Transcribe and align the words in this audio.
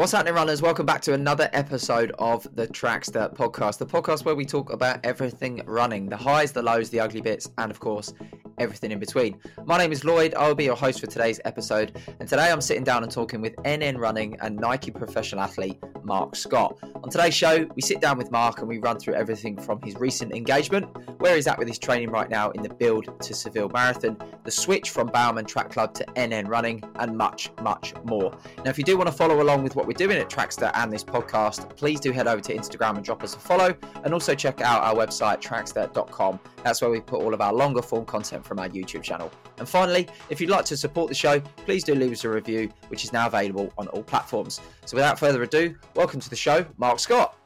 What's 0.00 0.12
happening, 0.12 0.32
runners? 0.32 0.62
Welcome 0.62 0.86
back 0.86 1.02
to 1.02 1.12
another 1.12 1.50
episode 1.52 2.12
of 2.18 2.48
the 2.56 2.66
Trackstat 2.66 3.34
podcast, 3.34 3.76
the 3.76 3.84
podcast 3.84 4.24
where 4.24 4.34
we 4.34 4.46
talk 4.46 4.72
about 4.72 4.98
everything 5.04 5.60
running 5.66 6.08
the 6.08 6.16
highs, 6.16 6.52
the 6.52 6.62
lows, 6.62 6.88
the 6.88 6.98
ugly 6.98 7.20
bits, 7.20 7.50
and 7.58 7.70
of 7.70 7.80
course, 7.80 8.14
everything 8.56 8.92
in 8.92 8.98
between. 8.98 9.38
My 9.66 9.76
name 9.76 9.92
is 9.92 10.02
Lloyd. 10.02 10.32
I 10.36 10.48
will 10.48 10.54
be 10.54 10.64
your 10.64 10.74
host 10.74 11.00
for 11.00 11.06
today's 11.06 11.38
episode. 11.44 12.00
And 12.18 12.26
today 12.26 12.50
I'm 12.50 12.62
sitting 12.62 12.82
down 12.82 13.02
and 13.02 13.12
talking 13.12 13.42
with 13.42 13.54
NN 13.56 13.98
Running 13.98 14.38
and 14.40 14.56
Nike 14.56 14.90
professional 14.90 15.42
athlete 15.42 15.78
Marc 16.02 16.34
Scott. 16.34 16.78
On 17.02 17.08
today's 17.08 17.34
show, 17.34 17.66
we 17.74 17.80
sit 17.80 18.02
down 18.02 18.18
with 18.18 18.30
Marc 18.30 18.58
and 18.58 18.68
we 18.68 18.76
run 18.76 18.98
through 18.98 19.14
everything 19.14 19.56
from 19.56 19.80
his 19.80 19.96
recent 19.96 20.34
engagement, 20.34 20.86
where 21.18 21.34
he's 21.34 21.46
at 21.46 21.58
with 21.58 21.66
his 21.66 21.78
training 21.78 22.10
right 22.10 22.28
now 22.28 22.50
in 22.50 22.62
the 22.62 22.68
build 22.68 23.18
to 23.22 23.34
Seville 23.34 23.70
Marathon, 23.70 24.18
the 24.44 24.50
switch 24.50 24.90
from 24.90 25.06
Bowerman 25.06 25.46
Track 25.46 25.70
Club 25.70 25.94
to 25.94 26.04
NN 26.16 26.46
Running, 26.48 26.82
and 26.96 27.16
much, 27.16 27.50
much 27.62 27.94
more. 28.04 28.36
Now, 28.58 28.70
if 28.70 28.76
you 28.76 28.84
do 28.84 28.98
want 28.98 29.08
to 29.08 29.16
follow 29.16 29.40
along 29.40 29.62
with 29.62 29.76
what 29.76 29.86
we're 29.86 29.94
doing 29.94 30.18
at 30.18 30.28
Trackstat 30.28 30.72
and 30.74 30.92
this 30.92 31.02
podcast, 31.02 31.74
please 31.74 32.00
do 32.00 32.12
head 32.12 32.26
over 32.26 32.42
to 32.42 32.54
Instagram 32.54 32.96
and 32.96 33.04
drop 33.04 33.22
us 33.22 33.34
a 33.34 33.38
follow. 33.38 33.74
And 34.04 34.12
also 34.12 34.34
check 34.34 34.60
out 34.60 34.82
our 34.82 34.94
website, 34.94 35.40
trackstat.com. 35.40 36.38
That's 36.62 36.82
where 36.82 36.90
we 36.90 37.00
put 37.00 37.22
all 37.22 37.32
of 37.32 37.40
our 37.40 37.54
longer 37.54 37.80
form 37.80 38.04
content 38.04 38.44
from 38.44 38.58
our 38.58 38.68
YouTube 38.68 39.02
channel. 39.02 39.32
And 39.58 39.66
finally, 39.66 40.06
if 40.28 40.40
you'd 40.40 40.50
like 40.50 40.66
to 40.66 40.76
support 40.76 41.08
the 41.08 41.14
show, 41.14 41.40
please 41.64 41.82
do 41.82 41.94
leave 41.94 42.12
us 42.12 42.24
a 42.24 42.28
review, 42.28 42.70
which 42.88 43.04
is 43.04 43.12
now 43.12 43.26
available 43.26 43.72
on 43.78 43.88
all 43.88 44.02
platforms. 44.02 44.60
So 44.84 44.96
without 44.96 45.18
further 45.18 45.42
ado, 45.42 45.76
welcome 45.94 46.20
to 46.20 46.28
the 46.28 46.36
show, 46.36 46.66
Marc 46.76 46.89
Scott. 46.98 47.36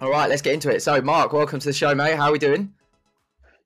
All 0.00 0.10
right, 0.10 0.30
let's 0.30 0.42
get 0.42 0.54
into 0.54 0.70
it. 0.70 0.80
So, 0.80 1.02
Marc, 1.02 1.32
welcome 1.32 1.58
to 1.58 1.66
the 1.66 1.72
show, 1.72 1.94
mate. 1.94 2.16
How 2.16 2.26
are 2.28 2.32
we 2.32 2.38
doing? 2.38 2.72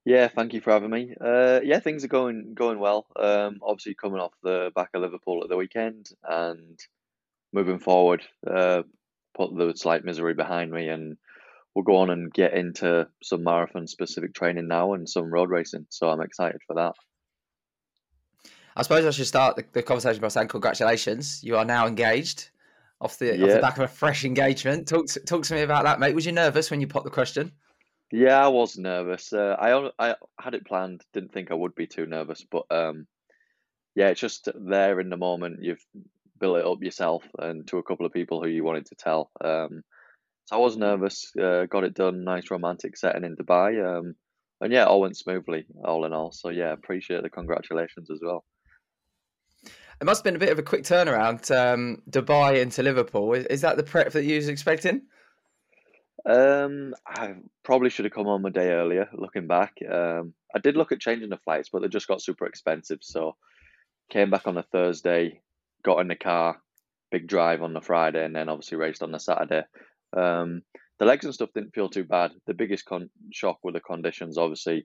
Yeah, 0.04 0.28
thank 0.28 0.52
you 0.52 0.60
for 0.60 0.72
having 0.72 0.90
me. 0.90 1.14
Uh, 1.20 1.60
yeah, 1.62 1.78
things 1.78 2.02
are 2.04 2.08
going 2.08 2.54
going 2.54 2.78
well. 2.80 3.06
Um, 3.14 3.60
obviously 3.62 3.94
coming 3.94 4.20
off 4.20 4.32
the 4.42 4.72
back 4.74 4.90
of 4.94 5.02
Liverpool 5.02 5.42
at 5.42 5.48
the 5.48 5.56
weekend 5.56 6.10
and 6.28 6.80
moving 7.52 7.78
forward, 7.78 8.22
uh, 8.46 8.82
put 9.34 9.56
the 9.56 9.74
slight 9.76 10.04
misery 10.04 10.34
behind 10.34 10.72
me 10.72 10.88
and 10.88 11.16
we'll 11.74 11.84
go 11.84 11.96
on 11.96 12.10
and 12.10 12.32
get 12.32 12.54
into 12.54 13.06
some 13.22 13.44
marathon 13.44 13.86
specific 13.86 14.34
training 14.34 14.66
now 14.66 14.94
and 14.94 15.08
some 15.08 15.32
road 15.32 15.50
racing. 15.50 15.86
So 15.90 16.08
I'm 16.08 16.20
excited 16.20 16.60
for 16.66 16.74
that. 16.74 16.94
I 18.74 18.82
suppose 18.82 19.04
I 19.04 19.10
should 19.10 19.26
start 19.26 19.56
the, 19.56 19.64
the 19.72 19.82
conversation 19.82 20.20
by 20.20 20.28
saying 20.28 20.48
congratulations. 20.48 21.44
You 21.44 21.58
are 21.58 21.64
now 21.64 21.86
engaged 21.86 22.48
off 23.02 23.18
the, 23.18 23.36
yeah. 23.36 23.44
off 23.44 23.50
the 23.50 23.60
back 23.60 23.76
of 23.76 23.84
a 23.84 23.88
fresh 23.88 24.24
engagement. 24.24 24.86
Talk 24.86 25.06
to, 25.08 25.20
talk 25.20 25.42
to 25.44 25.54
me 25.54 25.62
about 25.62 25.84
that, 25.84 26.00
mate. 26.00 26.14
Was 26.14 26.24
you 26.24 26.32
nervous 26.32 26.70
when 26.70 26.80
you 26.80 26.86
popped 26.86 27.04
the 27.04 27.10
question? 27.10 27.52
Yeah, 28.12 28.44
I 28.44 28.48
was 28.48 28.78
nervous. 28.78 29.32
Uh, 29.32 29.56
I 29.58 29.90
I 29.98 30.14
had 30.38 30.54
it 30.54 30.66
planned. 30.66 31.02
Didn't 31.12 31.32
think 31.32 31.50
I 31.50 31.54
would 31.54 31.74
be 31.74 31.86
too 31.86 32.06
nervous, 32.06 32.44
but 32.50 32.64
um, 32.70 33.06
yeah, 33.94 34.08
it's 34.08 34.20
just 34.20 34.48
there 34.54 35.00
in 35.00 35.10
the 35.10 35.16
moment. 35.16 35.62
You've 35.62 35.84
built 36.38 36.58
it 36.58 36.66
up 36.66 36.82
yourself 36.82 37.24
and 37.38 37.66
to 37.68 37.78
a 37.78 37.82
couple 37.82 38.06
of 38.06 38.12
people 38.12 38.42
who 38.42 38.48
you 38.48 38.64
wanted 38.64 38.86
to 38.86 38.94
tell. 38.94 39.30
Um, 39.42 39.82
so 40.44 40.56
I 40.56 40.58
was 40.58 40.76
nervous. 40.76 41.30
Uh, 41.36 41.64
got 41.66 41.84
it 41.84 41.94
done. 41.94 42.24
Nice 42.24 42.50
romantic 42.50 42.96
setting 42.96 43.24
in 43.24 43.36
Dubai. 43.36 43.98
Um, 43.98 44.14
and 44.60 44.72
yeah, 44.72 44.84
all 44.84 45.00
went 45.00 45.16
smoothly, 45.16 45.66
all 45.84 46.04
in 46.04 46.12
all. 46.12 46.32
So 46.32 46.50
yeah, 46.50 46.72
appreciate 46.72 47.22
the 47.22 47.30
congratulations 47.30 48.10
as 48.10 48.20
well. 48.22 48.44
It 50.02 50.04
must 50.04 50.18
have 50.18 50.24
been 50.24 50.34
a 50.34 50.44
bit 50.44 50.50
of 50.50 50.58
a 50.58 50.64
quick 50.64 50.82
turnaround, 50.82 51.48
um, 51.56 52.02
Dubai 52.10 52.60
into 52.60 52.82
Liverpool. 52.82 53.34
Is, 53.34 53.46
is 53.46 53.60
that 53.60 53.76
the 53.76 53.84
prep 53.84 54.10
that 54.10 54.24
you 54.24 54.34
was 54.34 54.48
expecting? 54.48 55.02
Um, 56.26 56.96
I 57.06 57.34
probably 57.62 57.88
should 57.88 58.06
have 58.06 58.12
come 58.12 58.26
on 58.26 58.44
a 58.44 58.50
day 58.50 58.70
earlier. 58.70 59.08
Looking 59.12 59.46
back, 59.46 59.74
um, 59.88 60.34
I 60.52 60.58
did 60.58 60.76
look 60.76 60.90
at 60.90 60.98
changing 60.98 61.28
the 61.28 61.36
flights, 61.36 61.68
but 61.68 61.82
they 61.82 61.88
just 61.88 62.08
got 62.08 62.20
super 62.20 62.46
expensive. 62.46 62.98
So 63.02 63.36
came 64.10 64.28
back 64.28 64.48
on 64.48 64.58
a 64.58 64.64
Thursday, 64.64 65.40
got 65.84 66.00
in 66.00 66.08
the 66.08 66.16
car, 66.16 66.60
big 67.12 67.28
drive 67.28 67.62
on 67.62 67.72
the 67.72 67.80
Friday, 67.80 68.24
and 68.24 68.34
then 68.34 68.48
obviously 68.48 68.78
raced 68.78 69.04
on 69.04 69.12
the 69.12 69.20
Saturday. 69.20 69.62
Um, 70.16 70.62
the 70.98 71.04
legs 71.04 71.26
and 71.26 71.32
stuff 71.32 71.50
didn't 71.54 71.76
feel 71.76 71.88
too 71.88 72.02
bad. 72.02 72.32
The 72.48 72.54
biggest 72.54 72.86
con- 72.86 73.10
shock 73.32 73.60
were 73.62 73.70
the 73.70 73.78
conditions. 73.78 74.36
Obviously, 74.36 74.84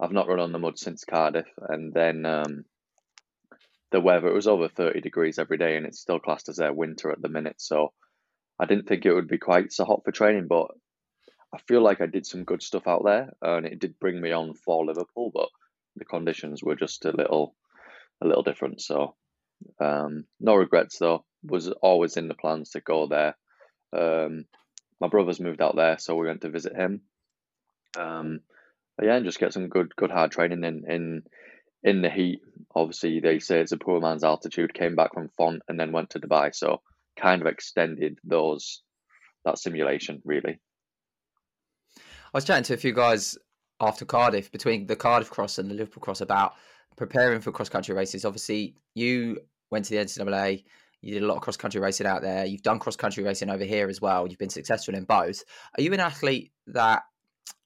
I've 0.00 0.10
not 0.10 0.26
run 0.26 0.40
on 0.40 0.50
the 0.50 0.58
mud 0.58 0.80
since 0.80 1.04
Cardiff, 1.04 1.46
and 1.68 1.94
then 1.94 2.26
um, 2.26 2.64
the 3.92 4.00
weather. 4.00 4.28
It 4.28 4.34
was 4.34 4.48
over 4.48 4.68
thirty 4.68 5.00
degrees 5.00 5.38
every 5.38 5.58
day, 5.58 5.76
and 5.76 5.86
it's 5.86 6.00
still 6.00 6.18
classed 6.18 6.48
as 6.48 6.58
a 6.58 6.72
winter 6.72 7.10
at 7.10 7.22
the 7.22 7.28
minute. 7.28 7.56
So 7.58 7.92
I 8.58 8.66
didn't 8.66 8.88
think 8.88 9.06
it 9.06 9.14
would 9.14 9.28
be 9.28 9.38
quite 9.38 9.72
so 9.72 9.84
hot 9.84 10.02
for 10.04 10.12
training, 10.12 10.46
but 10.48 10.68
I 11.54 11.58
feel 11.68 11.82
like 11.82 12.00
I 12.00 12.06
did 12.06 12.26
some 12.26 12.44
good 12.44 12.62
stuff 12.62 12.88
out 12.88 13.04
there, 13.04 13.32
and 13.40 13.66
it 13.66 13.78
did 13.78 14.00
bring 14.00 14.20
me 14.20 14.32
on 14.32 14.54
for 14.54 14.84
Liverpool. 14.84 15.30
But 15.32 15.48
the 15.96 16.04
conditions 16.04 16.62
were 16.62 16.76
just 16.76 17.04
a 17.04 17.12
little, 17.12 17.54
a 18.22 18.26
little 18.26 18.42
different. 18.42 18.80
So 18.80 19.14
um, 19.80 20.24
no 20.40 20.54
regrets 20.54 20.98
though. 20.98 21.24
Was 21.44 21.68
always 21.68 22.16
in 22.16 22.28
the 22.28 22.34
plans 22.34 22.70
to 22.70 22.80
go 22.80 23.08
there. 23.08 23.36
Um, 23.92 24.44
my 25.00 25.08
brother's 25.08 25.40
moved 25.40 25.60
out 25.60 25.74
there, 25.74 25.98
so 25.98 26.14
we 26.14 26.28
went 26.28 26.42
to 26.42 26.50
visit 26.50 26.76
him. 26.76 27.02
Um, 27.98 28.40
yeah, 29.02 29.16
and 29.16 29.24
just 29.24 29.40
get 29.40 29.52
some 29.52 29.68
good, 29.68 29.94
good 29.96 30.12
hard 30.12 30.30
training 30.30 30.62
in 30.62 30.84
in 30.88 31.22
in 31.82 32.02
the 32.02 32.10
heat. 32.10 32.40
Obviously, 32.74 33.20
they 33.20 33.38
say 33.38 33.60
it's 33.60 33.72
a 33.72 33.76
poor 33.76 34.00
man's 34.00 34.24
altitude. 34.24 34.74
Came 34.74 34.94
back 34.96 35.14
from 35.14 35.28
Font 35.36 35.62
and 35.68 35.78
then 35.78 35.92
went 35.92 36.10
to 36.10 36.20
Dubai, 36.20 36.54
so 36.54 36.80
kind 37.18 37.42
of 37.42 37.48
extended 37.48 38.18
those 38.24 38.82
that 39.44 39.58
simulation 39.58 40.22
really. 40.24 40.60
I 41.98 42.38
was 42.38 42.44
chatting 42.44 42.64
to 42.64 42.74
a 42.74 42.78
few 42.78 42.92
guys 42.92 43.36
after 43.80 44.04
Cardiff 44.04 44.50
between 44.50 44.86
the 44.86 44.96
Cardiff 44.96 45.30
cross 45.30 45.58
and 45.58 45.70
the 45.70 45.74
Liverpool 45.74 46.00
cross 46.00 46.20
about 46.20 46.54
preparing 46.96 47.40
for 47.40 47.52
cross 47.52 47.68
country 47.68 47.94
races. 47.94 48.24
Obviously, 48.24 48.76
you 48.94 49.38
went 49.70 49.84
to 49.86 49.90
the 49.94 50.04
NCAA. 50.04 50.64
You 51.02 51.14
did 51.14 51.24
a 51.24 51.26
lot 51.26 51.36
of 51.36 51.42
cross 51.42 51.56
country 51.56 51.80
racing 51.80 52.06
out 52.06 52.22
there. 52.22 52.46
You've 52.46 52.62
done 52.62 52.78
cross 52.78 52.96
country 52.96 53.24
racing 53.24 53.50
over 53.50 53.64
here 53.64 53.88
as 53.88 54.00
well. 54.00 54.26
You've 54.26 54.38
been 54.38 54.48
successful 54.48 54.94
in 54.94 55.04
both. 55.04 55.42
Are 55.76 55.82
you 55.82 55.92
an 55.92 56.00
athlete 56.00 56.52
that 56.68 57.02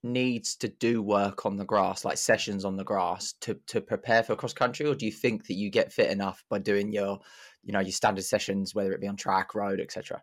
needs 0.02 0.56
to 0.56 0.68
do 0.68 1.02
work 1.02 1.46
on 1.46 1.56
the 1.56 1.64
grass, 1.64 2.04
like 2.04 2.18
sessions 2.18 2.64
on 2.64 2.76
the 2.76 2.84
grass, 2.84 3.34
to 3.40 3.54
to 3.66 3.80
prepare 3.80 4.22
for 4.22 4.36
cross 4.36 4.52
country, 4.52 4.86
or 4.86 4.94
do 4.94 5.06
you 5.06 5.12
think 5.12 5.46
that 5.46 5.54
you 5.54 5.70
get 5.70 5.92
fit 5.92 6.10
enough 6.10 6.44
by 6.48 6.58
doing 6.58 6.92
your, 6.92 7.18
you 7.62 7.72
know, 7.72 7.80
your 7.80 7.92
standard 7.92 8.24
sessions, 8.24 8.74
whether 8.74 8.92
it 8.92 9.00
be 9.00 9.08
on 9.08 9.16
track, 9.16 9.54
road, 9.54 9.80
etc.? 9.80 10.22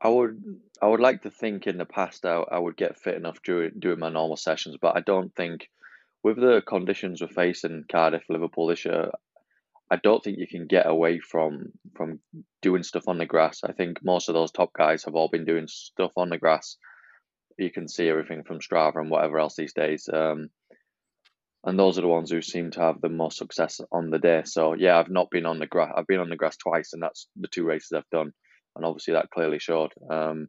I 0.00 0.08
would 0.08 0.42
I 0.80 0.86
would 0.86 1.00
like 1.00 1.22
to 1.22 1.30
think 1.30 1.66
in 1.66 1.78
the 1.78 1.84
past 1.84 2.24
I, 2.24 2.44
I 2.50 2.58
would 2.58 2.76
get 2.76 2.98
fit 2.98 3.16
enough 3.16 3.42
during 3.42 3.72
doing 3.78 3.98
my 3.98 4.10
normal 4.10 4.36
sessions, 4.36 4.76
but 4.80 4.96
I 4.96 5.00
don't 5.00 5.34
think 5.34 5.68
with 6.22 6.36
the 6.36 6.62
conditions 6.66 7.20
we're 7.20 7.28
facing 7.28 7.84
Cardiff, 7.90 8.24
Liverpool 8.28 8.66
this 8.66 8.84
year, 8.84 9.10
I 9.90 9.96
don't 9.96 10.22
think 10.22 10.38
you 10.38 10.46
can 10.46 10.66
get 10.66 10.86
away 10.86 11.18
from 11.18 11.72
from 11.96 12.20
doing 12.62 12.82
stuff 12.82 13.08
on 13.08 13.18
the 13.18 13.26
grass. 13.26 13.64
I 13.64 13.72
think 13.72 14.04
most 14.04 14.28
of 14.28 14.34
those 14.34 14.52
top 14.52 14.72
guys 14.72 15.04
have 15.04 15.14
all 15.14 15.28
been 15.28 15.44
doing 15.44 15.66
stuff 15.66 16.12
on 16.16 16.28
the 16.28 16.38
grass. 16.38 16.76
You 17.58 17.70
can 17.70 17.88
see 17.88 18.08
everything 18.08 18.44
from 18.44 18.60
Strava 18.60 18.96
and 18.96 19.10
whatever 19.10 19.38
else 19.38 19.56
these 19.56 19.72
days. 19.72 20.08
Um, 20.12 20.50
and 21.64 21.78
those 21.78 21.98
are 21.98 22.02
the 22.02 22.08
ones 22.08 22.30
who 22.30 22.40
seem 22.40 22.70
to 22.72 22.80
have 22.80 23.00
the 23.00 23.08
most 23.08 23.36
success 23.36 23.80
on 23.90 24.10
the 24.10 24.18
day. 24.18 24.42
So 24.44 24.74
yeah, 24.74 24.98
I've 24.98 25.10
not 25.10 25.30
been 25.30 25.46
on 25.46 25.58
the 25.58 25.66
grass. 25.66 25.92
I've 25.96 26.06
been 26.06 26.20
on 26.20 26.30
the 26.30 26.36
grass 26.36 26.56
twice, 26.56 26.92
and 26.92 27.02
that's 27.02 27.28
the 27.36 27.48
two 27.48 27.64
races 27.64 27.92
I've 27.92 28.08
done, 28.10 28.32
and 28.76 28.84
obviously 28.84 29.14
that 29.14 29.30
clearly 29.30 29.58
showed. 29.58 29.92
Um, 30.08 30.48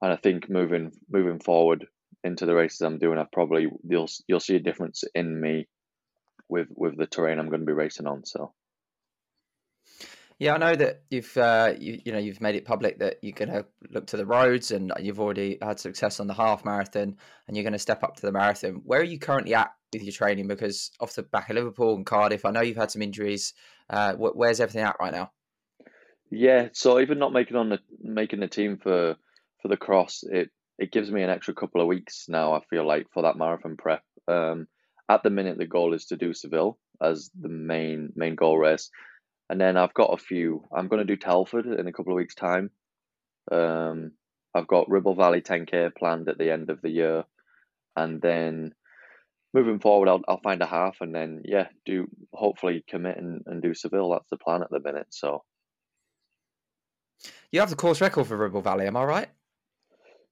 and 0.00 0.12
I 0.12 0.16
think 0.16 0.48
moving 0.48 0.92
moving 1.10 1.40
forward 1.40 1.86
into 2.22 2.46
the 2.46 2.54
races 2.54 2.80
I'm 2.82 2.98
doing, 2.98 3.18
I 3.18 3.24
probably 3.32 3.68
you'll 3.82 4.08
you'll 4.26 4.40
see 4.40 4.56
a 4.56 4.60
difference 4.60 5.04
in 5.14 5.40
me 5.40 5.66
with 6.48 6.68
with 6.70 6.96
the 6.96 7.06
terrain 7.06 7.38
I'm 7.38 7.48
going 7.48 7.60
to 7.60 7.66
be 7.66 7.72
racing 7.72 8.06
on. 8.06 8.24
So. 8.24 8.52
Yeah, 10.38 10.54
I 10.54 10.58
know 10.58 10.76
that 10.76 11.02
you've 11.10 11.36
uh, 11.36 11.74
you, 11.78 12.00
you 12.04 12.12
know 12.12 12.18
you've 12.18 12.40
made 12.40 12.54
it 12.54 12.64
public 12.64 13.00
that 13.00 13.16
you're 13.22 13.32
going 13.32 13.50
to 13.50 13.66
look 13.90 14.06
to 14.08 14.16
the 14.16 14.26
roads, 14.26 14.70
and 14.70 14.92
you've 15.00 15.18
already 15.18 15.58
had 15.60 15.80
success 15.80 16.20
on 16.20 16.28
the 16.28 16.34
half 16.34 16.64
marathon, 16.64 17.16
and 17.46 17.56
you're 17.56 17.64
going 17.64 17.72
to 17.72 17.78
step 17.78 18.04
up 18.04 18.14
to 18.16 18.22
the 18.22 18.30
marathon. 18.30 18.82
Where 18.84 19.00
are 19.00 19.04
you 19.04 19.18
currently 19.18 19.54
at 19.54 19.72
with 19.92 20.02
your 20.02 20.12
training? 20.12 20.46
Because 20.46 20.92
off 21.00 21.14
the 21.14 21.24
back 21.24 21.50
of 21.50 21.56
Liverpool 21.56 21.96
and 21.96 22.06
Cardiff, 22.06 22.44
I 22.44 22.52
know 22.52 22.60
you've 22.60 22.76
had 22.76 22.92
some 22.92 23.02
injuries. 23.02 23.52
Uh, 23.90 24.14
where's 24.14 24.60
everything 24.60 24.82
at 24.82 24.96
right 25.00 25.12
now? 25.12 25.32
Yeah, 26.30 26.68
so 26.72 27.00
even 27.00 27.18
not 27.18 27.32
making 27.32 27.56
on 27.56 27.70
the 27.70 27.80
making 28.00 28.38
the 28.38 28.48
team 28.48 28.78
for 28.80 29.16
for 29.60 29.68
the 29.68 29.76
cross, 29.76 30.22
it 30.22 30.50
it 30.78 30.92
gives 30.92 31.10
me 31.10 31.22
an 31.24 31.30
extra 31.30 31.54
couple 31.54 31.80
of 31.80 31.88
weeks 31.88 32.26
now. 32.28 32.52
I 32.52 32.60
feel 32.70 32.86
like 32.86 33.06
for 33.12 33.22
that 33.22 33.36
marathon 33.36 33.76
prep. 33.76 34.02
Um, 34.28 34.68
at 35.08 35.22
the 35.22 35.30
minute 35.30 35.58
the 35.58 35.66
goal 35.66 35.94
is 35.94 36.06
to 36.06 36.16
do 36.16 36.32
Seville 36.32 36.78
as 37.02 37.30
the 37.40 37.48
main 37.48 38.12
main 38.14 38.36
goal 38.36 38.56
race, 38.56 38.90
and 39.48 39.60
then 39.60 39.76
I've 39.76 39.94
got 39.94 40.12
a 40.12 40.22
few. 40.22 40.64
I'm 40.74 40.88
going 40.88 41.06
to 41.06 41.12
do 41.12 41.16
Telford 41.16 41.66
in 41.66 41.86
a 41.86 41.92
couple 41.92 42.12
of 42.12 42.16
weeks' 42.16 42.34
time. 42.34 42.70
Um, 43.50 44.12
I've 44.54 44.66
got 44.66 44.90
Ribble 44.90 45.14
Valley 45.14 45.40
10k 45.40 45.94
planned 45.96 46.28
at 46.28 46.38
the 46.38 46.52
end 46.52 46.70
of 46.70 46.82
the 46.82 46.90
year, 46.90 47.24
and 47.96 48.20
then 48.20 48.74
moving 49.54 49.78
forward, 49.78 50.08
I'll 50.08 50.22
I'll 50.28 50.40
find 50.40 50.62
a 50.62 50.66
half, 50.66 50.98
and 51.00 51.14
then 51.14 51.42
yeah, 51.44 51.68
do 51.86 52.08
hopefully 52.32 52.84
commit 52.88 53.18
and, 53.18 53.42
and 53.46 53.62
do 53.62 53.74
Seville. 53.74 54.10
That's 54.10 54.30
the 54.30 54.36
plan 54.36 54.62
at 54.62 54.70
the 54.70 54.80
minute. 54.80 55.08
So 55.10 55.44
you 57.50 57.60
have 57.60 57.70
the 57.70 57.76
course 57.76 58.00
record 58.00 58.26
for 58.26 58.36
Ribble 58.36 58.62
Valley, 58.62 58.86
am 58.86 58.96
I 58.96 59.04
right? 59.04 59.28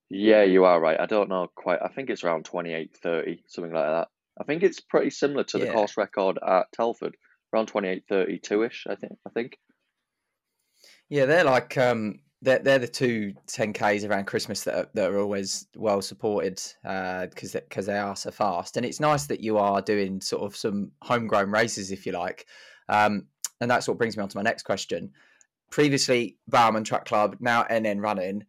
Yeah, 0.08 0.42
you 0.42 0.64
are 0.64 0.80
right. 0.80 1.00
I 1.00 1.06
don't 1.06 1.28
know 1.28 1.48
quite. 1.54 1.80
I 1.82 1.88
think 1.88 2.10
it's 2.10 2.22
around 2.22 2.44
28, 2.44 2.96
30, 3.02 3.42
something 3.48 3.72
like 3.72 3.86
that. 3.86 4.08
I 4.40 4.44
think 4.44 4.62
it's 4.62 4.80
pretty 4.80 5.10
similar 5.10 5.44
to 5.44 5.58
the 5.58 5.66
course 5.72 5.96
record 5.96 6.38
at 6.46 6.70
Telford, 6.72 7.16
around 7.56 7.66
28 7.66 8.04
32 8.08 8.62
ish, 8.64 8.86
I 8.88 8.94
think. 8.94 9.18
I 9.26 9.30
think. 9.30 9.58
Yeah, 11.08 11.26
they're 11.26 11.44
like 11.44 11.76
um, 11.78 12.20
they're 12.42 12.58
they're 12.58 12.78
the 12.78 12.88
two 12.88 13.32
10ks 13.48 14.08
around 14.08 14.26
Christmas 14.26 14.64
that 14.64 14.74
are, 14.74 14.88
that 14.94 15.10
are 15.10 15.18
always 15.18 15.66
well 15.76 16.02
supported 16.02 16.60
because 16.82 17.54
uh, 17.54 17.60
because 17.60 17.86
they 17.86 17.98
are 17.98 18.16
so 18.16 18.30
fast, 18.30 18.76
and 18.76 18.84
it's 18.84 19.00
nice 19.00 19.26
that 19.26 19.40
you 19.40 19.58
are 19.58 19.80
doing 19.80 20.20
sort 20.20 20.42
of 20.42 20.56
some 20.56 20.90
homegrown 21.02 21.50
races, 21.50 21.90
if 21.90 22.06
you 22.06 22.12
like, 22.12 22.46
um, 22.88 23.26
and 23.60 23.70
that's 23.70 23.88
what 23.88 23.98
brings 23.98 24.16
me 24.16 24.22
on 24.22 24.28
to 24.28 24.36
my 24.36 24.42
next 24.42 24.64
question. 24.64 25.10
Previously, 25.70 26.36
Bowerman 26.48 26.84
Track 26.84 27.06
Club, 27.06 27.36
now 27.40 27.64
NN 27.64 28.00
Running. 28.00 28.44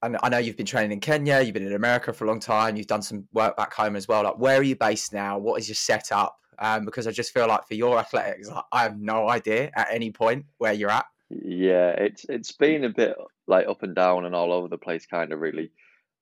And 0.00 0.16
I 0.22 0.28
know 0.28 0.38
you've 0.38 0.56
been 0.56 0.64
training 0.64 0.92
in 0.92 1.00
Kenya, 1.00 1.40
you've 1.40 1.54
been 1.54 1.66
in 1.66 1.72
America 1.72 2.12
for 2.12 2.24
a 2.24 2.28
long 2.28 2.38
time, 2.38 2.76
you've 2.76 2.86
done 2.86 3.02
some 3.02 3.26
work 3.32 3.56
back 3.56 3.74
home 3.74 3.96
as 3.96 4.06
well. 4.06 4.22
Like, 4.22 4.38
where 4.38 4.60
are 4.60 4.62
you 4.62 4.76
based 4.76 5.12
now? 5.12 5.38
What 5.38 5.60
is 5.60 5.68
your 5.68 5.74
setup? 5.74 6.38
Um, 6.60 6.84
because 6.84 7.06
I 7.06 7.12
just 7.12 7.32
feel 7.32 7.46
like 7.46 7.66
for 7.68 7.74
your 7.74 7.98
athletics, 7.98 8.50
I 8.72 8.82
have 8.82 8.98
no 8.98 9.28
idea 9.28 9.70
at 9.74 9.88
any 9.90 10.10
point 10.10 10.46
where 10.58 10.72
you're 10.72 10.90
at. 10.90 11.06
Yeah, 11.30 11.90
it's 11.90 12.24
it's 12.28 12.52
been 12.52 12.84
a 12.84 12.88
bit 12.88 13.16
like 13.46 13.68
up 13.68 13.82
and 13.82 13.94
down 13.94 14.24
and 14.24 14.34
all 14.34 14.52
over 14.52 14.68
the 14.68 14.78
place, 14.78 15.06
kind 15.06 15.32
of 15.32 15.40
really. 15.40 15.70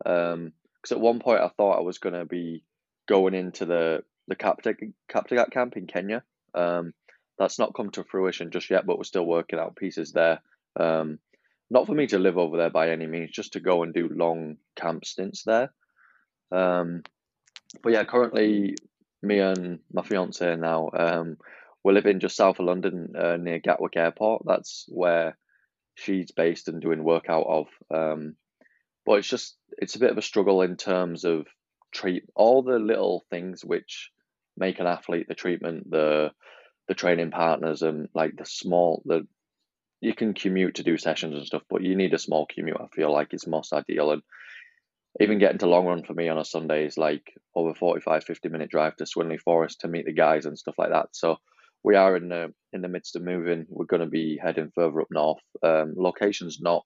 Um, 0.04 0.52
because 0.82 0.92
at 0.92 1.00
one 1.00 1.20
point 1.20 1.40
I 1.40 1.48
thought 1.48 1.78
I 1.78 1.82
was 1.82 1.98
gonna 1.98 2.24
be 2.24 2.64
going 3.06 3.34
into 3.34 3.64
the 3.64 4.02
the 4.28 4.36
Kaptagat, 4.36 4.92
Kaptagat 5.08 5.50
camp 5.50 5.76
in 5.76 5.86
Kenya. 5.86 6.22
Um, 6.54 6.92
that's 7.38 7.58
not 7.58 7.74
come 7.74 7.90
to 7.90 8.04
fruition 8.04 8.50
just 8.50 8.70
yet, 8.70 8.86
but 8.86 8.98
we're 8.98 9.04
still 9.04 9.26
working 9.26 9.58
out 9.58 9.76
pieces 9.76 10.12
there. 10.12 10.40
Um, 10.78 11.18
not 11.70 11.86
for 11.86 11.94
me 11.94 12.06
to 12.08 12.18
live 12.18 12.38
over 12.38 12.56
there 12.56 12.70
by 12.70 12.90
any 12.90 13.06
means, 13.06 13.30
just 13.30 13.54
to 13.54 13.60
go 13.60 13.82
and 13.82 13.92
do 13.92 14.08
long 14.08 14.56
camp 14.76 15.04
stints 15.04 15.42
there. 15.44 15.72
Um, 16.52 17.02
but 17.82 17.92
yeah, 17.92 18.04
currently 18.04 18.76
me 19.26 19.40
and 19.40 19.80
my 19.92 20.02
fiance 20.02 20.56
now 20.56 20.90
um, 20.92 21.36
we're 21.86 21.92
living 21.92 22.18
just 22.18 22.34
south 22.34 22.58
of 22.58 22.66
London, 22.66 23.12
uh, 23.16 23.36
near 23.36 23.60
Gatwick 23.60 23.96
Airport. 23.96 24.42
That's 24.44 24.86
where 24.88 25.38
she's 25.94 26.32
based 26.32 26.66
and 26.66 26.82
doing 26.82 27.04
work 27.04 27.26
out 27.28 27.46
of. 27.46 27.66
Um, 27.94 28.34
but 29.04 29.20
it's 29.20 29.28
just 29.28 29.56
it's 29.78 29.94
a 29.94 30.00
bit 30.00 30.10
of 30.10 30.18
a 30.18 30.22
struggle 30.22 30.62
in 30.62 30.76
terms 30.76 31.24
of 31.24 31.46
treat 31.92 32.24
all 32.34 32.64
the 32.64 32.80
little 32.80 33.24
things 33.30 33.64
which 33.64 34.10
make 34.56 34.80
an 34.80 34.88
athlete 34.88 35.28
the 35.28 35.36
treatment, 35.36 35.88
the 35.88 36.32
the 36.88 36.94
training 36.94 37.30
partners, 37.30 37.82
and 37.82 38.08
like 38.14 38.34
the 38.36 38.46
small 38.46 39.02
the 39.06 39.24
you 40.00 40.12
can 40.12 40.34
commute 40.34 40.74
to 40.74 40.82
do 40.82 40.98
sessions 40.98 41.36
and 41.36 41.46
stuff, 41.46 41.62
but 41.70 41.84
you 41.84 41.94
need 41.94 42.14
a 42.14 42.18
small 42.18 42.48
commute. 42.52 42.80
I 42.80 42.88
feel 42.88 43.12
like 43.12 43.28
it's 43.30 43.46
most 43.46 43.72
ideal 43.72 44.10
and 44.10 44.22
even 45.20 45.38
getting 45.38 45.58
to 45.58 45.66
long 45.66 45.86
run 45.86 46.02
for 46.02 46.14
me 46.14 46.28
on 46.28 46.38
a 46.38 46.44
Sunday 46.44 46.84
is 46.86 46.98
like 46.98 47.32
over 47.54 47.74
45, 47.74 48.24
50 48.24 48.48
minute 48.48 48.70
drive 48.70 48.96
to 48.96 49.04
Swinley 49.04 49.40
Forest 49.40 49.80
to 49.80 49.88
meet 49.88 50.04
the 50.04 50.12
guys 50.12 50.44
and 50.44 50.58
stuff 50.58 50.74
like 50.78 50.90
that. 50.90 51.08
So 51.12 51.36
we 51.82 51.94
are 51.94 52.16
in 52.16 52.28
the 52.28 52.52
in 52.72 52.82
the 52.82 52.88
midst 52.88 53.16
of 53.16 53.22
moving. 53.22 53.66
We're 53.68 53.86
going 53.86 54.00
to 54.00 54.06
be 54.06 54.38
heading 54.42 54.72
further 54.74 55.00
up 55.00 55.08
north. 55.10 55.42
Um, 55.62 55.94
location's 55.96 56.60
not 56.60 56.84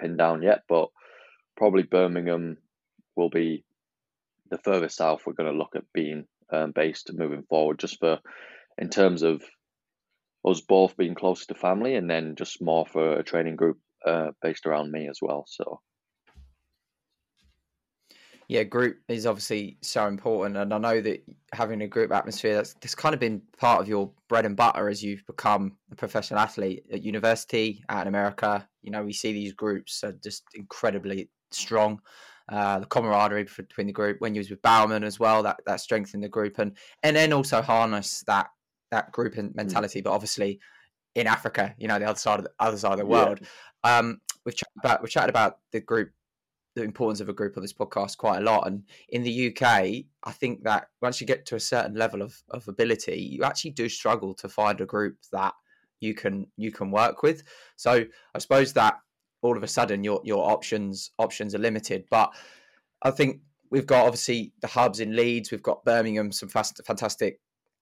pinned 0.00 0.18
down 0.18 0.42
yet, 0.42 0.60
but 0.68 0.88
probably 1.56 1.82
Birmingham 1.82 2.58
will 3.16 3.30
be 3.30 3.64
the 4.50 4.58
furthest 4.58 4.96
south 4.96 5.22
we're 5.26 5.32
going 5.32 5.50
to 5.50 5.58
look 5.58 5.74
at 5.74 5.84
being 5.94 6.26
um, 6.52 6.72
based 6.72 7.10
moving 7.14 7.42
forward, 7.48 7.78
just 7.78 7.98
for 7.98 8.18
in 8.78 8.90
terms 8.90 9.22
of 9.22 9.42
us 10.46 10.60
both 10.60 10.96
being 10.96 11.14
closer 11.14 11.46
to 11.46 11.54
family, 11.54 11.94
and 11.96 12.08
then 12.08 12.34
just 12.36 12.62
more 12.62 12.86
for 12.86 13.18
a 13.18 13.24
training 13.24 13.56
group 13.56 13.78
uh, 14.06 14.32
based 14.40 14.66
around 14.66 14.92
me 14.92 15.08
as 15.08 15.18
well. 15.22 15.46
So 15.48 15.80
yeah, 18.52 18.64
group 18.64 18.98
is 19.08 19.24
obviously 19.24 19.78
so 19.80 20.06
important, 20.06 20.58
and 20.58 20.74
I 20.74 20.78
know 20.78 21.00
that 21.00 21.24
having 21.54 21.80
a 21.80 21.88
group 21.88 22.12
atmosphere 22.12 22.54
that's, 22.54 22.74
that's 22.74 22.94
kind 22.94 23.14
of 23.14 23.18
been 23.18 23.40
part 23.58 23.80
of 23.80 23.88
your 23.88 24.12
bread 24.28 24.44
and 24.44 24.54
butter 24.54 24.90
as 24.90 25.02
you've 25.02 25.24
become 25.26 25.78
a 25.90 25.96
professional 25.96 26.38
athlete 26.38 26.84
at 26.92 27.02
university 27.02 27.82
out 27.88 28.02
in 28.02 28.08
America. 28.08 28.68
You 28.82 28.90
know, 28.90 29.02
we 29.02 29.14
see 29.14 29.32
these 29.32 29.54
groups 29.54 30.04
are 30.04 30.12
just 30.22 30.44
incredibly 30.54 31.30
strong. 31.50 32.02
Uh, 32.46 32.80
the 32.80 32.86
camaraderie 32.86 33.48
between 33.56 33.86
the 33.86 33.92
group 33.92 34.20
when 34.20 34.34
you 34.34 34.40
was 34.40 34.50
with 34.50 34.60
Bowerman 34.60 35.02
as 35.02 35.18
well, 35.18 35.42
that 35.44 35.60
that 35.64 35.80
strengthened 35.80 36.22
the 36.22 36.28
group, 36.28 36.58
and 36.58 36.76
and 37.02 37.16
then 37.16 37.32
also 37.32 37.62
harness 37.62 38.22
that 38.26 38.48
that 38.90 39.12
group 39.12 39.34
mm. 39.34 39.54
mentality. 39.54 40.02
But 40.02 40.12
obviously, 40.12 40.60
in 41.14 41.26
Africa, 41.26 41.74
you 41.78 41.88
know, 41.88 41.98
the 41.98 42.04
other 42.04 42.18
side 42.18 42.40
of 42.40 42.44
the 42.44 42.52
other 42.60 42.76
side 42.76 42.92
of 42.92 42.98
the 42.98 43.06
world, 43.06 43.38
yeah. 43.40 43.98
um, 43.98 44.20
we've 44.44 44.54
chatted 44.54 44.76
about 44.84 45.00
we've 45.00 45.10
chatted 45.10 45.30
about 45.30 45.60
the 45.70 45.80
group 45.80 46.10
the 46.74 46.82
importance 46.82 47.20
of 47.20 47.28
a 47.28 47.34
group 47.34 47.56
on 47.56 47.62
this 47.62 47.72
podcast 47.72 48.16
quite 48.16 48.38
a 48.38 48.44
lot. 48.44 48.66
And 48.66 48.84
in 49.10 49.22
the 49.22 49.48
UK, 49.48 49.64
I 50.24 50.32
think 50.32 50.64
that 50.64 50.88
once 51.00 51.20
you 51.20 51.26
get 51.26 51.44
to 51.46 51.56
a 51.56 51.60
certain 51.60 51.94
level 51.94 52.22
of, 52.22 52.42
of 52.50 52.66
ability, 52.68 53.20
you 53.20 53.44
actually 53.44 53.72
do 53.72 53.88
struggle 53.88 54.34
to 54.34 54.48
find 54.48 54.80
a 54.80 54.86
group 54.86 55.16
that 55.32 55.54
you 56.00 56.14
can 56.14 56.46
you 56.56 56.72
can 56.72 56.90
work 56.90 57.22
with. 57.22 57.42
So 57.76 58.04
I 58.34 58.38
suppose 58.38 58.72
that 58.72 58.94
all 59.42 59.56
of 59.56 59.62
a 59.62 59.68
sudden 59.68 60.02
your 60.04 60.20
your 60.24 60.50
options 60.50 61.10
options 61.18 61.54
are 61.54 61.58
limited. 61.58 62.04
But 62.10 62.32
I 63.02 63.10
think 63.10 63.40
we've 63.70 63.86
got 63.86 64.06
obviously 64.06 64.52
the 64.60 64.68
hubs 64.68 65.00
in 65.00 65.16
Leeds, 65.16 65.50
we've 65.50 65.62
got 65.62 65.84
Birmingham, 65.84 66.32
some 66.32 66.48
fast, 66.48 66.80
fantastic 66.86 67.40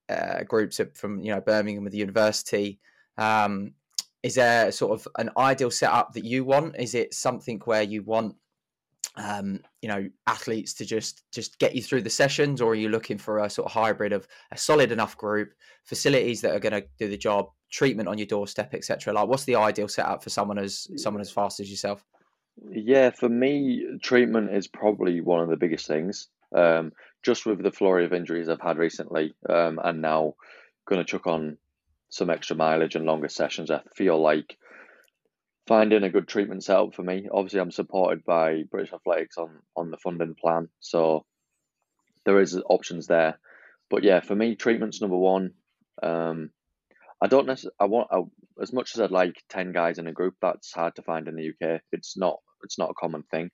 uh, 0.09 0.43
groups 0.43 0.79
from 0.95 1.21
you 1.21 1.33
know 1.33 1.41
Birmingham 1.41 1.83
with 1.83 1.93
the 1.93 1.99
university. 1.99 2.79
Um, 3.17 3.73
is 4.23 4.35
there 4.35 4.71
sort 4.71 4.91
of 4.93 5.07
an 5.17 5.31
ideal 5.37 5.71
setup 5.71 6.13
that 6.13 6.25
you 6.25 6.43
want? 6.43 6.75
Is 6.79 6.93
it 6.93 7.13
something 7.13 7.59
where 7.65 7.81
you 7.81 8.03
want 8.03 8.35
um, 9.15 9.59
you 9.81 9.89
know 9.89 10.07
athletes 10.27 10.73
to 10.75 10.85
just 10.85 11.23
just 11.31 11.59
get 11.59 11.75
you 11.75 11.81
through 11.81 12.01
the 12.01 12.09
sessions, 12.09 12.61
or 12.61 12.71
are 12.71 12.75
you 12.75 12.89
looking 12.89 13.17
for 13.17 13.39
a 13.39 13.49
sort 13.49 13.65
of 13.65 13.71
hybrid 13.71 14.13
of 14.13 14.27
a 14.51 14.57
solid 14.57 14.91
enough 14.91 15.17
group, 15.17 15.53
facilities 15.83 16.41
that 16.41 16.55
are 16.55 16.59
going 16.59 16.73
to 16.73 16.85
do 16.99 17.07
the 17.07 17.17
job, 17.17 17.49
treatment 17.71 18.09
on 18.09 18.17
your 18.17 18.27
doorstep, 18.27 18.73
etc. 18.73 19.13
Like, 19.13 19.27
what's 19.27 19.45
the 19.45 19.55
ideal 19.55 19.87
setup 19.87 20.23
for 20.23 20.29
someone 20.29 20.57
as 20.57 20.87
someone 20.95 21.21
as 21.21 21.31
fast 21.31 21.59
as 21.59 21.69
yourself? 21.69 22.03
Yeah, 22.69 23.09
for 23.11 23.29
me, 23.29 23.85
treatment 24.01 24.53
is 24.53 24.67
probably 24.67 25.21
one 25.21 25.39
of 25.39 25.49
the 25.49 25.57
biggest 25.57 25.87
things. 25.87 26.27
Um, 26.53 26.91
just 27.23 27.45
with 27.45 27.63
the 27.63 27.71
flurry 27.71 28.05
of 28.05 28.13
injuries 28.13 28.49
I've 28.49 28.61
had 28.61 28.77
recently, 28.77 29.33
um, 29.49 29.79
and 29.83 30.01
now 30.01 30.35
going 30.85 30.99
to 30.99 31.05
chuck 31.05 31.27
on 31.27 31.57
some 32.09 32.29
extra 32.29 32.55
mileage 32.55 32.95
and 32.95 33.05
longer 33.05 33.29
sessions, 33.29 33.71
I 33.71 33.81
feel 33.95 34.21
like 34.21 34.57
finding 35.71 36.03
a 36.03 36.09
good 36.09 36.27
treatment 36.27 36.61
setup 36.61 36.93
for 36.93 37.01
me. 37.01 37.29
Obviously, 37.31 37.61
I'm 37.61 37.71
supported 37.71 38.25
by 38.25 38.63
British 38.69 38.91
Athletics 38.91 39.37
on 39.37 39.51
on 39.73 39.89
the 39.89 39.95
funding 39.95 40.35
plan, 40.35 40.67
so 40.81 41.25
there 42.25 42.41
is 42.41 42.59
options 42.69 43.07
there. 43.07 43.39
But 43.89 44.03
yeah, 44.03 44.19
for 44.19 44.35
me, 44.35 44.57
treatment's 44.57 44.99
number 44.99 45.15
one. 45.15 45.53
Um, 46.03 46.49
I 47.21 47.27
don't 47.27 47.47
necessarily. 47.47 47.75
I 47.79 47.85
want 47.85 48.09
I, 48.11 48.21
as 48.61 48.73
much 48.73 48.93
as 48.93 48.99
I'd 48.99 49.11
like 49.11 49.41
ten 49.47 49.71
guys 49.71 49.97
in 49.97 50.07
a 50.07 50.11
group. 50.11 50.35
That's 50.41 50.73
hard 50.73 50.97
to 50.97 51.03
find 51.03 51.29
in 51.29 51.37
the 51.37 51.51
UK. 51.51 51.79
It's 51.93 52.17
not. 52.17 52.39
It's 52.65 52.77
not 52.77 52.89
a 52.89 52.99
common 52.99 53.23
thing. 53.31 53.49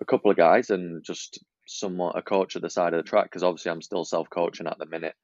A 0.00 0.04
couple 0.04 0.32
of 0.32 0.36
guys 0.36 0.70
and 0.70 1.04
just 1.04 1.38
someone 1.68 2.14
a 2.16 2.22
coach 2.22 2.56
at 2.56 2.62
the 2.62 2.68
side 2.68 2.94
of 2.94 2.98
the 2.98 3.08
track 3.08 3.26
because 3.26 3.44
obviously 3.44 3.70
I'm 3.70 3.80
still 3.80 4.04
self 4.04 4.28
coaching 4.28 4.66
at 4.66 4.78
the 4.80 4.86
minute. 4.86 5.14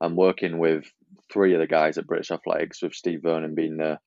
I'm 0.00 0.16
working 0.16 0.56
with 0.56 0.86
three 1.30 1.52
of 1.52 1.60
the 1.60 1.66
guys 1.66 1.98
at 1.98 2.06
British 2.06 2.30
Athletics 2.30 2.80
with 2.80 2.94
Steve 2.94 3.20
Vernon 3.22 3.54
being 3.54 3.76
the 3.76 3.98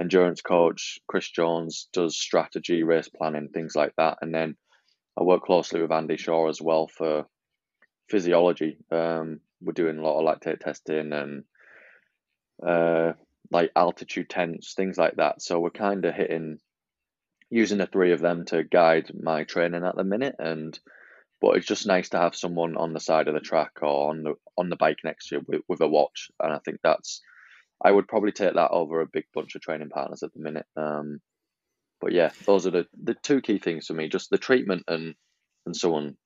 endurance 0.00 0.42
coach. 0.42 0.98
Chris 1.06 1.28
Jones 1.30 1.88
does 1.92 2.18
strategy, 2.18 2.82
race 2.82 3.08
planning, 3.08 3.48
things 3.48 3.74
like 3.74 3.94
that. 3.96 4.18
And 4.20 4.34
then 4.34 4.56
I 5.18 5.22
work 5.22 5.42
closely 5.42 5.80
with 5.80 5.92
Andy 5.92 6.16
Shaw 6.16 6.48
as 6.48 6.60
well 6.60 6.88
for 6.88 7.26
physiology. 8.08 8.78
Um, 8.90 9.40
we're 9.60 9.72
doing 9.72 9.98
a 9.98 10.02
lot 10.02 10.20
of 10.20 10.26
lactate 10.26 10.60
testing 10.60 11.12
and 11.12 11.44
uh, 12.66 13.12
like 13.50 13.70
altitude 13.74 14.28
tents, 14.28 14.74
things 14.74 14.98
like 14.98 15.16
that. 15.16 15.40
So 15.40 15.60
we're 15.60 15.70
kind 15.70 16.04
of 16.04 16.14
hitting 16.14 16.58
using 17.50 17.78
the 17.78 17.86
three 17.86 18.12
of 18.12 18.20
them 18.20 18.44
to 18.44 18.64
guide 18.64 19.10
my 19.20 19.44
training 19.44 19.84
at 19.84 19.96
the 19.96 20.04
minute 20.04 20.36
and 20.38 20.78
but 21.40 21.56
it's 21.56 21.66
just 21.66 21.86
nice 21.86 22.08
to 22.08 22.18
have 22.18 22.34
someone 22.34 22.76
on 22.76 22.92
the 22.92 23.00
side 23.00 23.28
of 23.28 23.34
the 23.34 23.40
track 23.40 23.70
or 23.82 24.10
on 24.10 24.22
the 24.22 24.34
on 24.56 24.68
the 24.68 24.76
bike 24.76 24.98
next 25.04 25.28
to 25.28 25.36
you 25.36 25.44
with, 25.46 25.62
with 25.68 25.80
a 25.80 25.86
watch 25.86 26.30
and 26.40 26.52
i 26.52 26.58
think 26.64 26.78
that's 26.82 27.20
I 27.82 27.92
would 27.92 28.08
probably 28.08 28.32
take 28.32 28.54
that 28.54 28.70
over 28.70 29.00
a 29.00 29.06
big 29.06 29.24
bunch 29.34 29.54
of 29.54 29.60
training 29.60 29.90
partners 29.90 30.22
at 30.22 30.32
the 30.32 30.40
minute. 30.40 30.66
Um, 30.76 31.20
but 32.00 32.12
yeah, 32.12 32.30
those 32.44 32.66
are 32.66 32.70
the, 32.70 32.86
the 33.02 33.14
two 33.14 33.40
key 33.40 33.58
things 33.58 33.86
for 33.86 33.94
me: 33.94 34.08
just 34.08 34.30
the 34.30 34.38
treatment 34.38 34.84
and 34.88 35.14
and 35.66 35.76
someone 35.76 36.16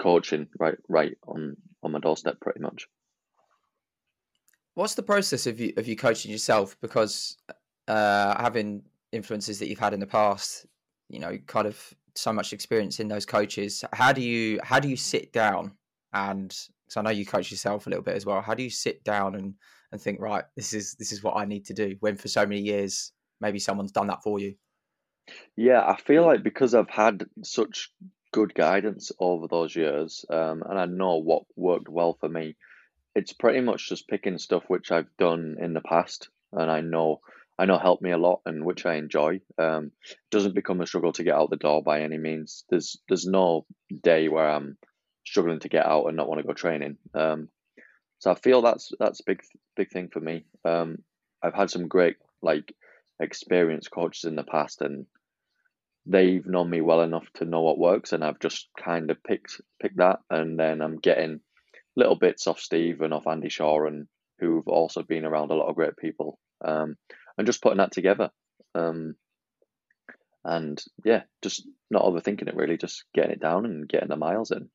coaching 0.00 0.46
right 0.58 0.76
right 0.88 1.16
on 1.26 1.56
on 1.82 1.92
my 1.92 2.00
doorstep, 2.00 2.40
pretty 2.40 2.60
much. 2.60 2.86
What's 4.74 4.94
the 4.94 5.02
process 5.02 5.46
of 5.46 5.58
you 5.58 5.72
of 5.76 5.88
you 5.88 5.96
coaching 5.96 6.30
yourself? 6.30 6.76
Because 6.80 7.36
uh, 7.88 8.40
having 8.40 8.82
influences 9.12 9.58
that 9.58 9.68
you've 9.68 9.78
had 9.78 9.94
in 9.94 10.00
the 10.00 10.06
past, 10.06 10.66
you 11.08 11.18
know, 11.18 11.38
kind 11.46 11.66
of 11.66 11.94
so 12.14 12.32
much 12.32 12.52
experience 12.52 13.00
in 13.00 13.08
those 13.08 13.26
coaches. 13.26 13.84
How 13.92 14.12
do 14.12 14.20
you 14.20 14.60
how 14.62 14.80
do 14.80 14.88
you 14.88 14.96
sit 14.96 15.32
down 15.32 15.72
and? 16.12 16.56
So 16.88 17.00
I 17.00 17.02
know 17.02 17.10
you 17.10 17.26
coach 17.26 17.50
yourself 17.50 17.86
a 17.86 17.90
little 17.90 18.04
bit 18.04 18.14
as 18.14 18.24
well. 18.24 18.40
How 18.40 18.54
do 18.54 18.62
you 18.62 18.70
sit 18.70 19.02
down 19.02 19.34
and 19.34 19.54
and 19.92 20.00
think, 20.00 20.20
right, 20.20 20.44
this 20.56 20.72
is 20.72 20.94
this 20.94 21.12
is 21.12 21.22
what 21.22 21.36
I 21.36 21.44
need 21.44 21.64
to 21.66 21.74
do. 21.74 21.96
When 22.00 22.16
for 22.16 22.28
so 22.28 22.46
many 22.46 22.60
years, 22.60 23.12
maybe 23.40 23.58
someone's 23.58 23.92
done 23.92 24.08
that 24.08 24.22
for 24.22 24.38
you. 24.38 24.54
Yeah, 25.56 25.84
I 25.86 25.96
feel 25.96 26.24
like 26.24 26.42
because 26.42 26.74
I've 26.74 26.90
had 26.90 27.26
such 27.42 27.90
good 28.32 28.54
guidance 28.54 29.12
over 29.18 29.48
those 29.48 29.74
years, 29.74 30.24
um, 30.30 30.62
and 30.68 30.78
I 30.78 30.86
know 30.86 31.16
what 31.16 31.44
worked 31.56 31.88
well 31.88 32.16
for 32.20 32.28
me. 32.28 32.56
It's 33.14 33.32
pretty 33.32 33.60
much 33.60 33.88
just 33.88 34.08
picking 34.08 34.38
stuff 34.38 34.64
which 34.68 34.92
I've 34.92 35.08
done 35.18 35.56
in 35.60 35.72
the 35.72 35.80
past, 35.80 36.28
and 36.52 36.70
I 36.70 36.80
know 36.80 37.20
I 37.58 37.64
know 37.64 37.78
helped 37.78 38.02
me 38.02 38.10
a 38.10 38.18
lot 38.18 38.42
and 38.44 38.64
which 38.64 38.84
I 38.84 38.96
enjoy. 38.96 39.40
Um, 39.58 39.92
doesn't 40.30 40.54
become 40.54 40.80
a 40.80 40.86
struggle 40.86 41.12
to 41.12 41.24
get 41.24 41.34
out 41.34 41.50
the 41.50 41.56
door 41.56 41.82
by 41.82 42.02
any 42.02 42.18
means. 42.18 42.64
There's 42.68 42.98
there's 43.08 43.26
no 43.26 43.66
day 44.02 44.28
where 44.28 44.48
I'm 44.48 44.76
struggling 45.26 45.60
to 45.60 45.68
get 45.68 45.86
out 45.86 46.06
and 46.06 46.16
not 46.16 46.28
want 46.28 46.40
to 46.40 46.46
go 46.46 46.52
training. 46.52 46.98
Um, 47.14 47.48
so 48.18 48.30
I 48.30 48.34
feel 48.34 48.62
that's 48.62 48.92
that's 48.98 49.20
a 49.20 49.24
big 49.24 49.42
big 49.76 49.90
thing 49.90 50.08
for 50.08 50.20
me. 50.20 50.44
Um, 50.64 50.98
I've 51.42 51.54
had 51.54 51.70
some 51.70 51.88
great 51.88 52.16
like 52.42 52.74
experienced 53.20 53.90
coaches 53.90 54.24
in 54.24 54.36
the 54.36 54.44
past, 54.44 54.80
and 54.80 55.06
they've 56.06 56.46
known 56.46 56.70
me 56.70 56.80
well 56.80 57.02
enough 57.02 57.26
to 57.34 57.44
know 57.44 57.62
what 57.62 57.78
works, 57.78 58.12
and 58.12 58.24
I've 58.24 58.40
just 58.40 58.68
kind 58.78 59.10
of 59.10 59.22
picked 59.22 59.60
picked 59.80 59.98
that, 59.98 60.20
and 60.30 60.58
then 60.58 60.80
I'm 60.80 60.98
getting 60.98 61.40
little 61.94 62.16
bits 62.16 62.46
off 62.46 62.60
Steve 62.60 63.00
and 63.00 63.12
off 63.12 63.26
Andy 63.26 63.48
Shaw, 63.48 63.86
and 63.86 64.06
who've 64.38 64.68
also 64.68 65.02
been 65.02 65.24
around 65.24 65.50
a 65.50 65.54
lot 65.54 65.68
of 65.68 65.76
great 65.76 65.96
people, 65.96 66.38
um, 66.64 66.96
and 67.36 67.46
just 67.46 67.62
putting 67.62 67.78
that 67.78 67.92
together. 67.92 68.30
Um, 68.74 69.16
and 70.44 70.82
yeah, 71.04 71.22
just 71.42 71.66
not 71.90 72.02
overthinking 72.02 72.48
it 72.48 72.54
really, 72.54 72.76
just 72.76 73.04
getting 73.14 73.32
it 73.32 73.40
down 73.40 73.66
and 73.66 73.88
getting 73.88 74.08
the 74.08 74.16
miles 74.16 74.52
in. 74.52 74.68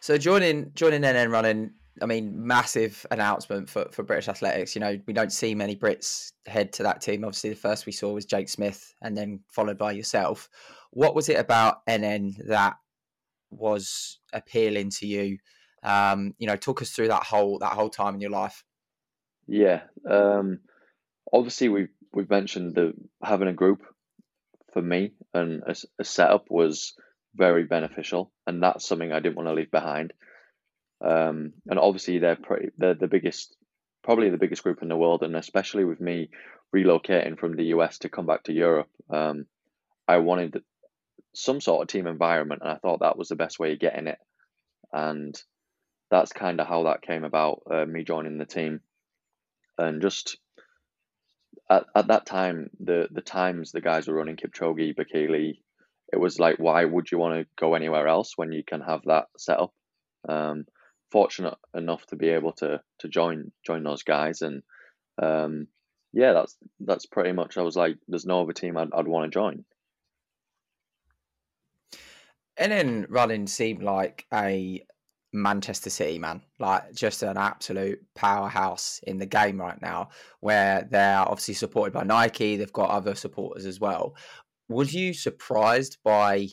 So 0.00 0.16
joining 0.16 0.72
joining 0.74 1.02
NN 1.02 1.30
running, 1.30 1.72
I 2.00 2.06
mean, 2.06 2.32
massive 2.34 3.04
announcement 3.10 3.68
for, 3.68 3.86
for 3.92 4.02
British 4.02 4.28
athletics. 4.28 4.74
You 4.74 4.80
know, 4.80 4.98
we 5.06 5.12
don't 5.12 5.32
see 5.32 5.54
many 5.54 5.76
Brits 5.76 6.32
head 6.46 6.72
to 6.74 6.82
that 6.84 7.02
team. 7.02 7.24
Obviously, 7.24 7.50
the 7.50 7.56
first 7.56 7.86
we 7.86 7.92
saw 7.92 8.12
was 8.12 8.24
Jake 8.24 8.48
Smith, 8.48 8.94
and 9.02 9.16
then 9.16 9.40
followed 9.48 9.78
by 9.78 9.92
yourself. 9.92 10.48
What 10.90 11.14
was 11.14 11.28
it 11.28 11.38
about 11.38 11.86
NN 11.86 12.46
that 12.48 12.76
was 13.50 14.18
appealing 14.32 14.90
to 14.90 15.06
you? 15.06 15.38
Um, 15.82 16.34
you 16.38 16.46
know, 16.46 16.56
talk 16.56 16.80
us 16.82 16.90
through 16.90 17.08
that 17.08 17.24
whole 17.24 17.58
that 17.58 17.72
whole 17.72 17.90
time 17.90 18.14
in 18.14 18.20
your 18.20 18.30
life. 18.30 18.64
Yeah, 19.46 19.82
um, 20.08 20.60
obviously 21.32 21.68
we've 21.68 21.90
we've 22.12 22.30
mentioned 22.30 22.74
the 22.74 22.92
having 23.22 23.48
a 23.48 23.52
group 23.52 23.82
for 24.72 24.82
me 24.82 25.12
and 25.34 25.62
a, 25.66 25.74
a 25.98 26.04
setup 26.04 26.46
was 26.48 26.94
very 27.34 27.64
beneficial, 27.64 28.32
and 28.46 28.62
that's 28.62 28.86
something 28.86 29.12
I 29.12 29.20
didn't 29.20 29.36
want 29.36 29.48
to 29.48 29.54
leave 29.54 29.70
behind. 29.70 30.12
Um, 31.00 31.54
and 31.68 31.78
obviously 31.78 32.18
they're 32.18 32.36
pretty, 32.36 32.70
they're 32.76 32.94
the 32.94 33.08
biggest, 33.08 33.56
probably 34.02 34.30
the 34.30 34.38
biggest 34.38 34.62
group 34.62 34.82
in 34.82 34.88
the 34.88 34.96
world, 34.96 35.22
and 35.22 35.36
especially 35.36 35.84
with 35.84 36.00
me 36.00 36.30
relocating 36.74 37.38
from 37.38 37.56
the 37.56 37.66
US 37.66 37.98
to 37.98 38.08
come 38.08 38.26
back 38.26 38.44
to 38.44 38.52
Europe, 38.52 38.88
um, 39.08 39.46
I 40.06 40.18
wanted 40.18 40.62
some 41.34 41.60
sort 41.60 41.82
of 41.82 41.88
team 41.88 42.06
environment, 42.06 42.62
and 42.62 42.70
I 42.70 42.76
thought 42.76 43.00
that 43.00 43.16
was 43.16 43.28
the 43.28 43.36
best 43.36 43.58
way 43.58 43.72
of 43.72 43.78
getting 43.78 44.08
it, 44.08 44.18
and 44.92 45.40
that's 46.10 46.32
kind 46.32 46.60
of 46.60 46.66
how 46.66 46.84
that 46.84 47.02
came 47.02 47.24
about. 47.24 47.62
Uh, 47.70 47.86
me 47.86 48.04
joining 48.04 48.38
the 48.38 48.46
team, 48.46 48.80
and 49.78 50.02
just 50.02 50.36
at, 51.70 51.86
at 51.94 52.08
that 52.08 52.26
time, 52.26 52.70
the 52.80 53.08
the 53.10 53.20
times 53.22 53.70
the 53.70 53.80
guys 53.80 54.08
were 54.08 54.14
running 54.14 54.36
Kipchoge, 54.36 54.96
Bekele, 54.96 55.58
it 56.12 56.18
was 56.18 56.38
like, 56.38 56.56
why 56.58 56.84
would 56.84 57.10
you 57.10 57.18
want 57.18 57.40
to 57.40 57.46
go 57.56 57.74
anywhere 57.74 58.08
else 58.08 58.32
when 58.36 58.52
you 58.52 58.62
can 58.64 58.80
have 58.80 59.02
that 59.06 59.26
set 59.38 59.60
up? 59.60 59.72
Um, 60.28 60.64
fortunate 61.10 61.54
enough 61.74 62.06
to 62.06 62.16
be 62.16 62.28
able 62.28 62.52
to 62.52 62.80
to 63.00 63.08
join 63.08 63.52
join 63.64 63.82
those 63.82 64.02
guys, 64.02 64.42
and 64.42 64.62
um, 65.22 65.68
yeah, 66.12 66.32
that's 66.32 66.56
that's 66.80 67.06
pretty 67.06 67.32
much. 67.32 67.56
I 67.56 67.62
was 67.62 67.76
like, 67.76 67.96
there's 68.08 68.26
no 68.26 68.42
other 68.42 68.52
team 68.52 68.76
I'd, 68.76 68.92
I'd 68.92 69.08
want 69.08 69.30
to 69.30 69.36
join. 69.36 69.64
And 72.56 72.72
then 72.72 73.06
running 73.08 73.46
seemed 73.46 73.82
like 73.82 74.26
a 74.34 74.84
Manchester 75.32 75.88
City 75.88 76.18
man, 76.18 76.42
like 76.58 76.92
just 76.92 77.22
an 77.22 77.38
absolute 77.38 78.00
powerhouse 78.14 79.00
in 79.06 79.18
the 79.18 79.26
game 79.26 79.58
right 79.58 79.80
now, 79.80 80.10
where 80.40 80.86
they're 80.90 81.20
obviously 81.20 81.54
supported 81.54 81.94
by 81.94 82.02
Nike. 82.02 82.56
They've 82.56 82.72
got 82.72 82.90
other 82.90 83.14
supporters 83.14 83.64
as 83.64 83.80
well 83.80 84.14
was 84.70 84.94
you 84.94 85.12
surprised 85.12 85.98
by 86.04 86.46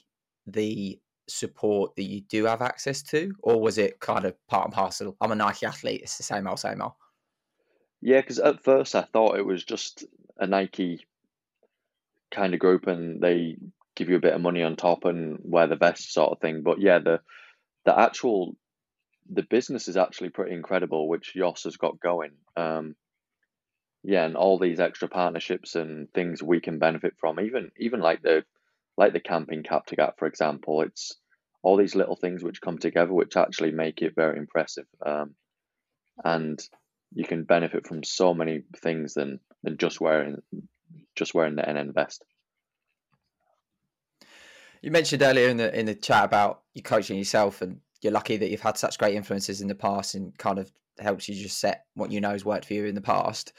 the 0.47 0.99
support 1.29 1.95
that 1.95 2.03
you 2.03 2.21
do 2.21 2.45
have 2.45 2.61
access 2.61 3.03
to, 3.03 3.31
or 3.43 3.61
was 3.61 3.77
it 3.77 3.99
kind 3.99 4.25
of 4.25 4.35
part 4.47 4.65
and 4.65 4.73
parcel? 4.73 5.15
I'm 5.21 5.31
a 5.31 5.35
Nike 5.35 5.65
athlete; 5.65 6.01
it's 6.01 6.17
the 6.17 6.23
same 6.23 6.47
old, 6.47 6.59
same 6.59 6.81
old. 6.81 6.93
Yeah, 8.01 8.21
because 8.21 8.39
at 8.39 8.63
first 8.63 8.95
I 8.95 9.03
thought 9.03 9.37
it 9.37 9.45
was 9.45 9.63
just 9.63 10.03
a 10.37 10.47
Nike 10.47 11.05
kind 12.31 12.53
of 12.53 12.59
group, 12.59 12.87
and 12.87 13.21
they 13.21 13.57
give 13.95 14.09
you 14.09 14.15
a 14.15 14.21
bit 14.21 14.33
of 14.33 14.41
money 14.41 14.63
on 14.63 14.75
top 14.75 15.05
and 15.05 15.37
wear 15.43 15.67
the 15.67 15.75
vest 15.75 16.11
sort 16.11 16.31
of 16.31 16.39
thing. 16.39 16.63
But 16.63 16.81
yeah, 16.81 16.99
the 16.99 17.21
the 17.85 17.97
actual 17.97 18.55
the 19.29 19.43
business 19.43 19.87
is 19.87 19.97
actually 19.97 20.29
pretty 20.29 20.55
incredible, 20.55 21.07
which 21.07 21.35
Jos 21.35 21.63
has 21.65 21.77
got 21.77 21.99
going. 21.99 22.31
Um, 22.55 22.95
yeah, 24.07 24.23
and 24.23 24.37
all 24.37 24.57
these 24.57 24.79
extra 24.79 25.09
partnerships 25.09 25.75
and 25.75 26.09
things 26.13 26.41
we 26.41 26.61
can 26.61 26.79
benefit 26.79 27.15
from, 27.19 27.41
even 27.41 27.71
even 27.77 27.99
like 27.99 28.21
the 28.21 28.45
like 28.95 29.11
the 29.11 29.19
camping 29.19 29.63
Kaptagat, 29.63 30.13
for 30.17 30.27
example, 30.27 30.81
it's 30.81 31.17
all 31.61 31.75
these 31.75 31.93
little 31.93 32.15
things 32.15 32.41
which 32.41 32.61
come 32.61 32.77
together, 32.77 33.11
which 33.11 33.35
actually 33.35 33.71
make 33.71 34.01
it 34.01 34.15
very 34.15 34.39
impressive. 34.39 34.85
Um, 35.05 35.35
and 36.23 36.57
you 37.13 37.25
can 37.25 37.43
benefit 37.43 37.85
from 37.85 38.01
so 38.01 38.33
many 38.33 38.63
things 38.77 39.13
than 39.13 39.41
than 39.63 39.77
just 39.77 39.99
wearing 39.99 40.37
just 41.17 41.33
wearing 41.33 41.57
the 41.57 41.63
NN 41.63 41.93
vest. 41.93 42.23
You 44.81 44.91
mentioned 44.91 45.21
earlier 45.21 45.49
in 45.49 45.57
the 45.57 45.77
in 45.77 45.85
the 45.85 45.95
chat 45.95 46.23
about 46.23 46.61
you 46.73 46.81
coaching 46.81 47.17
yourself, 47.17 47.61
and 47.61 47.81
you're 48.01 48.13
lucky 48.13 48.37
that 48.37 48.49
you've 48.49 48.61
had 48.61 48.77
such 48.77 48.99
great 48.99 49.15
influences 49.15 49.59
in 49.59 49.67
the 49.67 49.75
past, 49.75 50.15
and 50.15 50.37
kind 50.37 50.59
of 50.59 50.71
helps 50.97 51.27
you 51.27 51.35
just 51.35 51.59
set 51.59 51.83
what 51.95 52.09
you 52.09 52.21
know 52.21 52.31
has 52.31 52.45
worked 52.45 52.63
for 52.63 52.73
you 52.73 52.85
in 52.85 52.95
the 52.95 53.01
past 53.01 53.51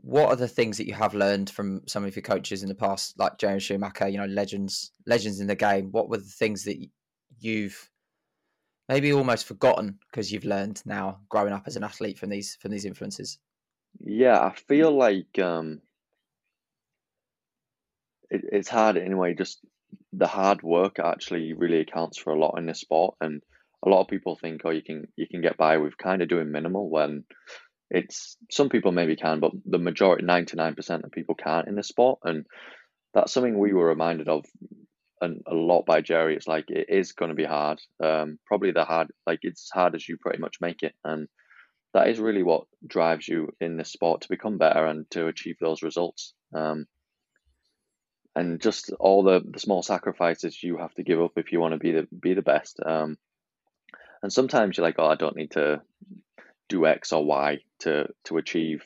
what 0.00 0.28
are 0.28 0.36
the 0.36 0.48
things 0.48 0.78
that 0.78 0.86
you 0.86 0.94
have 0.94 1.14
learned 1.14 1.50
from 1.50 1.82
some 1.86 2.04
of 2.04 2.14
your 2.14 2.22
coaches 2.22 2.62
in 2.62 2.68
the 2.68 2.74
past, 2.74 3.18
like 3.18 3.38
James 3.38 3.62
Schumacher, 3.62 4.08
you 4.08 4.18
know, 4.18 4.26
legends, 4.26 4.92
legends 5.06 5.40
in 5.40 5.46
the 5.46 5.56
game? 5.56 5.90
What 5.90 6.08
were 6.08 6.18
the 6.18 6.24
things 6.24 6.64
that 6.64 6.78
you've 7.40 7.90
maybe 8.88 9.12
almost 9.12 9.46
forgotten 9.46 9.98
because 10.10 10.32
you've 10.32 10.44
learned 10.44 10.82
now 10.86 11.20
growing 11.28 11.52
up 11.52 11.64
as 11.66 11.76
an 11.76 11.84
athlete 11.84 12.18
from 12.18 12.30
these 12.30 12.56
from 12.60 12.70
these 12.70 12.84
influences? 12.84 13.38
Yeah, 14.00 14.40
I 14.40 14.54
feel 14.54 14.96
like 14.96 15.38
um, 15.38 15.80
it, 18.30 18.42
it's 18.52 18.68
hard 18.68 18.96
anyway. 18.96 19.34
Just 19.34 19.60
the 20.12 20.26
hard 20.26 20.62
work 20.62 20.98
actually 20.98 21.52
really 21.52 21.80
accounts 21.80 22.18
for 22.18 22.32
a 22.32 22.38
lot 22.38 22.56
in 22.56 22.66
this 22.66 22.80
sport, 22.80 23.16
and 23.20 23.42
a 23.84 23.88
lot 23.88 24.00
of 24.00 24.08
people 24.08 24.36
think, 24.36 24.62
oh, 24.64 24.70
you 24.70 24.82
can 24.82 25.08
you 25.16 25.26
can 25.28 25.42
get 25.42 25.56
by 25.56 25.78
with 25.78 25.98
kind 25.98 26.22
of 26.22 26.28
doing 26.28 26.52
minimal 26.52 26.88
when 26.88 27.24
it's 27.90 28.36
some 28.50 28.68
people 28.68 28.92
maybe 28.92 29.16
can, 29.16 29.40
but 29.40 29.52
the 29.64 29.78
majority, 29.78 30.24
ninety 30.24 30.56
nine 30.56 30.74
percent 30.74 31.04
of 31.04 31.10
people 31.10 31.34
can't 31.34 31.68
in 31.68 31.74
this 31.74 31.88
sport, 31.88 32.20
and 32.24 32.46
that's 33.14 33.32
something 33.32 33.58
we 33.58 33.72
were 33.72 33.86
reminded 33.86 34.28
of 34.28 34.44
and 35.20 35.42
a 35.46 35.54
lot 35.54 35.84
by 35.86 36.00
Jerry. 36.00 36.36
It's 36.36 36.46
like 36.46 36.66
it 36.68 36.86
is 36.88 37.12
going 37.12 37.30
to 37.30 37.34
be 37.34 37.44
hard. 37.44 37.80
Um, 38.02 38.38
probably 38.46 38.70
the 38.72 38.84
hard, 38.84 39.08
like 39.26 39.40
it's 39.42 39.70
hard 39.72 39.94
as 39.94 40.08
you 40.08 40.16
pretty 40.18 40.38
much 40.38 40.56
make 40.60 40.82
it, 40.82 40.94
and 41.04 41.28
that 41.94 42.08
is 42.08 42.20
really 42.20 42.42
what 42.42 42.64
drives 42.86 43.26
you 43.26 43.48
in 43.60 43.76
this 43.76 43.90
sport 43.90 44.20
to 44.22 44.28
become 44.28 44.58
better 44.58 44.86
and 44.86 45.10
to 45.10 45.26
achieve 45.26 45.56
those 45.60 45.82
results. 45.82 46.34
Um, 46.54 46.86
and 48.36 48.60
just 48.60 48.92
all 49.00 49.24
the, 49.24 49.42
the 49.44 49.58
small 49.58 49.82
sacrifices 49.82 50.62
you 50.62 50.76
have 50.76 50.94
to 50.94 51.02
give 51.02 51.20
up 51.20 51.32
if 51.36 51.50
you 51.50 51.60
want 51.60 51.72
to 51.72 51.78
be 51.78 51.92
the 51.92 52.06
be 52.20 52.34
the 52.34 52.42
best. 52.42 52.78
Um, 52.84 53.16
and 54.22 54.32
sometimes 54.32 54.76
you're 54.76 54.86
like, 54.86 54.96
oh, 54.98 55.06
I 55.06 55.14
don't 55.14 55.36
need 55.36 55.52
to 55.52 55.80
do 56.68 56.86
X 56.86 57.12
or 57.12 57.24
Y 57.24 57.58
to 57.80 58.08
to 58.24 58.36
achieve 58.38 58.82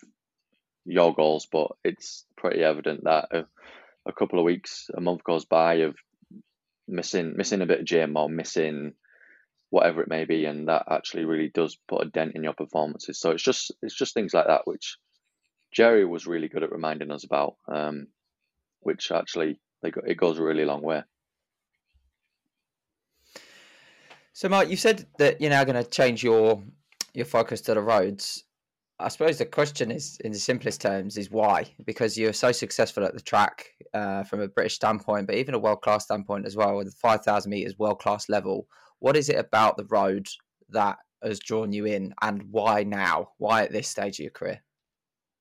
your 0.84 1.14
goals, 1.14 1.46
but 1.50 1.72
it's 1.84 2.24
pretty 2.36 2.62
evident 2.62 3.04
that 3.04 3.28
a, 3.30 3.44
a 4.06 4.12
couple 4.12 4.38
of 4.38 4.44
weeks, 4.44 4.90
a 4.96 5.00
month 5.00 5.22
goes 5.24 5.44
by 5.44 5.74
of 5.74 5.96
missing 6.88 7.34
missing 7.36 7.62
a 7.62 7.66
bit 7.66 7.80
of 7.80 7.86
gym 7.86 8.16
or 8.16 8.28
missing 8.28 8.94
whatever 9.70 10.02
it 10.02 10.08
may 10.08 10.24
be, 10.24 10.44
and 10.44 10.68
that 10.68 10.84
actually 10.90 11.24
really 11.24 11.48
does 11.48 11.78
put 11.88 12.06
a 12.06 12.10
dent 12.10 12.32
in 12.34 12.44
your 12.44 12.52
performances. 12.52 13.18
So 13.18 13.30
it's 13.30 13.42
just 13.42 13.72
it's 13.82 13.96
just 13.96 14.14
things 14.14 14.34
like 14.34 14.46
that 14.46 14.66
which 14.66 14.98
Jerry 15.72 16.04
was 16.04 16.26
really 16.26 16.48
good 16.48 16.62
at 16.62 16.72
reminding 16.72 17.10
us 17.10 17.24
about, 17.24 17.56
um, 17.72 18.08
which 18.80 19.10
actually 19.10 19.58
like 19.82 19.94
it 20.06 20.16
goes 20.16 20.38
a 20.38 20.42
really 20.42 20.64
long 20.64 20.82
way. 20.82 21.02
So, 24.34 24.48
Marc, 24.48 24.70
you 24.70 24.76
said 24.76 25.06
that 25.18 25.40
you're 25.40 25.50
now 25.50 25.64
going 25.64 25.82
to 25.82 25.88
change 25.88 26.24
your 26.24 26.62
your 27.14 27.26
focus 27.26 27.60
to 27.62 27.74
the 27.74 27.80
roads. 27.80 28.44
I 28.98 29.08
suppose 29.08 29.38
the 29.38 29.46
question 29.46 29.90
is, 29.90 30.18
in 30.24 30.32
the 30.32 30.38
simplest 30.38 30.80
terms, 30.80 31.16
is 31.16 31.30
why? 31.30 31.66
Because 31.84 32.16
you're 32.16 32.32
so 32.32 32.52
successful 32.52 33.04
at 33.04 33.14
the 33.14 33.20
track 33.20 33.66
uh, 33.94 34.22
from 34.22 34.40
a 34.40 34.48
British 34.48 34.74
standpoint, 34.74 35.26
but 35.26 35.36
even 35.36 35.54
a 35.54 35.58
world 35.58 35.82
class 35.82 36.04
standpoint 36.04 36.46
as 36.46 36.56
well, 36.56 36.76
with 36.76 36.86
the 36.86 36.96
5,000 37.00 37.50
meters 37.50 37.78
world 37.78 37.98
class 37.98 38.28
level. 38.28 38.66
What 39.00 39.16
is 39.16 39.28
it 39.28 39.36
about 39.38 39.76
the 39.76 39.86
road 39.86 40.28
that 40.70 40.98
has 41.22 41.40
drawn 41.40 41.72
you 41.72 41.86
in, 41.86 42.14
and 42.22 42.44
why 42.50 42.84
now? 42.84 43.30
Why 43.38 43.64
at 43.64 43.72
this 43.72 43.88
stage 43.88 44.20
of 44.20 44.24
your 44.24 44.30
career? 44.30 44.62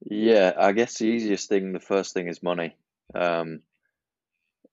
Yeah, 0.03 0.53
I 0.57 0.71
guess 0.71 0.97
the 0.97 1.05
easiest 1.05 1.47
thing, 1.47 1.73
the 1.73 1.79
first 1.79 2.13
thing 2.13 2.27
is 2.27 2.41
money. 2.41 2.75
Um, 3.13 3.61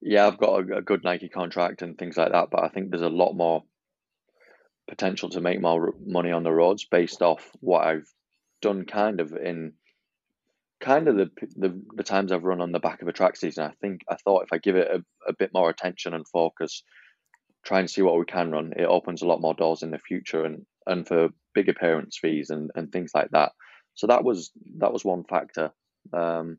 yeah, 0.01 0.27
I've 0.27 0.39
got 0.39 0.61
a, 0.61 0.77
a 0.79 0.83
good 0.83 1.05
Nike 1.05 1.29
contract 1.29 1.83
and 1.83 1.99
things 1.99 2.17
like 2.17 2.33
that, 2.33 2.49
but 2.51 2.65
I 2.65 2.69
think 2.69 2.91
there's 2.91 3.03
a 3.03 3.09
lot 3.09 3.35
more 3.35 3.65
potential 4.89 5.29
to 5.31 5.41
make 5.41 5.61
more 5.61 5.95
money 6.05 6.33
on 6.33 6.43
the 6.43 6.53
roads 6.53 6.85
based 6.85 7.23
off 7.23 7.51
what 7.61 7.87
I've 7.87 8.09
done 8.61 8.85
kind 8.85 9.21
of 9.21 9.33
in 9.33 9.75
kind 10.81 11.09
of 11.09 11.17
the, 11.17 11.31
the 11.57 11.81
the 11.95 12.03
times 12.03 12.33
I've 12.33 12.45
run 12.45 12.61
on 12.61 12.73
the 12.73 12.79
back 12.79 13.03
of 13.03 13.09
a 13.09 13.13
track 13.13 13.37
season. 13.37 13.65
I 13.65 13.73
think 13.81 14.03
I 14.09 14.17
thought 14.17 14.45
if 14.45 14.53
I 14.53 14.59
give 14.59 14.77
it 14.77 14.89
a, 14.89 15.05
a 15.29 15.33
bit 15.33 15.53
more 15.53 15.71
attention 15.71 16.15
and 16.15 16.27
focus, 16.27 16.83
try 17.65 17.81
and 17.81 17.91
see 17.91 18.03
what 18.03 18.19
we 18.19 18.25
can 18.25 18.51
run, 18.51 18.73
it 18.77 18.85
opens 18.85 19.23
a 19.23 19.27
lot 19.27 19.41
more 19.41 19.55
doors 19.55 19.83
in 19.83 19.91
the 19.91 19.99
future 19.99 20.45
and 20.45 20.65
and 20.87 21.07
for 21.07 21.29
big 21.55 21.69
appearance 21.69 22.19
fees 22.21 22.51
and, 22.51 22.71
and 22.75 22.91
things 22.91 23.11
like 23.15 23.31
that. 23.31 23.53
So 23.95 24.07
that 24.07 24.25
was 24.25 24.51
that 24.79 24.93
was 24.93 25.05
one 25.05 25.25
factor. 25.25 25.73
Um, 26.13 26.59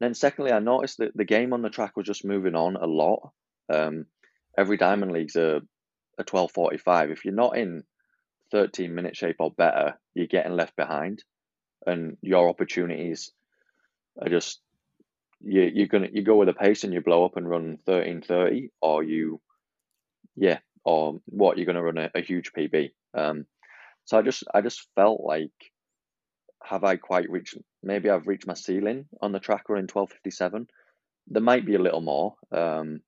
then 0.00 0.14
secondly, 0.14 0.52
I 0.52 0.60
noticed 0.60 0.98
that 0.98 1.16
the 1.16 1.24
game 1.24 1.52
on 1.52 1.62
the 1.62 1.70
track 1.70 1.96
was 1.96 2.06
just 2.06 2.24
moving 2.24 2.54
on 2.54 2.76
a 2.76 2.86
lot. 2.86 3.30
Um, 3.72 4.06
every 4.56 4.76
Diamond 4.76 5.12
League's 5.12 5.36
a 5.36 5.62
a 6.18 6.24
twelve 6.24 6.52
forty 6.52 6.78
five. 6.78 7.10
If 7.10 7.24
you're 7.24 7.34
not 7.34 7.56
in 7.56 7.84
thirteen 8.50 8.94
minute 8.94 9.16
shape 9.16 9.36
or 9.38 9.50
better, 9.50 9.98
you're 10.14 10.26
getting 10.26 10.56
left 10.56 10.76
behind 10.76 11.22
and 11.86 12.16
your 12.20 12.48
opportunities 12.48 13.32
are 14.20 14.28
just 14.28 14.60
you 15.40 15.62
you're 15.62 15.86
gonna 15.86 16.08
you 16.12 16.22
go 16.22 16.36
with 16.36 16.48
a 16.48 16.54
pace 16.54 16.84
and 16.84 16.92
you 16.92 17.00
blow 17.00 17.24
up 17.24 17.36
and 17.36 17.48
run 17.48 17.78
thirteen 17.86 18.22
thirty, 18.22 18.70
or 18.80 19.02
you 19.02 19.40
yeah, 20.34 20.58
or 20.84 21.20
what 21.26 21.56
you're 21.56 21.66
gonna 21.66 21.82
run 21.82 21.98
a, 21.98 22.10
a 22.14 22.20
huge 22.20 22.52
PB. 22.52 22.90
Um, 23.14 23.46
so 24.04 24.18
I 24.18 24.22
just 24.22 24.44
I 24.52 24.60
just 24.60 24.86
felt 24.94 25.20
like 25.20 25.52
have 26.62 26.84
I 26.84 26.96
quite 26.96 27.30
reached 27.30 27.56
maybe 27.82 28.10
I've 28.10 28.26
reached 28.26 28.46
my 28.46 28.54
ceiling 28.54 29.06
on 29.20 29.32
the 29.32 29.40
track 29.40 29.68
running 29.68 29.86
twelve 29.86 30.10
fifty 30.10 30.30
seven. 30.30 30.68
There 31.28 31.42
might 31.42 31.66
be 31.66 31.74
a 31.74 31.80
little 31.80 32.00
more. 32.00 32.34
Um, 32.52 33.00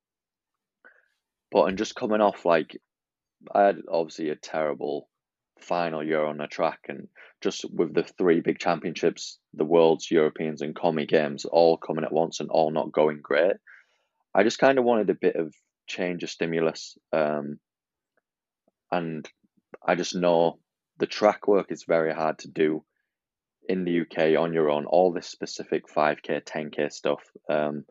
but 1.50 1.64
and 1.64 1.78
just 1.78 1.94
coming 1.94 2.20
off 2.20 2.44
like 2.44 2.78
I 3.54 3.66
had 3.66 3.82
obviously 3.90 4.30
a 4.30 4.36
terrible 4.36 5.08
final 5.60 6.04
year 6.04 6.24
on 6.24 6.38
the 6.38 6.46
track 6.46 6.80
and 6.88 7.08
just 7.40 7.64
with 7.72 7.94
the 7.94 8.02
three 8.02 8.40
big 8.40 8.58
championships, 8.58 9.38
the 9.54 9.64
Worlds, 9.64 10.10
Europeans, 10.10 10.62
and 10.62 10.74
Commie 10.74 11.06
Games 11.06 11.44
all 11.44 11.76
coming 11.76 12.04
at 12.04 12.12
once 12.12 12.40
and 12.40 12.50
all 12.50 12.70
not 12.70 12.92
going 12.92 13.20
great, 13.22 13.56
I 14.34 14.42
just 14.42 14.58
kind 14.58 14.78
of 14.78 14.84
wanted 14.84 15.10
a 15.10 15.14
bit 15.14 15.36
of 15.36 15.54
change 15.86 16.22
of 16.22 16.30
stimulus. 16.30 16.96
Um, 17.12 17.58
and 18.90 19.28
I 19.86 19.94
just 19.94 20.14
know 20.14 20.58
the 20.98 21.06
track 21.06 21.46
work 21.46 21.70
is 21.70 21.84
very 21.84 22.12
hard 22.12 22.38
to 22.40 22.48
do 22.48 22.84
in 23.68 23.84
the 23.84 24.00
UK 24.00 24.38
on 24.38 24.52
your 24.52 24.70
own, 24.70 24.86
all 24.86 25.12
this 25.12 25.28
specific 25.28 25.84
5K, 25.88 26.42
10K 26.42 26.92
stuff. 26.92 27.22
Um, 27.48 27.84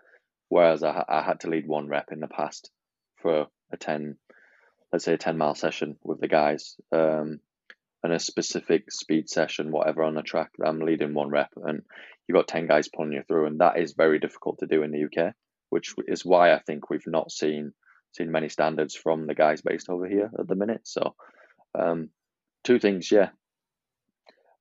whereas 0.49 0.83
I, 0.83 1.03
I 1.07 1.21
had 1.21 1.41
to 1.41 1.49
lead 1.49 1.67
one 1.67 1.87
rep 1.87 2.11
in 2.11 2.19
the 2.19 2.27
past 2.27 2.71
for 3.21 3.47
a 3.71 3.77
10, 3.77 4.17
let's 4.97 5.05
say 5.05 5.13
a 5.13 5.17
10 5.17 5.37
mile 5.37 5.53
session 5.53 5.95
with 6.03 6.19
the 6.19 6.27
guys. 6.27 6.75
Um, 6.91 7.39
and 8.01 8.13
a 8.13 8.19
specific 8.19 8.91
speed 8.91 9.29
session, 9.29 9.71
whatever 9.71 10.01
on 10.01 10.15
the 10.15 10.23
track, 10.23 10.49
I'm 10.63 10.79
leading 10.79 11.13
one 11.13 11.29
rep, 11.29 11.51
and 11.55 11.83
you've 12.27 12.35
got 12.35 12.47
10 12.47 12.65
guys 12.65 12.87
pulling 12.87 13.11
you 13.11 13.21
through, 13.27 13.45
and 13.45 13.59
that 13.59 13.77
is 13.77 13.93
very 13.93 14.17
difficult 14.17 14.57
to 14.59 14.65
do 14.65 14.81
in 14.81 14.89
the 14.89 15.03
UK, 15.03 15.35
which 15.69 15.93
is 16.07 16.25
why 16.25 16.51
I 16.51 16.59
think 16.59 16.89
we've 16.89 17.05
not 17.05 17.31
seen 17.31 17.73
seen 18.13 18.31
many 18.31 18.49
standards 18.49 18.95
from 18.95 19.27
the 19.27 19.35
guys 19.35 19.61
based 19.61 19.87
over 19.87 20.07
here 20.07 20.31
at 20.39 20.47
the 20.47 20.55
minute. 20.55 20.81
So, 20.85 21.13
um, 21.77 22.09
two 22.63 22.79
things, 22.79 23.11
yeah. 23.11 23.29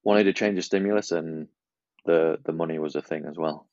Wanted 0.05 0.25
to 0.25 0.35
change 0.35 0.57
the 0.57 0.63
stimulus, 0.63 1.13
and 1.13 1.49
the 2.05 2.37
the 2.45 2.53
money 2.53 2.79
was 2.79 2.95
a 2.95 3.01
thing 3.01 3.25
as 3.25 3.39
well. 3.39 3.67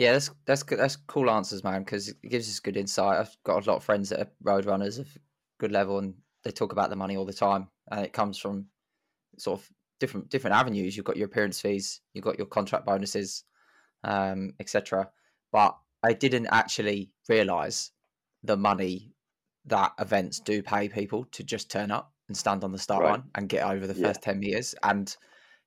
Yeah, 0.00 0.12
that's 0.12 0.30
that's 0.46 0.62
that's 0.62 0.96
cool 0.96 1.28
answers, 1.28 1.62
man. 1.62 1.82
Because 1.82 2.08
it 2.08 2.16
gives 2.30 2.48
us 2.48 2.58
good 2.58 2.78
insight. 2.78 3.18
I've 3.18 3.36
got 3.44 3.66
a 3.66 3.70
lot 3.70 3.76
of 3.76 3.84
friends 3.84 4.08
that 4.08 4.20
are 4.20 4.30
road 4.42 4.64
runners 4.64 4.96
of 4.96 5.06
good 5.58 5.72
level, 5.72 5.98
and 5.98 6.14
they 6.42 6.50
talk 6.50 6.72
about 6.72 6.88
the 6.88 6.96
money 6.96 7.18
all 7.18 7.26
the 7.26 7.34
time, 7.34 7.68
and 7.90 8.02
it 8.02 8.14
comes 8.14 8.38
from 8.38 8.64
sort 9.36 9.60
of 9.60 9.68
different 9.98 10.30
different 10.30 10.56
avenues. 10.56 10.96
You've 10.96 11.04
got 11.04 11.18
your 11.18 11.26
appearance 11.26 11.60
fees, 11.60 12.00
you've 12.14 12.24
got 12.24 12.38
your 12.38 12.46
contract 12.46 12.86
bonuses, 12.86 13.44
um, 14.02 14.54
etc. 14.58 15.10
But 15.52 15.76
I 16.02 16.14
didn't 16.14 16.46
actually 16.46 17.10
realize 17.28 17.90
the 18.42 18.56
money 18.56 19.12
that 19.66 19.92
events 19.98 20.40
do 20.40 20.62
pay 20.62 20.88
people 20.88 21.26
to 21.32 21.44
just 21.44 21.70
turn 21.70 21.90
up 21.90 22.14
and 22.28 22.34
stand 22.34 22.64
on 22.64 22.72
the 22.72 22.78
start 22.78 23.02
right. 23.02 23.10
line 23.10 23.24
and 23.34 23.50
get 23.50 23.66
over 23.66 23.86
the 23.86 23.92
first 23.92 24.20
yeah. 24.22 24.32
ten 24.32 24.40
meters, 24.40 24.74
and 24.82 25.14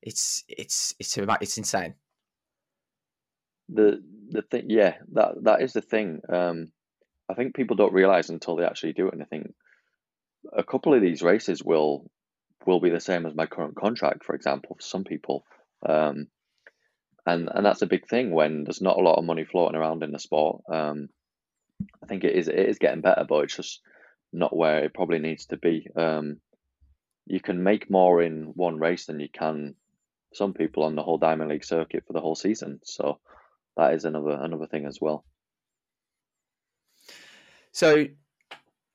it's 0.01 0.43
it's 0.47 0.95
it's 0.99 1.19
it's 1.19 1.57
insane. 1.59 1.93
The 3.69 4.03
the 4.29 4.41
thing, 4.41 4.65
yeah, 4.69 4.95
that 5.13 5.43
that 5.43 5.61
is 5.61 5.73
the 5.73 5.81
thing. 5.81 6.21
Um, 6.29 6.71
I 7.29 7.35
think 7.35 7.55
people 7.55 7.75
don't 7.75 7.93
realize 7.93 8.29
until 8.29 8.55
they 8.55 8.65
actually 8.65 8.93
do 8.93 9.07
it, 9.07 9.13
and 9.13 9.21
I 9.21 9.25
think 9.25 9.53
a 10.51 10.63
couple 10.63 10.93
of 10.93 11.01
these 11.01 11.21
races 11.21 11.63
will 11.63 12.09
will 12.65 12.79
be 12.79 12.89
the 12.89 12.99
same 12.99 13.25
as 13.25 13.35
my 13.35 13.45
current 13.45 13.75
contract, 13.75 14.23
for 14.23 14.35
example, 14.35 14.75
for 14.75 14.85
some 14.85 15.03
people. 15.03 15.45
Um, 15.87 16.27
and 17.25 17.49
and 17.53 17.65
that's 17.65 17.81
a 17.81 17.87
big 17.87 18.07
thing 18.07 18.31
when 18.31 18.63
there's 18.63 18.81
not 18.81 18.97
a 18.97 19.01
lot 19.01 19.17
of 19.17 19.25
money 19.25 19.45
floating 19.45 19.75
around 19.75 20.03
in 20.03 20.11
the 20.11 20.19
sport. 20.19 20.61
Um, 20.71 21.09
I 22.01 22.07
think 22.07 22.23
it 22.23 22.35
is 22.35 22.47
it 22.47 22.55
is 22.55 22.79
getting 22.79 23.01
better, 23.01 23.25
but 23.27 23.45
it's 23.45 23.55
just 23.55 23.81
not 24.31 24.55
where 24.55 24.83
it 24.83 24.93
probably 24.93 25.19
needs 25.19 25.45
to 25.47 25.57
be. 25.57 25.87
Um, 25.95 26.37
you 27.25 27.39
can 27.39 27.63
make 27.63 27.89
more 27.89 28.21
in 28.21 28.51
one 28.55 28.77
race 28.77 29.05
than 29.05 29.19
you 29.19 29.29
can 29.31 29.75
some 30.33 30.53
people 30.53 30.83
on 30.83 30.95
the 30.95 31.03
whole 31.03 31.17
Diamond 31.17 31.51
League 31.51 31.63
circuit 31.63 32.03
for 32.05 32.13
the 32.13 32.21
whole 32.21 32.35
season. 32.35 32.79
So 32.83 33.19
that 33.77 33.93
is 33.93 34.05
another 34.05 34.31
another 34.31 34.67
thing 34.67 34.85
as 34.85 34.99
well. 35.01 35.23
So 37.71 38.05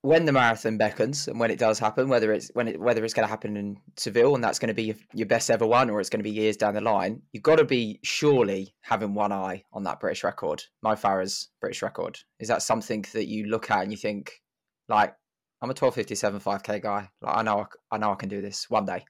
when 0.02 0.24
the 0.24 0.32
marathon 0.32 0.78
beckons 0.78 1.26
and 1.26 1.40
when 1.40 1.50
it 1.50 1.58
does 1.58 1.78
happen, 1.78 2.08
whether 2.08 2.32
it's 2.32 2.50
when 2.54 2.68
it 2.68 2.80
whether 2.80 3.04
it's 3.04 3.14
going 3.14 3.26
to 3.26 3.30
happen 3.30 3.56
in 3.56 3.76
Seville 3.96 4.34
and 4.34 4.44
that's 4.44 4.58
going 4.58 4.68
to 4.68 4.74
be 4.74 4.94
your 5.12 5.26
best 5.26 5.50
ever 5.50 5.66
one, 5.66 5.90
or 5.90 6.00
it's 6.00 6.10
going 6.10 6.20
to 6.20 6.30
be 6.30 6.30
years 6.30 6.56
down 6.56 6.74
the 6.74 6.80
line, 6.80 7.20
you've 7.32 7.42
got 7.42 7.56
to 7.56 7.64
be 7.64 7.98
surely 8.04 8.74
having 8.82 9.14
one 9.14 9.32
eye 9.32 9.64
on 9.72 9.82
that 9.84 10.00
British 10.00 10.22
record, 10.22 10.62
Mo 10.82 10.92
Farah's 10.92 11.48
British 11.60 11.82
record. 11.82 12.18
Is 12.38 12.48
that 12.48 12.62
something 12.62 13.04
that 13.12 13.26
you 13.26 13.46
look 13.46 13.70
at 13.70 13.82
and 13.82 13.90
you 13.90 13.98
think, 13.98 14.40
like, 14.88 15.14
I'm 15.60 15.70
a 15.70 15.74
12:57 15.74 16.40
5k 16.40 16.80
guy. 16.80 17.08
Like, 17.20 17.36
I 17.36 17.42
know, 17.42 17.66
I, 17.90 17.96
I 17.96 17.98
know 17.98 18.12
I 18.12 18.14
can 18.14 18.28
do 18.28 18.40
this 18.40 18.70
one 18.70 18.86
day. 18.86 19.04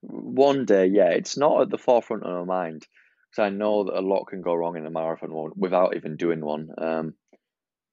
One 0.00 0.64
day, 0.64 0.86
yeah. 0.86 1.10
It's 1.10 1.36
not 1.36 1.60
at 1.60 1.70
the 1.70 1.76
forefront 1.76 2.24
of 2.24 2.46
my 2.46 2.62
mind 2.62 2.86
because 3.30 3.46
I 3.46 3.50
know 3.50 3.84
that 3.84 3.98
a 3.98 4.00
lot 4.00 4.24
can 4.24 4.42
go 4.42 4.54
wrong 4.54 4.76
in 4.76 4.86
a 4.86 4.90
marathon 4.90 5.52
without 5.56 5.96
even 5.96 6.16
doing 6.16 6.40
one. 6.40 6.68
Um, 6.76 7.14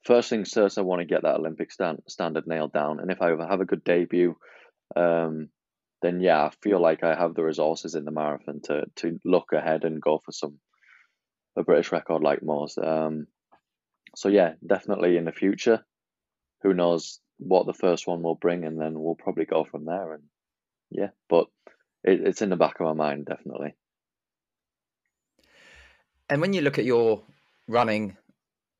first 0.04 0.30
things 0.30 0.52
first, 0.52 0.78
I 0.78 0.82
want 0.82 1.02
to 1.02 1.06
get 1.06 1.24
that 1.24 1.36
Olympic 1.36 1.72
stand, 1.72 2.02
standard 2.08 2.48
nailed 2.48 2.74
down. 2.74 3.00
And 3.00 3.12
if 3.12 3.22
I 3.22 3.30
have 3.30 3.62
a 3.62 3.66
good 3.66 3.84
debut, 3.84 4.36
um, 4.96 5.50
then 6.02 6.22
yeah, 6.22 6.44
I 6.46 6.52
feel 6.62 6.82
like 6.82 7.04
I 7.04 7.16
have 7.16 7.36
the 7.36 7.44
resources 7.44 7.96
in 7.96 8.06
the 8.06 8.12
marathon 8.12 8.62
to 8.66 8.86
to 8.98 9.20
look 9.26 9.52
ahead 9.54 9.84
and 9.84 10.02
go 10.02 10.22
for 10.24 10.32
some 10.32 10.60
a 11.56 11.64
British 11.64 11.92
record 11.92 12.22
like 12.22 12.44
Mo's. 12.44 12.78
Um, 12.78 13.28
so 14.16 14.30
yeah, 14.30 14.54
definitely 14.66 15.18
in 15.18 15.26
the 15.26 15.32
future. 15.32 15.84
Who 16.64 16.74
knows 16.74 17.20
what 17.40 17.66
the 17.66 17.74
first 17.74 18.08
one 18.08 18.22
will 18.22 18.36
bring, 18.36 18.64
and 18.64 18.80
then 18.80 19.00
we'll 19.00 19.16
probably 19.16 19.46
go 19.46 19.66
from 19.66 19.86
there. 19.86 20.14
And 20.14 20.24
yeah, 20.90 21.10
but 21.30 21.48
it, 22.04 22.22
it's 22.26 22.42
in 22.42 22.50
the 22.50 22.56
back 22.56 22.80
of 22.80 22.86
my 22.86 22.94
mind 22.94 23.26
definitely. 23.26 23.76
And 26.30 26.42
when 26.42 26.54
you 26.54 26.62
look 26.62 26.78
at 26.78 26.86
your 26.86 27.24
running 27.68 28.18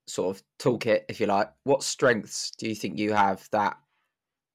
sort 0.08 0.36
of 0.36 0.44
toolkit, 0.60 1.04
if 1.10 1.20
you 1.20 1.28
like, 1.28 1.52
what 1.64 1.84
strengths 1.84 2.52
do 2.52 2.68
you 2.68 2.76
think 2.76 2.98
you 2.98 3.14
have 3.14 3.48
that 3.52 3.78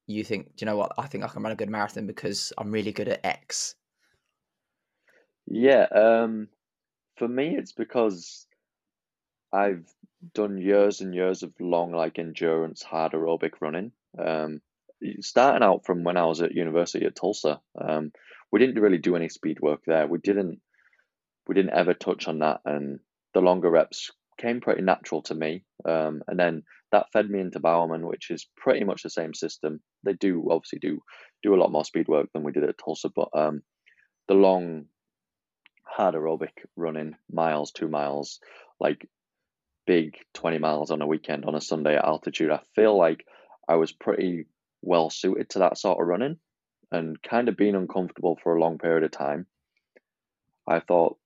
you 0.07 0.24
think, 0.24 0.57
do 0.57 0.64
you 0.64 0.66
know 0.66 0.76
what, 0.76 0.92
I 0.98 1.07
think 1.07 1.24
I 1.24 1.28
can 1.28 1.42
run 1.42 1.52
a 1.52 1.57
good 1.57 1.70
marathon 1.70 2.07
because 2.07 2.52
I'm 2.59 2.70
really 2.70 2.92
good 2.92 3.09
at 3.09 3.24
X? 3.24 3.74
Yeah, 5.46 5.87
um, 5.94 6.48
for 7.16 7.28
me, 7.28 7.57
it's 7.57 7.72
because 7.72 8.46
I've 9.52 9.87
done 10.35 10.59
years 10.59 11.00
and 11.00 11.14
years 11.14 11.42
of 11.42 11.52
long, 11.61 11.92
like 11.92 12.18
endurance, 12.18 12.83
hard 12.83 13.12
aerobic 13.12 13.52
running. 13.61 13.92
Um, 14.18 14.61
starting 15.20 15.62
out 15.62 15.85
from 15.85 16.05
when 16.05 16.16
I 16.16 16.26
was 16.26 16.42
at 16.42 16.52
university 16.52 17.07
at 17.07 17.16
Tulsa, 17.16 17.61
um, 17.81 18.12
we 18.50 18.61
didn't 18.61 18.81
really 18.81 18.98
do 18.98 19.16
any 19.16 19.28
speed 19.28 19.61
work 19.61 19.81
there. 19.87 20.07
We 20.07 20.18
didn't, 20.18 20.61
we 21.46 21.55
didn't 21.55 21.74
ever 21.74 21.94
touch 21.94 22.28
on 22.28 22.40
that, 22.40 22.61
and 22.64 23.00
the 23.35 23.40
longer 23.40 23.70
reps 23.70 24.11
came 24.38 24.61
pretty 24.61 24.83
natural 24.83 25.22
to 25.22 25.35
me. 25.35 25.64
Um, 25.85 26.22
and 26.26 26.38
then 26.38 26.62
that 26.90 27.11
fed 27.12 27.31
me 27.31 27.40
into 27.40 27.61
Bowerman, 27.61 28.07
which 28.07 28.31
is 28.31 28.46
pretty 28.57 28.85
much 28.85 29.02
the 29.02 29.11
same 29.11 29.35
system. 29.35 29.81
They 30.05 30.14
do 30.14 30.48
obviously 30.50 30.78
do 30.78 31.00
do 31.42 31.55
a 31.55 31.61
lot 31.61 31.72
more 31.72 31.85
speed 31.85 32.09
work 32.09 32.28
than 32.33 32.44
we 32.44 32.52
did 32.52 32.64
at 32.64 32.78
Tulsa, 32.78 33.11
but 33.14 33.28
um, 33.35 33.62
the 34.28 34.35
long, 34.35 34.87
hard 35.85 36.14
aerobic 36.14 36.52
running 36.76 37.16
miles, 37.31 37.72
two 37.72 37.88
miles, 37.88 38.38
like 38.78 39.09
big 39.87 40.16
20 40.35 40.59
miles 40.59 40.90
on 40.90 41.02
a 41.02 41.07
weekend 41.07 41.44
on 41.44 41.55
a 41.55 41.61
Sunday 41.61 41.96
at 41.96 42.05
altitude, 42.05 42.50
I 42.50 42.61
feel 42.74 42.96
like 42.96 43.24
I 43.68 43.76
was 43.76 43.92
pretty 43.92 44.46
well 44.83 45.11
suited 45.11 45.50
to 45.50 45.61
that 45.61 45.78
sort 45.78 46.00
of 46.00 46.07
running 46.07 46.38
and 46.90 47.20
kind 47.22 47.48
of 47.48 47.57
being 47.57 47.74
uncomfortable 47.74 48.38
for 48.42 48.55
a 48.55 48.61
long 48.61 48.78
period 48.78 49.05
of 49.05 49.11
time. 49.11 49.46
I 50.68 50.81
thought 50.81 51.18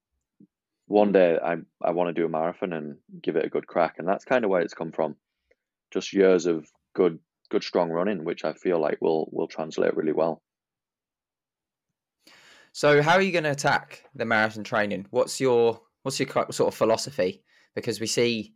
one 0.86 1.12
day 1.12 1.38
I 1.42 1.56
I 1.82 1.90
want 1.90 2.08
to 2.08 2.20
do 2.20 2.26
a 2.26 2.28
marathon 2.28 2.72
and 2.72 2.96
give 3.22 3.36
it 3.36 3.44
a 3.44 3.50
good 3.50 3.66
crack, 3.66 3.96
and 3.98 4.08
that's 4.08 4.24
kind 4.24 4.44
of 4.44 4.50
where 4.50 4.62
it's 4.62 4.74
come 4.74 4.92
from. 4.92 5.16
Just 5.92 6.12
years 6.12 6.46
of 6.46 6.68
good 6.94 7.18
good 7.50 7.64
strong 7.64 7.90
running, 7.90 8.24
which 8.24 8.44
I 8.44 8.52
feel 8.52 8.80
like 8.80 9.00
will 9.00 9.28
will 9.32 9.48
translate 9.48 9.96
really 9.96 10.12
well. 10.12 10.42
So, 12.72 13.02
how 13.02 13.14
are 13.14 13.22
you 13.22 13.32
going 13.32 13.44
to 13.44 13.50
attack 13.50 14.04
the 14.14 14.24
marathon 14.24 14.64
training? 14.64 15.06
What's 15.10 15.40
your 15.40 15.80
what's 16.02 16.20
your 16.20 16.28
sort 16.28 16.68
of 16.68 16.74
philosophy? 16.74 17.42
Because 17.74 18.00
we 18.00 18.06
see, 18.06 18.54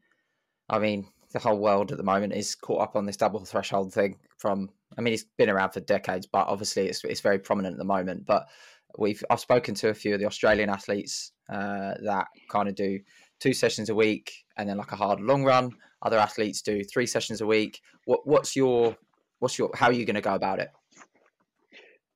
I 0.69 0.79
mean, 0.79 1.07
the 1.33 1.39
whole 1.39 1.59
world 1.59 1.91
at 1.91 1.99
the 1.99 2.05
moment 2.05 2.35
is 2.35 2.55
caught 2.55 2.83
up 2.83 2.97
on 2.97 3.07
this 3.07 3.17
double 3.17 3.45
threshold 3.45 3.93
thing. 3.93 4.17
From, 4.39 4.71
I 4.97 5.01
mean, 5.01 5.15
it's 5.15 5.27
been 5.37 5.51
around 5.51 5.71
for 5.71 5.81
decades, 5.81 6.27
but 6.27 6.49
obviously 6.49 6.89
it's 6.89 7.05
it's 7.05 7.21
very 7.21 7.39
prominent 7.39 7.75
at 7.75 7.79
the 7.79 7.85
moment. 7.85 8.27
But 8.27 8.49
we've 8.99 9.23
I've 9.31 9.41
spoken 9.41 9.75
to 9.77 9.89
a 9.89 9.95
few 9.95 10.15
of 10.15 10.21
the 10.21 10.27
Australian 10.27 10.71
athletes 10.71 11.33
uh, 11.49 11.95
that 12.03 12.27
kind 12.51 12.69
of 12.69 12.75
do 12.75 13.01
two 13.41 13.53
sessions 13.53 13.89
a 13.89 13.95
week 13.95 14.33
and 14.57 14.69
then 14.69 14.77
like 14.77 14.93
a 14.93 14.97
hard 14.97 15.21
long 15.21 15.45
run. 15.45 15.73
Other 16.03 16.19
athletes 16.19 16.63
do 16.63 16.83
three 16.85 17.07
sessions 17.07 17.41
a 17.41 17.47
week. 17.47 17.81
What 18.05 18.27
what's 18.27 18.57
your 18.57 18.97
what's 19.39 19.59
your 19.59 19.71
how 19.75 19.87
are 19.87 19.93
you 19.93 20.05
going 20.05 20.15
to 20.15 20.21
go 20.21 20.35
about 20.35 20.61
it? 20.61 20.71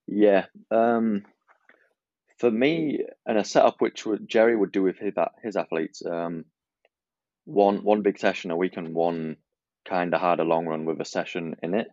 Yeah, 0.06 0.46
um, 0.70 1.24
for 2.38 2.50
me, 2.50 3.04
and 3.26 3.38
a 3.38 3.44
setup 3.44 3.80
which 3.80 4.04
would, 4.04 4.28
Jerry 4.28 4.56
would 4.56 4.72
do 4.72 4.82
with 4.82 4.98
his 4.98 5.14
his 5.42 5.56
athletes, 5.56 6.02
um, 6.04 6.44
one 7.44 7.82
one 7.84 8.02
big 8.02 8.18
session 8.18 8.50
a 8.50 8.56
week 8.56 8.76
and 8.76 8.94
one 8.94 9.36
kind 9.84 10.14
of 10.14 10.20
harder 10.20 10.44
long 10.44 10.66
run 10.66 10.84
with 10.84 11.00
a 11.00 11.04
session 11.04 11.56
in 11.62 11.74
it, 11.74 11.88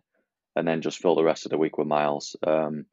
and 0.56 0.66
then 0.66 0.82
just 0.82 0.98
fill 0.98 1.14
the 1.14 1.24
rest 1.24 1.46
of 1.46 1.50
the 1.50 1.58
week 1.58 1.78
with 1.78 1.86
miles. 1.86 2.36
Um, 2.46 2.86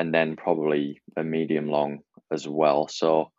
and 0.00 0.14
then 0.14 0.34
probably 0.34 1.02
a 1.14 1.22
medium 1.22 1.68
long 1.68 1.98
as 2.32 2.48
well. 2.48 2.88
So 2.88 3.32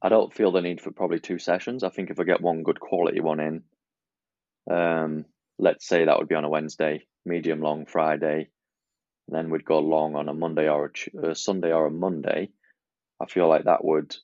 I 0.00 0.08
don't 0.08 0.32
feel 0.32 0.52
the 0.52 0.62
need 0.62 0.80
for 0.80 0.90
probably 0.90 1.20
two 1.20 1.38
sessions. 1.38 1.84
I 1.84 1.90
think 1.90 2.08
if 2.08 2.18
I 2.18 2.24
get 2.24 2.40
one 2.40 2.62
good 2.62 2.80
quality 2.80 3.20
one 3.20 3.38
in, 3.38 3.62
um, 4.74 5.26
let's 5.58 5.86
say 5.86 6.06
that 6.06 6.18
would 6.18 6.28
be 6.28 6.34
on 6.34 6.44
a 6.44 6.48
Wednesday, 6.48 7.06
medium 7.26 7.60
long 7.60 7.84
Friday, 7.84 8.48
then 9.28 9.50
we'd 9.50 9.66
go 9.66 9.80
long 9.80 10.16
on 10.16 10.30
a 10.30 10.34
Monday 10.34 10.66
or 10.66 10.92
a, 11.22 11.32
a 11.32 11.34
Sunday 11.34 11.72
or 11.72 11.84
a 11.84 11.90
Monday. 11.90 12.48
I 13.20 13.26
feel 13.26 13.50
like 13.50 13.64
that 13.64 13.84
would 13.84 14.16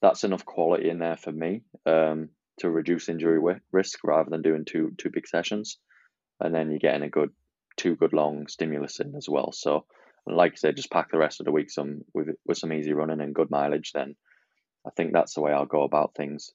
that's 0.00 0.24
enough 0.24 0.46
quality 0.46 0.88
in 0.88 0.98
there 0.98 1.18
for 1.18 1.32
me 1.32 1.60
um, 1.84 2.30
to 2.60 2.70
reduce 2.70 3.10
injury 3.10 3.60
risk 3.70 3.98
rather 4.02 4.30
than 4.30 4.40
doing 4.40 4.64
two 4.64 4.94
two 4.96 5.10
big 5.10 5.26
sessions, 5.26 5.76
and 6.40 6.54
then 6.54 6.70
you're 6.70 6.78
getting 6.78 7.02
a 7.02 7.10
good 7.10 7.32
two 7.76 7.96
good 7.96 8.12
long 8.12 8.46
stimulus 8.46 9.00
in 9.00 9.14
as 9.16 9.28
well. 9.28 9.52
So, 9.52 9.84
like 10.26 10.52
I 10.52 10.56
said, 10.56 10.76
just 10.76 10.90
pack 10.90 11.10
the 11.10 11.18
rest 11.18 11.40
of 11.40 11.46
the 11.46 11.52
week 11.52 11.70
some 11.70 12.02
with 12.12 12.28
with 12.46 12.58
some 12.58 12.72
easy 12.72 12.92
running 12.92 13.20
and 13.20 13.34
good 13.34 13.50
mileage. 13.50 13.92
Then 13.92 14.16
I 14.86 14.90
think 14.90 15.12
that's 15.12 15.34
the 15.34 15.40
way 15.40 15.52
I'll 15.52 15.66
go 15.66 15.82
about 15.82 16.14
things. 16.14 16.52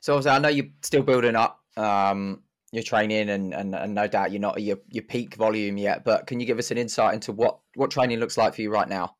So 0.00 0.14
obviously, 0.14 0.36
I 0.36 0.38
know 0.38 0.48
you're 0.48 0.66
still 0.82 1.02
building 1.02 1.36
up 1.36 1.60
um, 1.76 2.42
your 2.72 2.82
training, 2.82 3.28
and, 3.30 3.54
and 3.54 3.74
and 3.74 3.94
no 3.94 4.06
doubt 4.06 4.32
you're 4.32 4.40
not 4.40 4.56
at 4.56 4.62
your 4.62 4.78
your 4.90 5.04
peak 5.04 5.34
volume 5.34 5.78
yet. 5.78 6.04
But 6.04 6.26
can 6.26 6.40
you 6.40 6.46
give 6.46 6.58
us 6.58 6.70
an 6.70 6.78
insight 6.78 7.14
into 7.14 7.32
what 7.32 7.58
what 7.74 7.90
training 7.90 8.20
looks 8.20 8.36
like 8.36 8.54
for 8.54 8.62
you 8.62 8.70
right 8.70 8.88
now? 8.88 9.16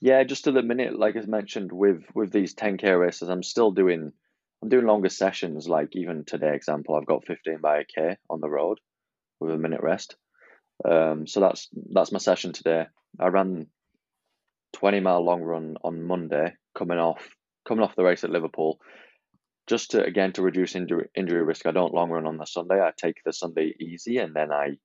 Yeah, 0.00 0.22
just 0.22 0.44
to 0.44 0.52
the 0.52 0.62
minute, 0.62 0.96
like 0.96 1.16
I 1.16 1.20
mentioned, 1.22 1.72
with 1.72 2.04
with 2.14 2.32
these 2.32 2.54
10k 2.54 2.98
races, 2.98 3.28
I'm 3.28 3.42
still 3.42 3.72
doing 3.72 4.12
I'm 4.62 4.68
doing 4.68 4.86
longer 4.86 5.08
sessions. 5.08 5.68
Like 5.68 5.94
even 5.94 6.24
today, 6.24 6.54
example, 6.54 6.94
I've 6.96 7.06
got 7.06 7.26
15 7.26 7.58
by 7.60 7.78
a 7.78 7.84
k 7.84 8.16
on 8.28 8.40
the 8.40 8.50
road 8.50 8.78
with 9.40 9.52
a 9.52 9.58
minute 9.58 9.82
rest. 9.82 10.16
Um, 10.84 11.26
so 11.26 11.40
that's 11.40 11.68
that's 11.92 12.12
my 12.12 12.18
session 12.18 12.52
today. 12.52 12.86
I 13.18 13.28
ran 13.28 13.66
20 14.74 15.00
mile 15.00 15.24
long 15.24 15.42
run 15.42 15.76
on 15.82 16.02
Monday, 16.02 16.54
coming 16.76 16.98
off 16.98 17.28
coming 17.66 17.84
off 17.84 17.96
the 17.96 18.04
race 18.04 18.24
at 18.24 18.30
Liverpool. 18.30 18.80
Just 19.66 19.92
to 19.92 20.02
again 20.02 20.32
to 20.32 20.42
reduce 20.42 20.74
injury 20.74 21.08
injury 21.14 21.42
risk, 21.42 21.66
I 21.66 21.72
don't 21.72 21.94
long 21.94 22.10
run 22.10 22.26
on 22.26 22.38
the 22.38 22.46
Sunday. 22.46 22.80
I 22.80 22.92
take 22.96 23.22
the 23.24 23.32
Sunday 23.32 23.74
easy 23.80 24.18
and 24.18 24.34
then 24.34 24.52
I 24.52 24.78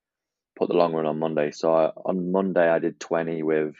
put 0.55 0.69
the 0.69 0.75
long 0.75 0.93
run 0.93 1.05
on 1.05 1.19
Monday. 1.19 1.51
So 1.51 1.73
I, 1.73 1.85
on 2.05 2.31
Monday 2.31 2.69
I 2.69 2.79
did 2.79 2.99
20 2.99 3.43
with 3.43 3.75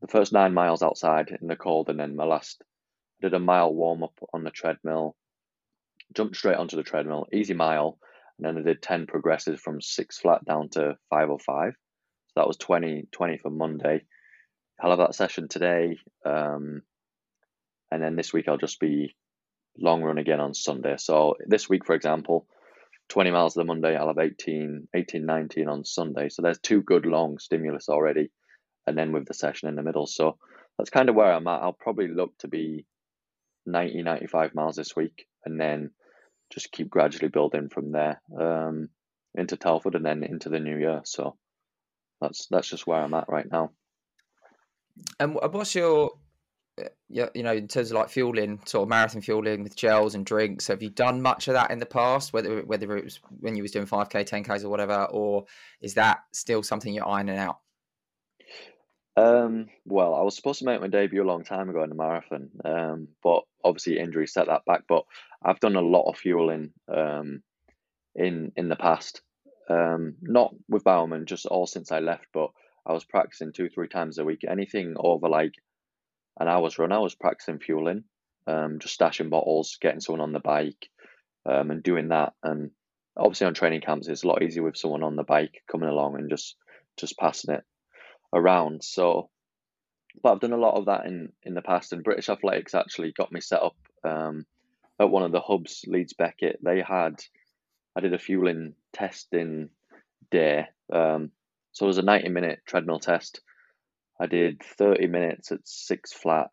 the 0.00 0.08
first 0.08 0.32
nine 0.32 0.54
miles 0.54 0.82
outside 0.82 1.36
in 1.40 1.48
the 1.48 1.56
cold, 1.56 1.88
and 1.88 1.98
then 1.98 2.16
my 2.16 2.24
last 2.24 2.62
did 3.24 3.34
a 3.34 3.38
mile 3.38 3.72
warm 3.72 4.02
up 4.02 4.18
on 4.34 4.44
the 4.44 4.50
treadmill, 4.50 5.16
jumped 6.14 6.36
straight 6.36 6.56
onto 6.56 6.76
the 6.76 6.82
treadmill, 6.82 7.26
easy 7.32 7.54
mile, 7.54 7.98
and 8.38 8.46
then 8.46 8.58
I 8.58 8.62
did 8.62 8.82
10 8.82 9.06
progressives 9.06 9.60
from 9.60 9.80
six 9.80 10.18
flat 10.18 10.44
down 10.44 10.68
to 10.70 10.96
505. 11.08 11.72
So 11.72 12.32
that 12.36 12.46
was 12.46 12.58
20, 12.58 13.08
20 13.12 13.38
for 13.38 13.50
Monday. 13.50 14.02
I'll 14.78 14.90
have 14.90 14.98
that 14.98 15.14
session 15.14 15.48
today. 15.48 15.96
Um, 16.26 16.82
and 17.90 18.02
then 18.02 18.14
this 18.14 18.32
week 18.32 18.46
I'll 18.46 18.58
just 18.58 18.78
be 18.78 19.16
long 19.78 20.02
run 20.02 20.18
again 20.18 20.40
on 20.40 20.52
Sunday. 20.52 20.96
So 20.98 21.36
this 21.46 21.66
week, 21.66 21.86
for 21.86 21.94
example, 21.94 22.46
20 23.08 23.30
miles 23.30 23.54
the 23.54 23.64
Monday, 23.64 23.96
I'll 23.96 24.08
have 24.08 24.18
18, 24.18 24.88
18, 24.94 25.24
19 25.24 25.68
on 25.68 25.84
Sunday. 25.84 26.28
So 26.28 26.42
there's 26.42 26.58
two 26.58 26.82
good 26.82 27.06
long 27.06 27.38
stimulus 27.38 27.88
already. 27.88 28.30
And 28.86 28.98
then 28.98 29.12
with 29.12 29.26
the 29.26 29.34
session 29.34 29.68
in 29.68 29.76
the 29.76 29.82
middle. 29.82 30.06
So 30.06 30.36
that's 30.76 30.90
kind 30.90 31.08
of 31.08 31.14
where 31.14 31.32
I'm 31.32 31.46
at. 31.46 31.62
I'll 31.62 31.72
probably 31.72 32.08
look 32.08 32.36
to 32.38 32.48
be 32.48 32.84
90, 33.66 34.02
95 34.02 34.54
miles 34.54 34.76
this 34.76 34.94
week, 34.96 35.26
and 35.44 35.60
then 35.60 35.90
just 36.52 36.72
keep 36.72 36.90
gradually 36.90 37.28
building 37.28 37.68
from 37.68 37.92
there 37.92 38.20
um, 38.38 38.88
into 39.34 39.56
Telford 39.56 39.94
and 39.94 40.04
then 40.04 40.22
into 40.22 40.48
the 40.48 40.60
new 40.60 40.78
year. 40.78 41.00
So 41.04 41.36
that's 42.20 42.46
that's 42.46 42.68
just 42.68 42.86
where 42.86 43.00
I'm 43.00 43.14
at 43.14 43.28
right 43.28 43.50
now. 43.50 43.70
And 45.18 45.34
what's 45.34 45.74
your, 45.74 46.12
yeah, 47.08 47.28
you 47.34 47.42
know, 47.42 47.52
in 47.52 47.66
terms 47.66 47.90
of 47.90 47.96
like 47.96 48.10
fueling, 48.10 48.60
sort 48.64 48.84
of 48.84 48.88
marathon 48.88 49.22
fueling 49.22 49.64
with 49.64 49.74
gels 49.74 50.14
and 50.14 50.24
drinks? 50.24 50.68
Have 50.68 50.82
you 50.82 50.90
done 50.90 51.20
much 51.20 51.48
of 51.48 51.54
that 51.54 51.70
in 51.70 51.80
the 51.80 51.86
past? 51.86 52.32
Whether 52.32 52.60
whether 52.60 52.96
it 52.96 53.04
was 53.04 53.20
when 53.40 53.56
you 53.56 53.62
was 53.62 53.72
doing 53.72 53.86
five 53.86 54.08
k, 54.08 54.24
ten 54.24 54.44
k's, 54.44 54.64
or 54.64 54.70
whatever, 54.70 55.04
or 55.10 55.46
is 55.80 55.94
that 55.94 56.20
still 56.32 56.62
something 56.62 56.94
you're 56.94 57.08
ironing 57.08 57.38
out? 57.38 57.58
Um, 59.16 59.66
well, 59.84 60.14
I 60.14 60.22
was 60.22 60.34
supposed 60.34 60.58
to 60.60 60.64
make 60.64 60.80
my 60.80 60.88
debut 60.88 61.22
a 61.22 61.26
long 61.26 61.44
time 61.44 61.70
ago 61.70 61.82
in 61.84 61.88
the 61.88 61.94
marathon, 61.94 62.50
um, 62.64 63.08
but 63.22 63.44
obviously 63.64 63.98
injury 63.98 64.26
set 64.26 64.46
that 64.46 64.64
back. 64.66 64.82
But 64.88 65.04
I've 65.42 65.60
done 65.60 65.76
a 65.76 65.80
lot 65.80 66.08
of 66.08 66.18
fueling 66.18 66.72
um, 66.88 67.42
in 68.14 68.52
in 68.56 68.68
the 68.68 68.76
past, 68.76 69.22
um, 69.68 70.16
not 70.20 70.54
with 70.68 70.84
Bowerman, 70.84 71.26
just 71.26 71.46
all 71.46 71.66
since 71.66 71.90
I 71.90 72.00
left. 72.00 72.26
But 72.32 72.50
I 72.86 72.92
was 72.92 73.04
practicing 73.04 73.52
two, 73.52 73.68
three 73.68 73.88
times 73.88 74.18
a 74.18 74.24
week. 74.24 74.42
Anything 74.48 74.94
over 74.98 75.28
like 75.28 75.54
an 76.38 76.48
hour's 76.48 76.78
run, 76.78 76.92
I 76.92 76.98
was 76.98 77.14
practicing 77.14 77.58
fueling, 77.58 78.04
um, 78.46 78.78
just 78.80 78.98
stashing 78.98 79.30
bottles, 79.30 79.78
getting 79.80 80.00
someone 80.00 80.20
on 80.20 80.32
the 80.32 80.40
bike, 80.40 80.88
um, 81.46 81.70
and 81.70 81.82
doing 81.82 82.08
that. 82.08 82.34
And 82.42 82.70
obviously 83.16 83.46
on 83.46 83.54
training 83.54 83.80
camps, 83.80 84.08
it's 84.08 84.24
a 84.24 84.28
lot 84.28 84.42
easier 84.42 84.62
with 84.62 84.76
someone 84.76 85.02
on 85.02 85.16
the 85.16 85.22
bike 85.22 85.62
coming 85.70 85.88
along 85.88 86.16
and 86.16 86.30
just 86.30 86.56
just 86.96 87.18
passing 87.18 87.54
it 87.54 87.64
around. 88.32 88.84
So, 88.84 89.30
but 90.22 90.32
I've 90.32 90.40
done 90.40 90.52
a 90.52 90.56
lot 90.56 90.76
of 90.76 90.86
that 90.86 91.06
in 91.06 91.32
in 91.42 91.54
the 91.54 91.62
past. 91.62 91.92
And 91.92 92.04
British 92.04 92.28
Athletics 92.28 92.74
actually 92.74 93.12
got 93.12 93.32
me 93.32 93.40
set 93.40 93.62
up 93.62 93.76
um, 94.04 94.46
at 95.00 95.10
one 95.10 95.22
of 95.22 95.32
the 95.32 95.40
hubs, 95.40 95.84
Leeds 95.86 96.14
Beckett. 96.14 96.60
They 96.62 96.82
had 96.82 97.22
I 97.96 98.00
did 98.00 98.14
a 98.14 98.18
fueling 98.18 98.74
testing 98.92 99.70
day. 100.30 100.66
Um, 100.92 101.30
so 101.72 101.86
it 101.86 101.88
was 101.88 101.98
a 101.98 102.02
ninety 102.02 102.28
minute 102.28 102.60
treadmill 102.66 103.00
test. 103.00 103.40
I 104.20 104.26
did 104.26 104.62
thirty 104.62 105.06
minutes 105.06 105.50
at 105.52 105.66
six 105.66 106.12
flat, 106.12 106.48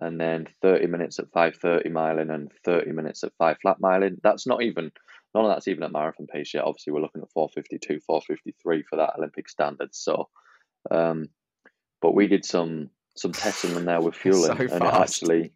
and 0.00 0.20
then 0.20 0.48
thirty 0.62 0.86
minutes 0.86 1.18
at 1.18 1.30
five 1.32 1.56
thirty 1.56 1.90
miling, 1.90 2.32
and 2.32 2.50
thirty 2.64 2.92
minutes 2.92 3.22
at 3.24 3.36
five 3.38 3.58
flat 3.60 3.80
miling. 3.80 4.16
That's 4.22 4.46
not 4.46 4.62
even 4.62 4.90
none 5.34 5.44
of 5.44 5.50
that's 5.50 5.68
even 5.68 5.84
at 5.84 5.92
marathon 5.92 6.26
pace 6.26 6.52
yet. 6.54 6.64
Obviously, 6.64 6.92
we're 6.92 7.02
looking 7.02 7.22
at 7.22 7.30
452, 7.32 8.00
453 8.00 8.82
for 8.82 8.96
that 8.96 9.14
Olympic 9.16 9.48
standard. 9.48 9.94
So 9.94 10.28
um, 10.90 11.28
but 12.00 12.14
we 12.14 12.26
did 12.26 12.44
some 12.44 12.90
some 13.16 13.32
testing 13.32 13.76
in 13.76 13.84
there 13.84 14.00
with 14.00 14.14
fueling, 14.16 14.56
so 14.56 14.74
and 14.74 14.84
it 14.84 14.94
actually, 14.94 15.52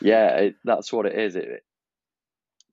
yeah, 0.00 0.36
it, 0.36 0.54
that's 0.64 0.92
what 0.92 1.06
it 1.06 1.18
is. 1.18 1.36
It 1.36 1.64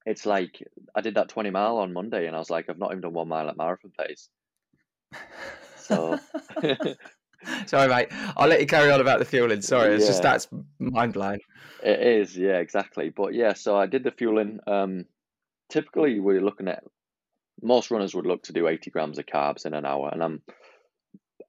it's 0.06 0.26
like 0.26 0.63
I 0.96 1.02
did 1.02 1.16
that 1.16 1.30
twenty 1.30 1.50
mile 1.50 1.78
on 1.78 1.94
Monday, 1.94 2.28
and 2.28 2.36
I 2.36 2.40
was 2.40 2.50
like, 2.50 2.70
I've 2.70 2.80
not 2.80 2.92
even 2.92 3.02
done 3.02 3.13
one 3.13 3.28
mile 3.28 3.50
at 3.50 3.58
marathon 3.58 3.92
pace. 3.98 4.30
So. 5.78 6.20
Sorry, 7.68 7.88
mate. 7.88 8.08
I'll 8.36 8.48
let 8.48 8.60
you 8.60 8.66
carry 8.66 8.92
on 8.92 9.00
about 9.00 9.20
the 9.20 9.26
fueling. 9.26 9.62
Sorry, 9.62 9.94
it's 9.94 10.04
yeah. 10.04 10.10
just 10.10 10.24
that's 10.24 10.48
mind 10.80 11.13
blowing. 11.13 11.40
It 11.84 12.02
is, 12.02 12.36
yeah, 12.36 12.58
exactly. 12.58 13.10
But 13.10 13.36
yeah, 13.36 13.54
so 13.54 13.78
I 13.78 13.86
did 13.86 14.04
the 14.04 14.12
fueling. 14.12 14.60
Um, 14.66 15.06
typically, 15.70 16.20
we're 16.20 16.42
looking 16.42 16.68
at 16.68 16.84
most 17.62 17.92
runners 17.92 18.16
would 18.16 18.26
look 18.26 18.44
to 18.44 18.54
do 18.54 18.68
80 18.68 18.92
grams 18.92 19.18
of 19.20 19.26
carbs 19.26 19.66
in 19.66 19.74
an 19.74 19.86
hour, 19.86 20.10
and 20.12 20.24
I'm 20.24 20.42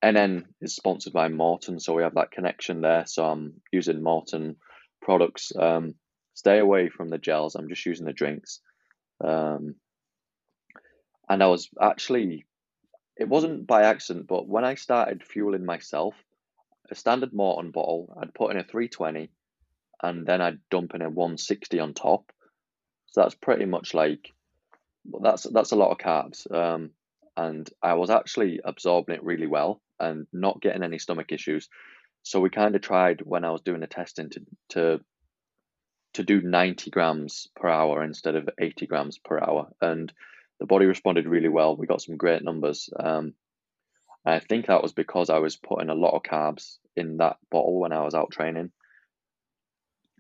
NN 0.03 0.45
is 0.61 0.77
sponsored 0.77 1.13
by 1.13 1.29
Maurten, 1.29 1.81
so 1.81 1.95
we 1.95 2.03
have 2.03 2.15
that 2.15 2.31
connection 2.31 2.81
there. 2.81 3.05
So 3.07 3.25
I'm 3.25 3.55
using 3.73 4.01
Maurten 4.01 4.57
products. 5.03 5.53
Um, 5.59 5.95
stay 6.35 6.59
away 6.59 6.89
from 6.89 7.11
the 7.11 7.19
gels. 7.19 7.57
I'm 7.57 7.69
just 7.69 7.85
using 7.85 8.07
the 8.07 8.13
drinks. 8.13 8.61
Um, 9.23 9.75
and 11.29 11.43
I 11.43 11.49
was 11.49 11.69
actually, 11.81 12.47
it 13.17 13.29
wasn't 13.29 13.67
by 13.67 13.83
accident, 13.83 14.29
but 14.29 14.47
when 14.47 14.65
I 14.65 14.77
started 14.77 15.25
fueling 15.25 15.65
myself, 15.65 16.15
a 16.91 16.95
standard 16.95 17.33
Maurten 17.33 17.73
bottle, 17.73 18.17
I'd 18.23 18.35
put 18.35 18.53
in 18.53 18.57
a 18.57 18.63
320 18.63 19.31
and 20.03 20.25
then 20.25 20.41
I'd 20.41 20.61
dump 20.71 20.95
in 20.95 21.03
a 21.03 21.11
160 21.11 21.81
on 21.81 21.93
top. 21.93 22.31
So 23.09 23.23
that's 23.23 23.35
pretty 23.35 23.65
much 23.65 23.95
like, 23.95 24.33
that's 25.23 25.43
that's 25.45 25.73
a 25.73 25.77
lot 25.77 25.91
of 25.91 25.99
carbs. 25.99 26.51
Um, 26.53 26.91
and 27.37 27.69
I 27.83 27.95
was 27.95 28.11
actually 28.11 28.61
absorbing 28.65 29.17
it 29.17 29.25
really 29.25 29.47
well 29.47 29.81
and 30.01 30.27
not 30.33 30.61
getting 30.61 30.83
any 30.83 30.99
stomach 30.99 31.33
issues. 31.33 31.69
So 32.23 32.41
we 32.41 32.51
kind 32.51 32.75
of 32.75 32.83
tried 32.83 33.23
when 33.23 33.45
I 33.45 33.51
was 33.51 33.63
doing 33.63 33.81
the 33.81 33.87
testing 33.87 34.31
to 34.31 34.41
to 34.71 35.01
to 36.15 36.23
do 36.25 36.41
90 36.41 36.91
grams 36.91 37.49
per 37.55 37.69
hour 37.69 38.03
instead 38.03 38.35
of 38.35 38.49
80 38.59 38.87
grams 38.87 39.19
per 39.19 39.39
hour, 39.39 39.69
and 39.81 40.13
the 40.59 40.67
body 40.67 40.87
responded 40.87 41.27
really 41.27 41.49
well. 41.49 41.77
We 41.77 41.87
got 41.87 42.03
some 42.03 42.17
great 42.17 42.43
numbers. 42.43 42.91
Um, 42.99 43.35
I 44.25 44.41
think 44.41 44.67
that 44.67 44.83
was 44.83 44.93
because 44.93 45.31
I 45.31 45.39
was 45.39 45.57
putting 45.57 45.91
a 45.91 45.95
lot 45.95 46.15
of 46.15 46.23
carbs 46.23 46.79
in 46.97 47.19
that 47.19 47.37
bottle 47.51 47.79
when 47.79 47.93
I 47.93 48.03
was 48.03 48.15
out 48.15 48.31
training, 48.31 48.73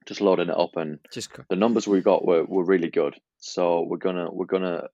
just 0.06 0.20
loading 0.20 0.48
it 0.48 0.58
up, 0.58 0.76
and 0.76 0.98
Just 1.12 1.30
the 1.50 1.56
numbers 1.56 1.88
we 1.88 2.00
got 2.00 2.24
were, 2.24 2.44
were 2.44 2.64
really 2.64 2.90
good. 2.90 3.16
So 3.38 3.82
we're 3.82 3.96
gonna 3.98 4.30
we're 4.30 4.46
gonna 4.46 4.88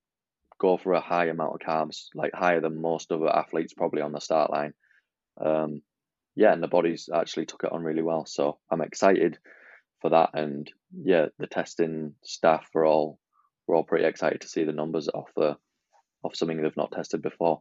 go 0.59 0.77
for 0.77 0.93
a 0.93 1.01
high 1.01 1.27
amount 1.27 1.55
of 1.55 1.67
carbs, 1.67 2.09
like 2.15 2.33
higher 2.33 2.61
than 2.61 2.81
most 2.81 3.11
other 3.13 3.29
athletes 3.29 3.75
probably 3.75 4.03
on 4.03 4.13
the 4.13 4.21
start 4.21 4.51
line. 4.51 4.75
Um, 5.45 5.83
yeah, 6.37 6.53
and 6.53 6.63
the 6.63 6.69
bodies 6.69 7.09
actually 7.13 7.47
took 7.47 7.65
it 7.65 7.73
on 7.73 7.83
really 7.83 8.03
well. 8.03 8.27
So 8.27 8.59
I'm 8.71 8.81
excited 8.81 9.39
for 10.01 10.11
that, 10.11 10.31
and 10.35 10.71
yeah, 10.93 11.27
the 11.39 11.47
testing 11.47 12.15
staff 12.23 12.69
were 12.75 12.85
all 12.85 13.19
we're 13.67 13.77
all 13.77 13.85
pretty 13.85 14.05
excited 14.05 14.43
to 14.43 14.49
see 14.49 14.65
the 14.65 14.73
numbers 14.73 15.09
off 15.09 15.31
the 15.37 15.57
off 16.23 16.37
something 16.37 16.61
they've 16.61 16.77
not 16.77 16.93
tested 16.93 17.23
before. 17.23 17.61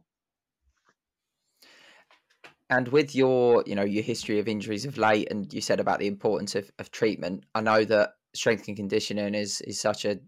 And 2.70 2.88
with 2.88 3.14
your, 3.14 3.62
you 3.66 3.74
know, 3.74 3.84
your 3.84 4.02
history 4.02 4.38
of 4.38 4.48
injuries 4.48 4.86
of 4.86 4.96
late, 4.96 5.28
and 5.30 5.52
you 5.52 5.60
said 5.60 5.80
about 5.80 5.98
the 5.98 6.06
importance 6.06 6.54
of, 6.54 6.70
of 6.78 6.90
treatment, 6.90 7.44
I 7.54 7.60
know 7.60 7.84
that 7.84 8.14
strength 8.34 8.66
and 8.68 8.76
conditioning 8.76 9.34
is 9.34 9.60
is 9.62 9.80
such 9.80 10.04
a 10.04 10.18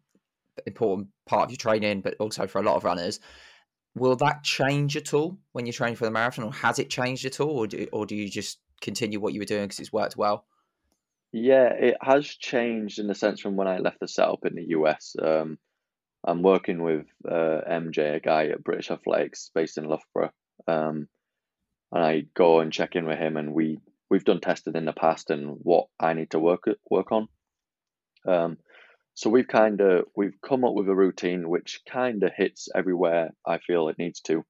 important 0.66 1.08
part 1.26 1.44
of 1.44 1.50
your 1.50 1.58
training, 1.58 2.00
but 2.00 2.14
also 2.18 2.46
for 2.46 2.60
a 2.60 2.62
lot 2.62 2.76
of 2.76 2.84
runners. 2.84 3.20
Will 3.94 4.16
that 4.16 4.42
change 4.42 4.96
at 4.96 5.14
all 5.14 5.38
when 5.52 5.66
you're 5.66 5.72
training 5.72 5.96
for 5.96 6.04
the 6.04 6.10
marathon, 6.10 6.44
or 6.44 6.52
has 6.52 6.78
it 6.78 6.90
changed 6.90 7.24
at 7.24 7.40
all, 7.40 7.50
or 7.50 7.66
do, 7.66 7.86
or 7.92 8.06
do 8.06 8.14
you 8.14 8.28
just 8.28 8.58
continue 8.80 9.20
what 9.20 9.32
you 9.32 9.40
were 9.40 9.46
doing 9.46 9.64
because 9.64 9.80
it's 9.80 9.92
worked 9.92 10.16
well? 10.16 10.44
Yeah, 11.32 11.68
it 11.68 11.96
has 12.00 12.26
changed 12.26 12.98
in 12.98 13.06
the 13.06 13.14
sense 13.14 13.40
from 13.40 13.56
when 13.56 13.68
I 13.68 13.78
left 13.78 14.00
the 14.00 14.08
setup 14.08 14.44
in 14.46 14.54
the 14.54 14.68
US. 14.68 15.16
Um, 15.20 15.58
I'm 16.24 16.42
working 16.42 16.82
with 16.82 17.06
uh, 17.26 17.60
MJ, 17.70 18.16
a 18.16 18.20
guy 18.20 18.48
at 18.48 18.64
British 18.64 18.90
Athletics 18.90 19.50
based 19.54 19.78
in 19.78 19.84
Loughborough. 19.84 20.32
Um, 20.66 21.08
and 21.92 22.04
I 22.04 22.24
go 22.34 22.60
and 22.60 22.72
check 22.72 22.96
in 22.96 23.06
with 23.06 23.18
him, 23.18 23.36
and 23.36 23.54
we 23.54 23.80
we've 24.10 24.24
done 24.24 24.40
testing 24.40 24.74
in 24.74 24.84
the 24.84 24.92
past 24.92 25.30
and 25.30 25.56
what 25.62 25.86
I 25.98 26.14
need 26.14 26.30
to 26.30 26.38
work 26.38 26.64
work 26.90 27.12
on. 27.12 27.28
Um, 28.26 28.58
so 29.16 29.30
we've 29.30 29.48
kind 29.48 29.80
of 29.80 30.04
we've 30.14 30.38
come 30.46 30.62
up 30.62 30.74
with 30.74 30.90
a 30.90 30.94
routine 30.94 31.48
which 31.48 31.80
kind 31.90 32.22
of 32.22 32.32
hits 32.36 32.68
everywhere 32.74 33.30
I 33.46 33.56
feel 33.58 33.88
it 33.88 33.98
needs 33.98 34.20
to. 34.20 34.44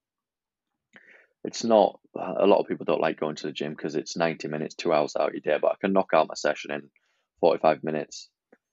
It's 1.44 1.62
not 1.62 2.00
a 2.16 2.46
lot 2.46 2.59
of 2.59 2.66
people 2.66 2.85
don't 2.85 3.00
like 3.00 3.20
going 3.20 3.37
to 3.37 3.46
the 3.46 3.52
gym 3.52 3.74
because 3.74 3.94
it's 3.94 4.16
ninety 4.16 4.48
minutes, 4.48 4.74
two 4.74 4.92
hours 4.92 5.14
out 5.14 5.29
of 5.29 5.35
your 5.35 5.40
day, 5.40 5.59
but 5.62 5.70
I 5.70 5.76
can 5.81 5.92
knock 5.92 6.11
out 6.12 6.26
my 6.29 6.35
session 6.35 6.72
in 6.72 6.90
forty 7.38 7.61
five 7.61 7.85
minutes. 7.85 8.29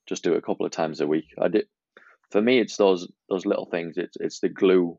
Just 0.07 0.23
do 0.23 0.33
it 0.33 0.39
a 0.39 0.41
couple 0.41 0.65
of 0.65 0.71
times 0.71 0.99
a 0.99 1.05
week. 1.05 1.27
I 1.39 1.47
did. 1.47 1.67
For 2.31 2.41
me, 2.41 2.59
it's 2.59 2.75
those 2.75 3.07
those 3.29 3.45
little 3.45 3.67
things. 3.67 3.95
It's 3.97 4.17
it's 4.19 4.39
the 4.39 4.49
glue 4.49 4.97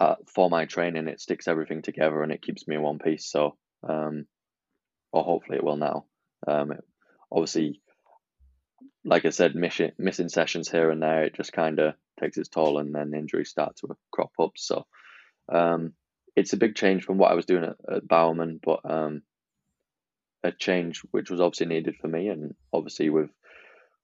uh, 0.00 0.14
for 0.34 0.48
my 0.48 0.64
training. 0.64 1.08
It 1.08 1.20
sticks 1.20 1.46
everything 1.46 1.82
together 1.82 2.22
and 2.22 2.32
it 2.32 2.40
keeps 2.40 2.66
me 2.66 2.76
in 2.76 2.82
one 2.82 2.98
piece. 2.98 3.30
So, 3.30 3.58
um, 3.86 4.24
or 5.12 5.24
hopefully 5.24 5.58
it 5.58 5.64
will 5.64 5.76
now. 5.76 6.06
Um, 6.48 6.72
obviously, 7.30 7.82
like 9.06 9.24
I 9.24 9.30
said, 9.30 9.54
missing 9.54 9.92
missing 9.98 10.28
sessions 10.28 10.68
here 10.68 10.90
and 10.90 11.02
there, 11.02 11.24
it 11.24 11.34
just 11.34 11.52
kind 11.52 11.78
of 11.78 11.94
takes 12.20 12.36
its 12.36 12.48
toll, 12.48 12.78
and 12.78 12.94
then 12.94 13.14
injuries 13.14 13.48
start 13.48 13.76
to 13.76 13.96
crop 14.10 14.32
up. 14.40 14.52
So, 14.56 14.84
um, 15.50 15.92
it's 16.34 16.52
a 16.52 16.58
big 16.58 16.74
change 16.74 17.04
from 17.04 17.16
what 17.16 17.30
I 17.30 17.34
was 17.34 17.46
doing 17.46 17.64
at, 17.64 17.76
at 17.96 18.08
Bowerman, 18.08 18.60
but 18.62 18.80
um, 18.84 19.22
a 20.42 20.50
change 20.50 21.02
which 21.12 21.30
was 21.30 21.40
obviously 21.40 21.66
needed 21.66 21.96
for 22.00 22.08
me, 22.08 22.28
and 22.28 22.54
obviously 22.72 23.08
with 23.08 23.30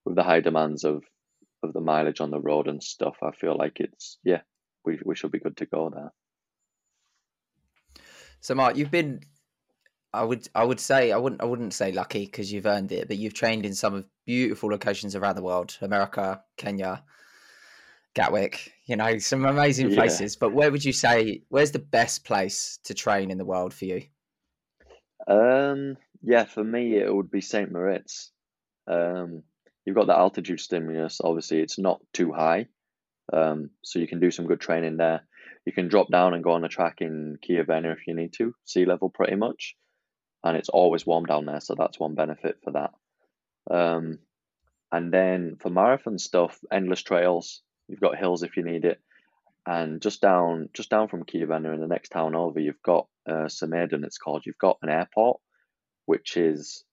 with 0.04 0.14
the 0.14 0.22
high 0.22 0.40
demands 0.40 0.84
of 0.84 1.02
of 1.64 1.72
the 1.72 1.80
mileage 1.80 2.20
on 2.20 2.30
the 2.30 2.40
road 2.40 2.68
and 2.68 2.82
stuff, 2.82 3.16
I 3.22 3.32
feel 3.32 3.56
like 3.56 3.80
it's 3.80 4.18
yeah, 4.24 4.42
we 4.84 5.00
we 5.04 5.16
should 5.16 5.32
be 5.32 5.40
good 5.40 5.56
to 5.58 5.66
go 5.66 5.90
there. 5.90 6.12
So, 8.40 8.56
Marc, 8.56 8.76
you've 8.76 8.90
been, 8.90 9.20
I 10.14 10.24
would, 10.24 10.48
I 10.54 10.64
would 10.64 10.80
say, 10.80 11.10
I 11.12 11.16
wouldn't, 11.16 11.40
I 11.40 11.46
wouldn't 11.46 11.72
say 11.72 11.92
lucky 11.92 12.26
because 12.26 12.52
you've 12.52 12.66
earned 12.66 12.92
it, 12.92 13.08
but 13.08 13.16
you've 13.16 13.34
trained 13.34 13.64
in 13.64 13.74
some 13.74 13.94
of 13.94 14.04
beautiful 14.26 14.70
locations 14.70 15.16
around 15.16 15.36
the 15.36 15.42
world: 15.42 15.76
America, 15.80 16.42
Kenya, 16.56 17.02
Gatwick. 18.14 18.72
You 18.86 18.96
know, 18.96 19.18
some 19.18 19.44
amazing 19.46 19.90
Yeah. 19.90 19.96
places. 19.96 20.36
But 20.36 20.52
where 20.52 20.70
would 20.70 20.84
you 20.84 20.92
say, 20.92 21.42
where's 21.48 21.70
the 21.72 21.78
best 21.78 22.24
place 22.24 22.78
to 22.84 22.94
train 22.94 23.30
in 23.30 23.38
the 23.38 23.44
world 23.44 23.72
for 23.72 23.86
you? 23.86 24.02
Um, 25.26 25.96
yeah, 26.22 26.44
for 26.44 26.64
me 26.64 26.96
it 26.96 27.12
would 27.14 27.30
be 27.30 27.40
St. 27.40 27.70
Moritz. 27.70 28.32
Um, 28.86 29.44
you've 29.84 29.96
got 29.96 30.06
the 30.08 30.18
altitude 30.18 30.60
stimulus. 30.60 31.20
Obviously, 31.22 31.60
it's 31.60 31.78
not 31.78 32.00
too 32.12 32.32
high, 32.32 32.66
um, 33.32 33.70
so 33.82 33.98
you 33.98 34.08
can 34.08 34.20
do 34.20 34.30
some 34.30 34.46
good 34.46 34.60
training 34.60 34.96
there. 34.96 35.22
You 35.64 35.72
can 35.72 35.88
drop 35.88 36.10
down 36.10 36.34
and 36.34 36.42
go 36.42 36.50
on 36.52 36.64
a 36.64 36.68
track 36.68 37.00
in 37.00 37.38
Chiavenna 37.42 37.92
if 37.92 38.06
you 38.06 38.14
need 38.14 38.32
to, 38.34 38.54
sea 38.64 38.84
level 38.84 39.10
pretty 39.10 39.36
much, 39.36 39.76
and 40.44 40.56
it's 40.56 40.68
always 40.68 41.06
warm 41.06 41.24
down 41.24 41.46
there, 41.46 41.60
so 41.60 41.74
that's 41.74 42.00
one 42.00 42.14
benefit 42.14 42.58
for 42.64 42.72
that. 42.72 42.92
Um, 43.74 44.18
and 44.90 45.12
then 45.12 45.56
for 45.60 45.70
marathon 45.70 46.18
stuff, 46.18 46.58
endless 46.70 47.02
trails. 47.02 47.62
You've 47.88 48.00
got 48.00 48.18
hills 48.18 48.42
if 48.42 48.56
you 48.56 48.64
need 48.64 48.84
it, 48.84 49.00
and 49.66 50.00
just 50.00 50.20
down 50.20 50.68
just 50.72 50.90
down 50.90 51.08
from 51.08 51.24
Chiavenna 51.24 51.74
in 51.74 51.80
the 51.80 51.86
next 51.86 52.10
town 52.10 52.34
over, 52.34 52.60
you've 52.60 52.82
got 52.82 53.06
uh, 53.28 53.48
Samedan. 53.48 54.04
It's 54.04 54.18
called. 54.18 54.44
You've 54.46 54.58
got 54.58 54.78
an 54.82 54.88
airport, 54.88 55.40
which 56.06 56.36
is 56.36 56.84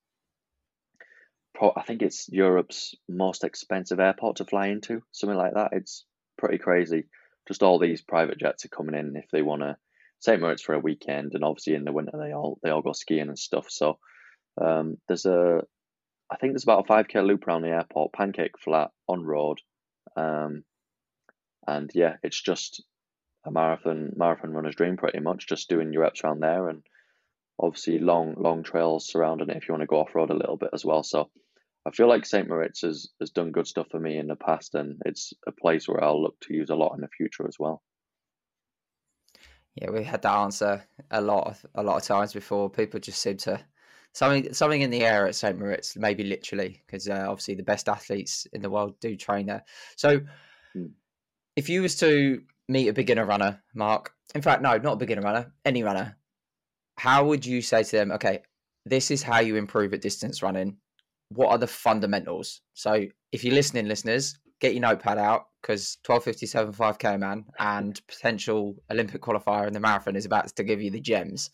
pro- 1.54 1.72
I 1.76 1.82
think 1.82 2.02
it's 2.02 2.28
Europe's 2.28 2.94
most 3.08 3.44
expensive 3.44 4.00
airport 4.00 4.36
to 4.36 4.44
fly 4.44 4.68
into, 4.68 5.02
something 5.12 5.38
like 5.38 5.54
that. 5.54 5.70
It's 5.72 6.04
pretty 6.38 6.58
crazy. 6.58 7.04
Just 7.48 7.62
all 7.62 7.78
these 7.78 8.02
private 8.02 8.38
jets 8.38 8.64
are 8.64 8.68
coming 8.68 8.94
in 8.94 9.16
if 9.16 9.30
they 9.32 9.42
want 9.42 9.62
to. 9.62 9.76
St. 10.20 10.40
Moritz 10.40 10.62
for 10.62 10.74
a 10.74 10.78
weekend, 10.80 11.32
and 11.34 11.44
obviously 11.44 11.74
in 11.74 11.84
the 11.84 11.92
winter 11.92 12.12
they 12.18 12.32
all 12.32 12.58
they 12.62 12.70
all 12.70 12.82
go 12.82 12.92
skiing 12.92 13.28
and 13.28 13.38
stuff. 13.38 13.66
So 13.68 13.98
um, 14.60 14.96
there's 15.08 15.26
a, 15.26 15.60
I 16.30 16.36
think 16.36 16.52
there's 16.52 16.64
about 16.64 16.84
a 16.84 16.86
five 16.86 17.08
k 17.08 17.20
loop 17.20 17.46
around 17.46 17.62
the 17.62 17.68
airport, 17.68 18.12
pancake 18.12 18.58
flat 18.58 18.90
on 19.08 19.24
road, 19.24 19.58
um, 20.16 20.64
and 21.66 21.90
yeah, 21.94 22.16
it's 22.22 22.40
just 22.40 22.84
a 23.46 23.50
marathon 23.50 24.12
marathon 24.16 24.52
runner's 24.52 24.76
dream 24.76 24.96
pretty 24.96 25.20
much. 25.20 25.48
Just 25.48 25.68
doing 25.68 25.92
your 25.92 26.02
reps 26.02 26.22
around 26.22 26.40
there, 26.40 26.68
and 26.68 26.82
obviously 27.58 27.98
long 27.98 28.34
long 28.36 28.62
trails 28.62 29.10
surrounding 29.10 29.50
it 29.50 29.56
if 29.56 29.68
you 29.68 29.72
want 29.72 29.82
to 29.82 29.86
go 29.86 30.00
off 30.00 30.14
road 30.14 30.30
a 30.30 30.34
little 30.34 30.56
bit 30.56 30.70
as 30.72 30.84
well. 30.84 31.02
So 31.02 31.30
I 31.86 31.90
feel 31.92 32.08
like 32.08 32.26
St. 32.26 32.46
Moritz 32.46 32.82
has, 32.82 33.08
has 33.20 33.30
done 33.30 33.52
good 33.52 33.66
stuff 33.66 33.86
for 33.90 33.98
me 33.98 34.18
in 34.18 34.26
the 34.26 34.36
past, 34.36 34.74
and 34.74 35.00
it's 35.06 35.32
a 35.46 35.52
place 35.52 35.88
where 35.88 36.04
I'll 36.04 36.22
look 36.22 36.38
to 36.42 36.54
use 36.54 36.68
a 36.68 36.74
lot 36.74 36.94
in 36.94 37.00
the 37.00 37.08
future 37.08 37.48
as 37.48 37.56
well. 37.58 37.82
Yeah, 39.80 39.90
we 39.90 40.04
had 40.04 40.22
that 40.22 40.36
answer 40.36 40.84
a 41.10 41.20
lot 41.20 41.46
of 41.46 41.66
a 41.74 41.82
lot 41.82 41.96
of 41.96 42.02
times 42.02 42.32
before. 42.34 42.68
People 42.68 43.00
just 43.00 43.22
seem 43.22 43.38
to 43.38 43.58
something 44.12 44.52
something 44.52 44.82
in 44.82 44.90
the 44.90 45.04
air 45.04 45.26
at 45.26 45.34
St. 45.34 45.58
Moritz, 45.58 45.96
maybe 45.96 46.22
literally, 46.22 46.82
because 46.86 47.08
uh, 47.08 47.24
obviously 47.28 47.54
the 47.54 47.62
best 47.62 47.88
athletes 47.88 48.46
in 48.52 48.60
the 48.60 48.70
world 48.70 49.00
do 49.00 49.16
train 49.16 49.46
there. 49.46 49.64
So, 49.96 50.20
Hmm. 50.72 50.86
if 51.56 51.68
you 51.68 51.82
was 51.82 51.96
to 51.96 52.44
meet 52.68 52.86
a 52.86 52.92
beginner 52.92 53.24
runner, 53.24 53.60
Marc, 53.74 54.14
in 54.36 54.42
fact, 54.42 54.62
no, 54.62 54.78
not 54.78 54.92
a 54.92 54.96
beginner 54.96 55.22
runner, 55.22 55.52
any 55.64 55.82
runner, 55.82 56.16
how 56.96 57.24
would 57.26 57.44
you 57.44 57.60
say 57.60 57.82
to 57.82 57.96
them, 57.96 58.12
okay, 58.12 58.42
this 58.86 59.10
is 59.10 59.20
how 59.20 59.40
you 59.40 59.56
improve 59.56 59.92
at 59.92 60.00
distance 60.00 60.42
running? 60.42 60.76
What 61.30 61.48
are 61.48 61.58
the 61.58 61.66
fundamentals? 61.66 62.60
So, 62.74 63.06
if 63.32 63.42
you're 63.42 63.54
listening, 63.54 63.88
listeners, 63.88 64.38
get 64.60 64.74
your 64.74 64.82
notepad 64.82 65.18
out 65.18 65.48
because 65.60 65.98
1257 66.06 66.72
5k 66.72 67.18
man 67.18 67.44
and 67.58 68.00
potential 68.06 68.76
Olympic 68.90 69.20
qualifier 69.20 69.66
in 69.66 69.72
the 69.72 69.80
marathon 69.80 70.16
is 70.16 70.26
about 70.26 70.54
to 70.54 70.62
give 70.62 70.80
you 70.80 70.90
the 70.90 71.00
gems. 71.00 71.50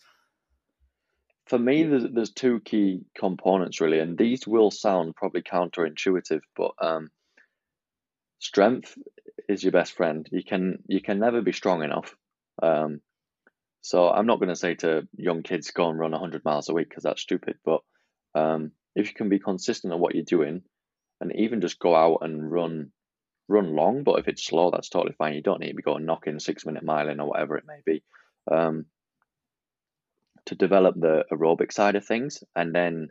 For 1.45 1.57
me, 1.57 1.83
there's, 1.83 2.03
there's 2.13 2.31
two 2.31 2.59
key 2.59 3.05
components 3.17 3.79
really, 3.79 3.99
and 3.99 4.17
these 4.17 4.45
will 4.45 4.69
sound 4.69 5.15
probably 5.15 5.41
counterintuitive, 5.41 6.41
but 6.55 6.71
um, 6.81 7.09
strength 8.39 8.97
is 9.47 9.63
your 9.63 9.71
best 9.71 9.93
friend. 9.93 10.27
You 10.31 10.43
can 10.43 10.79
you 10.87 11.01
can 11.01 11.19
never 11.19 11.41
be 11.41 11.53
strong 11.53 11.83
enough. 11.83 12.15
Um, 12.61 12.99
so 13.81 14.09
I'm 14.09 14.25
not 14.25 14.39
going 14.39 14.49
to 14.49 14.55
say 14.55 14.75
to 14.75 15.07
young 15.15 15.43
kids 15.43 15.71
go 15.71 15.89
and 15.89 15.97
run 15.97 16.11
100 16.11 16.43
miles 16.43 16.67
a 16.67 16.73
week 16.73 16.89
because 16.89 17.03
that's 17.03 17.21
stupid. 17.21 17.57
But 17.63 17.81
um, 18.35 18.71
if 18.95 19.07
you 19.07 19.13
can 19.13 19.29
be 19.29 19.39
consistent 19.39 19.93
at 19.93 19.99
what 19.99 20.15
you're 20.15 20.25
doing, 20.25 20.63
and 21.21 21.33
even 21.35 21.61
just 21.61 21.79
go 21.79 21.95
out 21.95 22.19
and 22.21 22.51
run 22.51 22.91
run 23.47 23.75
long, 23.75 24.03
but 24.03 24.19
if 24.19 24.27
it's 24.27 24.45
slow, 24.45 24.71
that's 24.71 24.89
totally 24.89 25.15
fine. 25.17 25.33
You 25.33 25.41
don't 25.41 25.59
need 25.59 25.69
to 25.69 25.75
be 25.75 25.81
going 25.81 26.05
knocking 26.05 26.39
six 26.39 26.65
minute 26.65 26.83
mile 26.83 27.09
in 27.09 27.19
or 27.19 27.29
whatever 27.29 27.57
it 27.57 27.65
may 27.67 27.79
be. 27.85 28.03
Um, 28.51 28.85
to 30.45 30.55
develop 30.55 30.95
the 30.95 31.25
aerobic 31.31 31.71
side 31.73 31.95
of 31.95 32.05
things, 32.05 32.43
and 32.55 32.73
then 32.73 33.09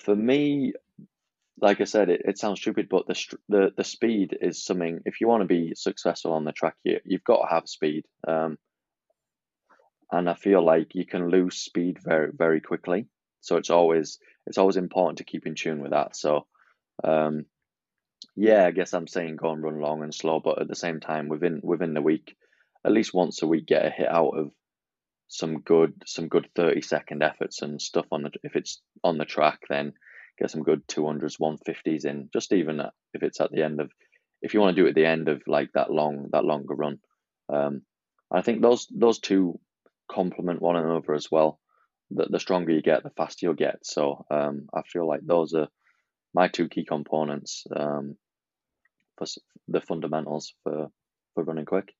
for 0.00 0.16
me, 0.16 0.72
like 1.60 1.80
I 1.80 1.84
said, 1.84 2.08
it, 2.08 2.22
it 2.24 2.38
sounds 2.38 2.60
stupid, 2.60 2.88
but 2.88 3.06
the 3.06 3.36
the 3.48 3.72
the 3.76 3.84
speed 3.84 4.36
is 4.40 4.64
something. 4.64 5.00
If 5.04 5.20
you 5.20 5.28
want 5.28 5.42
to 5.42 5.46
be 5.46 5.74
successful 5.74 6.32
on 6.32 6.44
the 6.44 6.52
track, 6.52 6.76
you 6.84 7.00
you've 7.04 7.24
got 7.24 7.42
to 7.42 7.54
have 7.54 7.68
speed. 7.68 8.04
Um, 8.26 8.58
and 10.10 10.28
I 10.28 10.34
feel 10.34 10.64
like 10.64 10.94
you 10.94 11.04
can 11.04 11.28
lose 11.28 11.56
speed 11.56 11.98
very 12.02 12.30
very 12.32 12.60
quickly. 12.60 13.06
So 13.40 13.56
it's 13.56 13.70
always 13.70 14.18
it's 14.46 14.58
always 14.58 14.76
important 14.76 15.18
to 15.18 15.24
keep 15.24 15.46
in 15.46 15.54
tune 15.54 15.80
with 15.80 15.90
that. 15.90 16.16
So, 16.16 16.46
um, 17.04 17.44
yeah, 18.40 18.66
I 18.66 18.70
guess 18.70 18.94
I'm 18.94 19.08
saying 19.08 19.34
go 19.34 19.50
and 19.50 19.64
run 19.64 19.80
long 19.80 20.04
and 20.04 20.14
slow, 20.14 20.38
but 20.38 20.60
at 20.60 20.68
the 20.68 20.76
same 20.76 21.00
time, 21.00 21.26
within 21.26 21.60
within 21.64 21.92
the 21.92 22.00
week, 22.00 22.36
at 22.84 22.92
least 22.92 23.12
once 23.12 23.42
a 23.42 23.48
week, 23.48 23.66
get 23.66 23.84
a 23.84 23.90
hit 23.90 24.08
out 24.08 24.38
of 24.38 24.52
some 25.26 25.60
good 25.60 25.92
some 26.06 26.28
good 26.28 26.48
thirty 26.54 26.80
second 26.80 27.24
efforts 27.24 27.62
and 27.62 27.82
stuff 27.82 28.06
on 28.12 28.22
the 28.22 28.30
if 28.44 28.54
it's 28.54 28.80
on 29.02 29.18
the 29.18 29.24
track, 29.24 29.62
then 29.68 29.92
get 30.38 30.52
some 30.52 30.62
good 30.62 30.86
two 30.86 31.04
hundreds, 31.04 31.40
one 31.40 31.58
fifties 31.66 32.04
in. 32.04 32.30
Just 32.32 32.52
even 32.52 32.80
if 33.12 33.24
it's 33.24 33.40
at 33.40 33.50
the 33.50 33.64
end 33.64 33.80
of 33.80 33.90
if 34.40 34.54
you 34.54 34.60
want 34.60 34.76
to 34.76 34.80
do 34.80 34.86
it 34.86 34.90
at 34.90 34.94
the 34.94 35.04
end 35.04 35.28
of 35.28 35.42
like 35.48 35.70
that 35.74 35.90
long 35.90 36.28
that 36.30 36.44
longer 36.44 36.76
run. 36.76 37.00
Um, 37.52 37.82
I 38.30 38.42
think 38.42 38.62
those 38.62 38.86
those 38.88 39.18
two 39.18 39.58
complement 40.08 40.62
one 40.62 40.76
another 40.76 41.12
as 41.14 41.28
well. 41.28 41.58
The, 42.12 42.28
the 42.30 42.38
stronger 42.38 42.70
you 42.70 42.82
get, 42.82 43.02
the 43.02 43.10
faster 43.10 43.46
you'll 43.46 43.54
get. 43.54 43.84
So 43.84 44.24
um, 44.30 44.68
I 44.72 44.82
feel 44.82 45.08
like 45.08 45.22
those 45.26 45.54
are 45.54 45.66
my 46.32 46.46
two 46.46 46.68
key 46.68 46.84
components 46.84 47.66
um, 47.74 48.14
for 49.18 49.26
the 49.68 49.80
fundamentals 49.80 50.54
for 50.62 50.88
for 51.34 51.44
running 51.44 51.66
quick. 51.66 51.92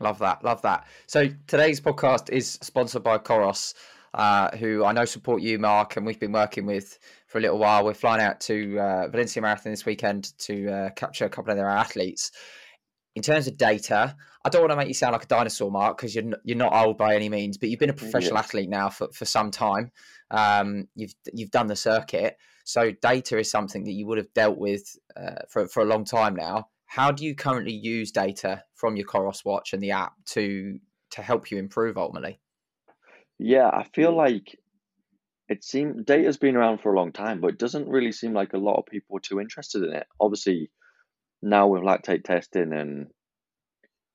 Love 0.00 0.18
that, 0.20 0.42
love 0.42 0.62
that. 0.62 0.86
So 1.06 1.28
today's 1.46 1.80
podcast 1.80 2.30
is 2.30 2.58
sponsored 2.62 3.02
by 3.02 3.18
Coros, 3.18 3.74
uh, 4.14 4.56
who 4.56 4.84
I 4.84 4.92
know 4.92 5.04
support 5.04 5.42
you, 5.42 5.58
Marc, 5.58 5.96
and 5.96 6.06
we've 6.06 6.18
been 6.18 6.32
working 6.32 6.64
with 6.64 6.98
for 7.26 7.36
a 7.36 7.40
little 7.42 7.58
while. 7.58 7.84
We're 7.84 7.92
flying 7.92 8.22
out 8.22 8.40
to 8.40 8.78
uh, 8.78 9.08
Valencia 9.08 9.42
Marathon 9.42 9.72
this 9.72 9.84
weekend 9.84 10.32
to 10.38 10.70
uh, 10.70 10.90
capture 10.90 11.26
a 11.26 11.28
couple 11.28 11.50
of 11.50 11.58
their 11.58 11.68
athletes 11.68 12.32
in 13.14 13.22
terms 13.22 13.46
of 13.46 13.56
data, 13.56 14.16
I 14.44 14.48
don't 14.48 14.62
want 14.62 14.72
to 14.72 14.76
make 14.76 14.88
you 14.88 14.94
sound 14.94 15.12
like 15.12 15.24
a 15.24 15.28
dinosaur, 15.28 15.70
Marc, 15.70 15.96
because 15.96 16.14
you're 16.14 16.32
you're 16.44 16.56
not 16.56 16.72
old 16.72 16.96
by 16.96 17.14
any 17.16 17.28
means. 17.28 17.58
But 17.58 17.68
you've 17.68 17.80
been 17.80 17.90
a 17.90 17.94
professional 17.94 18.34
yeah. 18.34 18.40
athlete 18.40 18.68
now 18.68 18.88
for, 18.88 19.08
for 19.12 19.24
some 19.24 19.50
time. 19.50 19.90
Um, 20.30 20.88
you've 20.94 21.14
you've 21.32 21.50
done 21.50 21.66
the 21.66 21.76
circuit, 21.76 22.36
so 22.64 22.92
data 23.02 23.38
is 23.38 23.50
something 23.50 23.84
that 23.84 23.92
you 23.92 24.06
would 24.06 24.18
have 24.18 24.32
dealt 24.32 24.58
with 24.58 24.96
uh, 25.16 25.42
for 25.48 25.66
for 25.66 25.82
a 25.82 25.86
long 25.86 26.04
time 26.04 26.36
now. 26.36 26.68
How 26.86 27.10
do 27.10 27.24
you 27.24 27.34
currently 27.34 27.72
use 27.74 28.10
data 28.10 28.64
from 28.74 28.96
your 28.96 29.06
Coros 29.06 29.44
watch 29.44 29.72
and 29.72 29.82
the 29.82 29.90
app 29.90 30.12
to 30.26 30.78
to 31.10 31.22
help 31.22 31.50
you 31.50 31.58
improve 31.58 31.98
ultimately? 31.98 32.40
Yeah, 33.38 33.68
I 33.68 33.84
feel 33.94 34.14
like 34.14 34.56
it 35.48 35.64
seems 35.64 36.04
data's 36.04 36.36
been 36.36 36.56
around 36.56 36.78
for 36.78 36.92
a 36.92 36.96
long 36.96 37.10
time, 37.10 37.40
but 37.40 37.48
it 37.48 37.58
doesn't 37.58 37.88
really 37.88 38.12
seem 38.12 38.32
like 38.32 38.52
a 38.52 38.58
lot 38.58 38.78
of 38.78 38.86
people 38.86 39.16
are 39.16 39.20
too 39.20 39.40
interested 39.40 39.82
in 39.82 39.92
it. 39.92 40.06
Obviously, 40.20 40.70
now 41.42 41.68
with 41.68 41.82
lactate 41.82 42.24
testing 42.24 42.72
and 42.72 43.08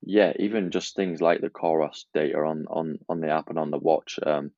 yeah, 0.02 0.34
even 0.38 0.72
just 0.72 0.96
things 0.96 1.20
like 1.22 1.42
the 1.42 1.50
Coros 1.50 2.06
data 2.14 2.38
on 2.38 2.66
on 2.70 3.00
on 3.10 3.22
the 3.22 3.30
app 3.30 3.50
and 3.50 3.58
on 3.58 3.72
the 3.72 3.80
watch, 3.80 4.20
um, 4.26 4.52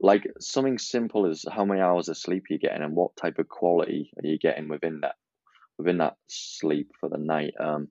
like 0.00 0.26
something 0.40 0.78
simple 0.78 1.26
as 1.26 1.44
how 1.50 1.64
many 1.64 1.80
hours 1.80 2.08
of 2.08 2.16
sleep 2.16 2.44
you're 2.48 2.58
getting 2.58 2.82
and 2.82 2.96
what 2.96 3.16
type 3.16 3.38
of 3.38 3.48
quality 3.48 4.10
are 4.16 4.26
you 4.26 4.38
getting 4.38 4.68
within 4.68 5.00
that 5.00 5.16
within 5.76 5.98
that 5.98 6.16
sleep 6.26 6.90
for 7.00 7.10
the 7.10 7.18
night. 7.18 7.54
Um, 7.60 7.88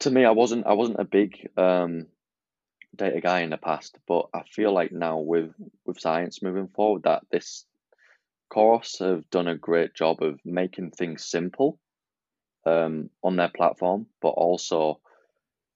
to 0.00 0.10
me, 0.10 0.24
I 0.24 0.32
wasn't 0.32 0.66
I 0.66 0.72
wasn't 0.72 1.00
a 1.00 1.04
big 1.04 1.48
um, 1.56 2.06
data 2.96 3.20
guy 3.20 3.40
in 3.42 3.50
the 3.50 3.56
past, 3.56 3.96
but 4.08 4.26
I 4.34 4.42
feel 4.50 4.72
like 4.72 4.90
now 4.90 5.18
with 5.18 5.52
with 5.86 6.00
science 6.00 6.42
moving 6.42 6.68
forward, 6.68 7.04
that 7.04 7.22
this 7.30 7.64
Coros 8.52 8.98
have 8.98 9.28
done 9.30 9.46
a 9.46 9.56
great 9.56 9.94
job 9.94 10.22
of 10.22 10.40
making 10.44 10.90
things 10.90 11.24
simple 11.24 11.78
um, 12.68 13.10
on 13.22 13.36
their 13.36 13.50
platform, 13.54 14.06
but 14.20 14.30
also 14.30 15.00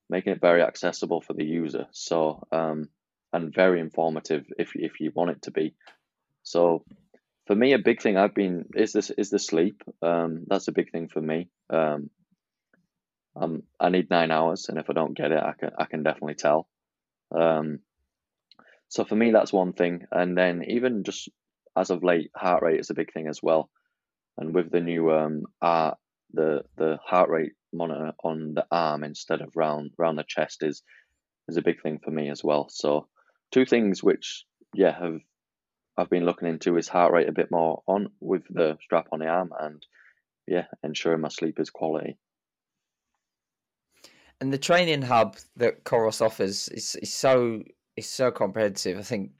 making 0.09 0.33
it 0.33 0.41
very 0.41 0.61
accessible 0.61 1.21
for 1.21 1.33
the 1.33 1.45
user. 1.45 1.85
So 1.91 2.45
um, 2.51 2.89
and 3.33 3.53
very 3.53 3.79
informative 3.79 4.45
if 4.57 4.71
if 4.75 4.99
you 4.99 5.11
want 5.13 5.31
it 5.31 5.41
to 5.43 5.51
be. 5.51 5.73
So 6.43 6.83
for 7.47 7.55
me, 7.55 7.73
a 7.73 7.79
big 7.79 8.01
thing 8.01 8.15
I've 8.15 8.35
been 8.35 8.65
is 8.75 8.93
this 8.93 9.09
is 9.09 9.29
the 9.29 9.39
sleep. 9.39 9.83
Um, 10.01 10.45
that's 10.47 10.67
a 10.67 10.71
big 10.71 10.91
thing 10.91 11.09
for 11.09 11.21
me. 11.21 11.49
Um, 11.69 12.09
um, 13.35 13.63
I 13.79 13.89
need 13.89 14.09
nine 14.09 14.31
hours, 14.31 14.69
and 14.69 14.77
if 14.77 14.89
I 14.89 14.93
don't 14.93 15.17
get 15.17 15.31
it, 15.31 15.43
I 15.43 15.53
can 15.59 15.71
I 15.77 15.85
can 15.85 16.03
definitely 16.03 16.35
tell. 16.35 16.67
Um, 17.35 17.79
so 18.87 19.03
for 19.03 19.15
me, 19.15 19.31
that's 19.31 19.51
one 19.51 19.73
thing, 19.73 20.05
and 20.11 20.37
then 20.37 20.63
even 20.67 21.03
just 21.03 21.29
as 21.75 21.89
of 21.89 22.03
late, 22.03 22.29
heart 22.35 22.61
rate 22.61 22.79
is 22.79 22.91
a 22.91 22.93
big 22.93 23.11
thing 23.11 23.27
as 23.27 23.41
well. 23.41 23.69
And 24.37 24.53
with 24.53 24.71
the 24.71 24.81
new 24.81 25.11
um, 25.11 25.43
the 26.33 26.63
the 26.77 26.97
heart 27.05 27.29
rate 27.29 27.53
monitor 27.71 28.13
on 28.23 28.53
the 28.53 28.65
arm 28.71 29.03
instead 29.03 29.41
of 29.41 29.55
round 29.55 29.91
round 29.97 30.17
the 30.17 30.25
chest 30.27 30.63
is 30.63 30.83
is 31.47 31.57
a 31.57 31.61
big 31.61 31.81
thing 31.81 31.99
for 32.03 32.11
me 32.11 32.29
as 32.29 32.43
well. 32.43 32.67
So 32.69 33.07
two 33.51 33.65
things 33.65 34.03
which 34.03 34.45
yeah 34.73 34.97
have 34.99 35.19
I've 35.97 36.09
been 36.09 36.25
looking 36.25 36.47
into 36.47 36.77
is 36.77 36.87
heart 36.87 37.13
rate 37.13 37.29
a 37.29 37.33
bit 37.33 37.51
more 37.51 37.83
on 37.87 38.09
with 38.19 38.43
the 38.49 38.77
strap 38.81 39.07
on 39.11 39.19
the 39.19 39.27
arm 39.27 39.51
and 39.59 39.85
yeah 40.47 40.65
ensuring 40.83 41.21
my 41.21 41.29
sleep 41.29 41.59
is 41.59 41.69
quality. 41.69 42.17
And 44.41 44.51
the 44.51 44.57
training 44.57 45.03
hub 45.03 45.37
that 45.55 45.85
Coros 45.85 46.21
offers 46.21 46.67
is, 46.69 46.95
is 47.01 47.13
so 47.13 47.61
is 47.95 48.09
so 48.09 48.31
comprehensive. 48.31 48.97
I 48.97 49.03
think 49.03 49.31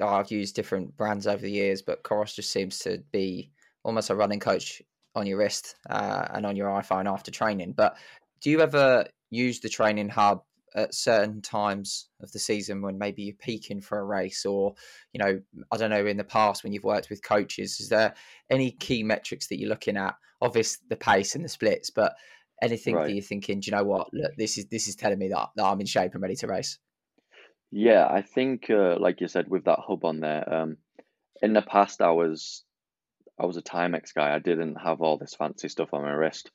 oh, 0.00 0.06
I've 0.06 0.30
used 0.30 0.54
different 0.54 0.96
brands 0.96 1.26
over 1.26 1.42
the 1.42 1.50
years, 1.50 1.82
but 1.82 2.02
Coros 2.02 2.34
just 2.34 2.50
seems 2.50 2.78
to 2.80 3.02
be 3.10 3.50
almost 3.84 4.10
a 4.10 4.14
running 4.14 4.40
coach 4.40 4.82
on 5.14 5.26
your 5.26 5.38
wrist 5.38 5.76
uh, 5.90 6.26
and 6.30 6.46
on 6.46 6.56
your 6.56 6.68
iPhone 6.68 7.10
after 7.10 7.30
training. 7.30 7.72
But 7.72 7.96
do 8.40 8.50
you 8.50 8.60
ever 8.60 9.06
use 9.30 9.60
the 9.60 9.68
training 9.68 10.08
hub 10.08 10.42
at 10.74 10.94
certain 10.94 11.42
times 11.42 12.08
of 12.22 12.32
the 12.32 12.38
season 12.38 12.80
when 12.80 12.98
maybe 12.98 13.22
you're 13.22 13.34
peaking 13.34 13.80
for 13.80 13.98
a 13.98 14.04
race 14.04 14.46
or 14.46 14.74
you 15.12 15.18
know 15.18 15.40
i 15.70 15.76
don't 15.76 15.90
know 15.90 16.06
in 16.06 16.16
the 16.16 16.24
past 16.24 16.64
when 16.64 16.72
you've 16.72 16.84
worked 16.84 17.10
with 17.10 17.22
coaches 17.22 17.78
is 17.80 17.88
there 17.88 18.14
any 18.50 18.70
key 18.70 19.02
metrics 19.02 19.48
that 19.48 19.58
you're 19.58 19.68
looking 19.68 19.96
at 19.96 20.14
obvious 20.40 20.78
the 20.88 20.96
pace 20.96 21.34
and 21.34 21.44
the 21.44 21.48
splits 21.48 21.90
but 21.90 22.14
anything 22.62 22.94
right. 22.94 23.08
that 23.08 23.12
you're 23.12 23.22
thinking 23.22 23.60
do 23.60 23.70
you 23.70 23.76
know 23.76 23.84
what 23.84 24.12
look 24.14 24.32
this 24.36 24.56
is 24.56 24.66
this 24.66 24.88
is 24.88 24.96
telling 24.96 25.18
me 25.18 25.28
that, 25.28 25.48
that 25.56 25.64
i'm 25.64 25.80
in 25.80 25.86
shape 25.86 26.14
and 26.14 26.22
ready 26.22 26.36
to 26.36 26.46
race 26.46 26.78
yeah 27.70 28.06
i 28.10 28.22
think 28.22 28.70
uh, 28.70 28.96
like 28.98 29.20
you 29.20 29.28
said 29.28 29.48
with 29.48 29.64
that 29.64 29.80
hub 29.80 30.04
on 30.04 30.20
there 30.20 30.52
um, 30.52 30.76
in 31.42 31.52
the 31.52 31.62
past 31.62 32.00
i 32.00 32.10
was 32.10 32.64
I 33.40 33.46
was 33.46 33.56
a 33.56 33.62
Timex 33.62 34.14
guy. 34.14 34.34
I 34.34 34.38
didn't 34.38 34.76
have 34.76 35.00
all 35.00 35.18
this 35.18 35.34
fancy 35.34 35.68
stuff 35.68 35.92
on 35.92 36.02
my 36.02 36.12
wrist. 36.12 36.50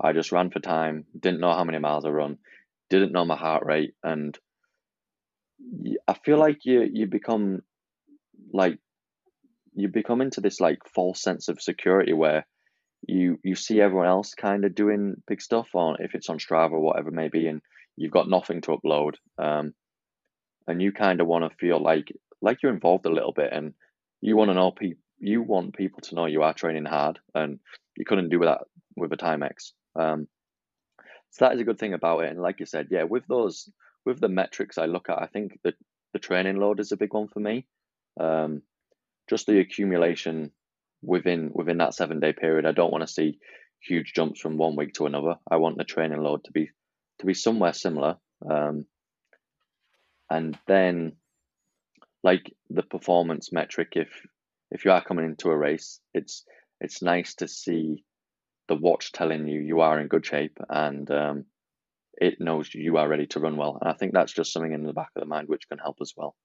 I 0.00 0.12
just 0.12 0.32
ran 0.32 0.50
for 0.50 0.60
time, 0.60 1.04
didn't 1.18 1.40
know 1.40 1.52
how 1.52 1.64
many 1.64 1.78
miles 1.78 2.06
I 2.06 2.10
run, 2.10 2.38
didn't 2.88 3.12
know 3.12 3.24
my 3.24 3.36
heart 3.36 3.64
rate, 3.66 3.94
and 4.02 4.38
I 6.08 6.14
feel 6.14 6.38
like 6.38 6.64
you 6.64 6.88
you 6.90 7.06
become 7.06 7.60
like 8.52 8.78
you 9.74 9.88
become 9.88 10.20
into 10.20 10.40
this 10.40 10.60
like 10.60 10.78
false 10.94 11.22
sense 11.22 11.48
of 11.48 11.60
security 11.60 12.12
where 12.12 12.46
you 13.06 13.38
you 13.44 13.54
see 13.54 13.80
everyone 13.80 14.06
else 14.06 14.34
kind 14.34 14.64
of 14.64 14.74
doing 14.74 15.22
big 15.26 15.42
stuff 15.42 15.68
on 15.74 15.96
if 16.00 16.14
it's 16.14 16.28
on 16.28 16.38
Strava 16.38 16.72
or 16.72 16.80
whatever 16.80 17.10
maybe, 17.10 17.46
and 17.46 17.60
you've 17.96 18.12
got 18.12 18.28
nothing 18.28 18.62
to 18.62 18.76
upload, 18.76 19.14
um, 19.38 19.74
and 20.66 20.80
you 20.80 20.92
kind 20.92 21.20
of 21.20 21.26
want 21.26 21.44
to 21.44 21.56
feel 21.58 21.82
like 21.82 22.10
like 22.40 22.62
you're 22.62 22.72
involved 22.72 23.04
a 23.04 23.12
little 23.12 23.32
bit, 23.32 23.52
and 23.52 23.74
you 24.22 24.36
want 24.36 24.50
to 24.50 24.54
know 24.54 24.70
people 24.70 25.02
you 25.20 25.42
want 25.42 25.76
people 25.76 26.00
to 26.00 26.14
know 26.14 26.26
you 26.26 26.42
are 26.42 26.54
training 26.54 26.86
hard, 26.86 27.18
and 27.34 27.60
you 27.96 28.04
couldn't 28.04 28.30
do 28.30 28.40
that 28.40 28.62
with 28.96 29.12
a 29.12 29.16
Timex. 29.16 29.72
Um, 29.94 30.26
so 31.30 31.44
that 31.44 31.54
is 31.54 31.60
a 31.60 31.64
good 31.64 31.78
thing 31.78 31.94
about 31.94 32.24
it. 32.24 32.30
And 32.30 32.40
like 32.40 32.60
you 32.60 32.66
said, 32.66 32.88
yeah, 32.90 33.04
with 33.04 33.26
those 33.26 33.70
with 34.04 34.20
the 34.20 34.28
metrics 34.28 34.78
I 34.78 34.86
look 34.86 35.08
at, 35.10 35.22
I 35.22 35.26
think 35.26 35.58
that 35.64 35.74
the 36.12 36.18
training 36.18 36.56
load 36.56 36.80
is 36.80 36.92
a 36.92 36.96
big 36.96 37.12
one 37.12 37.28
for 37.28 37.40
me. 37.40 37.66
Um, 38.18 38.62
just 39.28 39.46
the 39.46 39.60
accumulation 39.60 40.50
within 41.02 41.50
within 41.54 41.78
that 41.78 41.94
seven 41.94 42.20
day 42.20 42.32
period. 42.32 42.66
I 42.66 42.72
don't 42.72 42.92
want 42.92 43.06
to 43.06 43.12
see 43.12 43.38
huge 43.80 44.12
jumps 44.14 44.40
from 44.40 44.56
one 44.56 44.76
week 44.76 44.94
to 44.94 45.06
another. 45.06 45.36
I 45.50 45.56
want 45.56 45.78
the 45.78 45.84
training 45.84 46.22
load 46.22 46.44
to 46.44 46.52
be 46.52 46.70
to 47.20 47.26
be 47.26 47.34
somewhere 47.34 47.72
similar. 47.72 48.16
Um, 48.48 48.86
and 50.30 50.58
then 50.66 51.12
like 52.22 52.52
the 52.68 52.82
performance 52.82 53.52
metric, 53.52 53.92
if 53.92 54.08
if 54.70 54.84
you 54.84 54.92
are 54.92 55.04
coming 55.04 55.24
into 55.24 55.50
a 55.50 55.56
race, 55.56 56.00
it's 56.14 56.44
it's 56.80 57.02
nice 57.02 57.34
to 57.36 57.48
see 57.48 58.04
the 58.68 58.76
watch 58.76 59.12
telling 59.12 59.46
you 59.48 59.60
you 59.60 59.80
are 59.80 60.00
in 60.00 60.08
good 60.08 60.24
shape 60.24 60.56
and 60.68 61.10
um, 61.10 61.44
it 62.14 62.40
knows 62.40 62.72
you 62.74 62.96
are 62.96 63.08
ready 63.08 63.26
to 63.26 63.40
run 63.40 63.56
well. 63.56 63.78
And 63.80 63.90
I 63.90 63.94
think 63.94 64.12
that's 64.12 64.32
just 64.32 64.52
something 64.52 64.72
in 64.72 64.84
the 64.84 64.92
back 64.92 65.10
of 65.16 65.20
the 65.20 65.26
mind 65.26 65.48
which 65.48 65.68
can 65.68 65.78
help 65.78 65.96
as 66.00 66.14
well. 66.16 66.36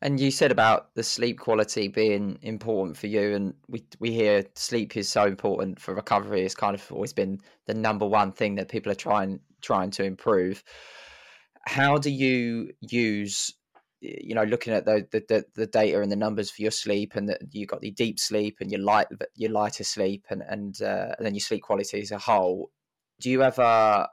And 0.00 0.20
you 0.20 0.30
said 0.30 0.52
about 0.52 0.94
the 0.94 1.02
sleep 1.02 1.38
quality 1.38 1.88
being 1.88 2.38
important 2.42 2.96
for 2.96 3.06
you, 3.06 3.34
and 3.34 3.54
we 3.68 3.84
we 4.00 4.12
hear 4.12 4.44
sleep 4.54 4.96
is 4.98 5.08
so 5.08 5.24
important 5.24 5.80
for 5.80 5.94
recovery. 5.94 6.42
It's 6.42 6.54
kind 6.54 6.74
of 6.74 6.92
always 6.92 7.14
been 7.14 7.40
the 7.66 7.74
number 7.74 8.06
one 8.06 8.30
thing 8.30 8.56
that 8.56 8.68
people 8.68 8.92
are 8.92 8.96
trying 8.96 9.40
trying 9.62 9.90
to 9.92 10.04
improve. 10.04 10.62
How 11.66 11.96
do 11.96 12.10
you 12.10 12.74
use 12.82 13.54
you 14.24 14.34
know 14.34 14.44
looking 14.44 14.72
at 14.72 14.84
the, 14.84 15.06
the 15.10 15.44
the 15.54 15.66
data 15.66 16.00
and 16.00 16.12
the 16.12 16.16
numbers 16.16 16.50
for 16.50 16.62
your 16.62 16.70
sleep 16.70 17.14
and 17.14 17.28
that 17.28 17.40
you 17.52 17.66
got 17.66 17.80
the 17.80 17.90
deep 17.90 18.18
sleep 18.18 18.58
and 18.60 18.70
your 18.70 18.80
light 18.80 19.06
your 19.34 19.50
lighter 19.50 19.84
sleep 19.84 20.24
and 20.30 20.42
and, 20.48 20.82
uh, 20.82 21.14
and 21.16 21.26
then 21.26 21.34
your 21.34 21.40
sleep 21.40 21.62
quality 21.62 22.00
as 22.00 22.10
a 22.10 22.18
whole 22.18 22.70
do 23.20 23.30
you 23.30 23.42
ever 23.42 24.06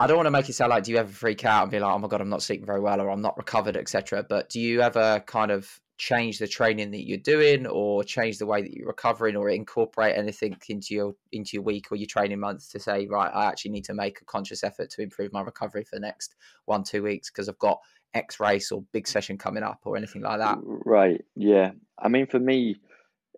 I 0.00 0.06
don't 0.08 0.16
want 0.16 0.26
to 0.26 0.32
make 0.32 0.48
it 0.48 0.54
sound 0.54 0.70
like 0.70 0.84
do 0.84 0.90
you 0.90 0.98
ever 0.98 1.12
freak 1.12 1.44
out 1.44 1.62
and 1.62 1.70
be 1.70 1.78
like, 1.78 1.94
oh 1.94 1.98
my 1.98 2.08
god, 2.08 2.20
I'm 2.20 2.28
not 2.28 2.42
sleeping 2.42 2.66
very 2.66 2.80
well 2.80 3.00
or 3.00 3.10
I'm 3.10 3.22
not 3.22 3.36
recovered, 3.36 3.76
etc. 3.76 4.26
But 4.28 4.48
do 4.48 4.60
you 4.60 4.82
ever 4.82 5.22
kind 5.26 5.52
of 5.52 5.80
change 5.96 6.38
the 6.38 6.48
training 6.48 6.90
that 6.90 7.06
you're 7.06 7.18
doing 7.18 7.66
or 7.66 8.02
change 8.02 8.38
the 8.38 8.46
way 8.46 8.60
that 8.60 8.72
you're 8.72 8.88
recovering 8.88 9.36
or 9.36 9.48
incorporate 9.48 10.16
anything 10.16 10.56
into 10.68 10.94
your 10.94 11.14
into 11.30 11.50
your 11.54 11.62
week 11.62 11.92
or 11.92 11.96
your 11.96 12.08
training 12.08 12.40
month 12.40 12.70
to 12.72 12.80
say, 12.80 13.06
right, 13.06 13.30
I 13.32 13.46
actually 13.46 13.70
need 13.70 13.84
to 13.84 13.94
make 13.94 14.20
a 14.20 14.24
conscious 14.24 14.64
effort 14.64 14.90
to 14.90 15.02
improve 15.02 15.32
my 15.32 15.42
recovery 15.42 15.84
for 15.84 15.96
the 15.96 16.00
next 16.00 16.34
one, 16.64 16.82
two 16.82 17.04
weeks 17.04 17.30
because 17.30 17.48
I've 17.48 17.58
got 17.58 17.78
X 18.14 18.40
race 18.40 18.72
or 18.72 18.84
big 18.92 19.06
session 19.06 19.38
coming 19.38 19.62
up 19.62 19.80
or 19.84 19.96
anything 19.96 20.22
like 20.22 20.38
that? 20.38 20.58
Right. 20.62 21.24
Yeah. 21.36 21.72
I 21.98 22.08
mean 22.08 22.26
for 22.26 22.38
me 22.38 22.76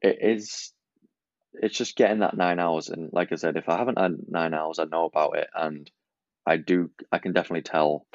it 0.02 0.18
is 0.20 0.72
it's 1.54 1.76
just 1.76 1.96
getting 1.96 2.20
that 2.20 2.36
nine 2.36 2.60
hours 2.60 2.88
and 2.90 3.10
like 3.12 3.32
I 3.32 3.36
said, 3.36 3.56
if 3.56 3.68
I 3.68 3.78
haven't 3.78 3.98
had 3.98 4.16
nine 4.28 4.54
hours 4.54 4.78
I 4.78 4.84
know 4.84 5.06
about 5.06 5.36
it 5.36 5.48
and 5.54 5.90
I 6.46 6.56
do 6.58 6.90
I 7.10 7.18
can 7.18 7.32
definitely 7.32 7.62
tell 7.62 8.06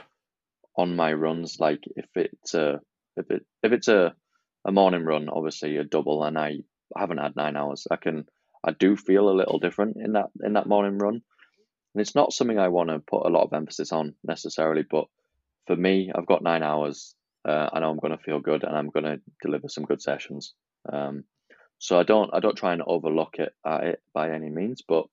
on 0.77 0.95
my 0.95 1.11
runs 1.13 1.57
like 1.59 1.83
if 1.95 2.05
it's 2.15 2.53
a 2.53 2.79
if 3.17 3.29
it 3.29 3.45
if 3.63 3.71
it's 3.71 3.87
a 3.87 4.13
a 4.65 4.71
morning 4.71 5.03
run 5.03 5.27
obviously 5.27 5.77
a 5.77 5.83
double 5.83 6.23
and 6.23 6.37
I 6.37 6.59
haven't 6.95 7.17
had 7.17 7.35
nine 7.35 7.57
hours 7.57 7.87
I 7.89 7.95
can 7.95 8.25
I 8.63 8.71
do 8.71 8.95
feel 8.95 9.29
a 9.29 9.35
little 9.37 9.59
different 9.59 9.97
in 9.97 10.13
that 10.13 10.27
in 10.43 10.53
that 10.53 10.67
morning 10.67 10.97
run 10.97 11.21
and 11.93 12.01
it's 12.01 12.15
not 12.15 12.31
something 12.31 12.59
I 12.59 12.69
want 12.69 12.89
to 12.89 12.99
put 12.99 13.25
a 13.25 13.29
lot 13.29 13.43
of 13.43 13.53
emphasis 13.53 13.91
on 13.91 14.13
necessarily 14.23 14.83
but 14.89 15.05
for 15.67 15.75
me 15.75 16.11
I've 16.13 16.25
got 16.25 16.43
nine 16.43 16.63
hours 16.63 17.15
uh, 17.47 17.69
I 17.73 17.79
know 17.79 17.89
I'm 17.89 17.99
going 17.99 18.15
to 18.15 18.23
feel 18.23 18.39
good 18.39 18.63
and 18.63 18.75
I'm 18.75 18.89
going 18.89 19.05
to 19.05 19.19
deliver 19.41 19.67
some 19.67 19.85
good 19.85 20.01
sessions 20.01 20.53
um, 20.91 21.23
so 21.79 21.99
I 21.99 22.03
don't 22.03 22.29
I 22.33 22.39
don't 22.39 22.57
try 22.57 22.73
and 22.73 22.83
overlook 22.85 23.35
it 23.39 23.53
at 23.65 23.83
it 23.83 24.01
by 24.13 24.31
any 24.31 24.49
means 24.49 24.81
but 24.87 25.05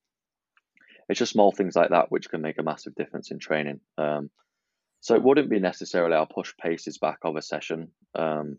it's 1.09 1.19
just 1.19 1.33
small 1.33 1.53
things 1.53 1.75
like 1.75 1.91
that 1.91 2.11
which 2.11 2.29
can 2.29 2.43
make 2.43 2.59
a 2.59 2.63
massive 2.63 2.95
difference 2.95 3.31
in 3.31 3.39
training. 3.39 3.81
Um, 3.97 4.31
so 5.01 5.15
it 5.15 5.23
wouldn't 5.23 5.49
be 5.49 5.61
necessarily 5.61 6.15
I'll 6.15 6.27
push 6.27 6.53
paces 6.61 6.99
back 6.99 7.19
of 7.23 7.37
a 7.37 7.43
session 7.43 7.89
um, 8.15 8.59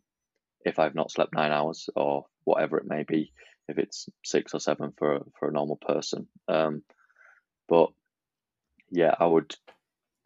if 0.66 0.80
I've 0.80 0.96
not 0.96 1.12
slept 1.12 1.36
nine 1.36 1.52
hours 1.52 1.90
or 1.96 2.26
whatever 2.46 2.78
it 2.78 2.88
may 2.88 3.04
be, 3.04 3.32
if 3.68 3.78
it's 3.78 4.10
six 4.26 4.54
or 4.54 4.60
seven 4.60 4.94
for 4.98 5.20
for 5.38 5.50
a 5.50 5.52
normal 5.52 5.76
person. 5.76 6.28
Um, 6.48 6.82
but 7.68 7.90
yeah, 8.90 9.14
I 9.20 9.26
would 9.26 9.56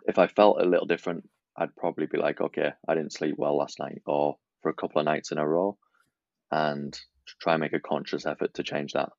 if 0.08 0.18
I 0.18 0.28
felt 0.28 0.62
a 0.62 0.66
little 0.66 0.86
different, 0.86 1.30
I'd 1.58 1.76
probably 1.76 2.08
be 2.08 2.18
like, 2.18 2.42
okay, 2.42 2.72
I 2.88 2.96
didn't 2.96 3.14
sleep 3.14 3.36
well 3.38 3.58
last 3.58 3.80
night 3.80 4.02
or 4.06 4.38
for 4.62 4.70
a 4.70 4.74
couple 4.74 5.00
of 5.00 5.06
nights 5.06 5.32
in 5.32 5.38
a 5.38 5.48
row, 5.48 5.78
and 6.52 6.98
try 7.42 7.54
and 7.54 7.62
make 7.62 7.74
a 7.74 7.80
conscious 7.80 8.26
effort 8.26 8.54
to 8.56 8.64
change 8.64 8.94
that. 8.94 9.10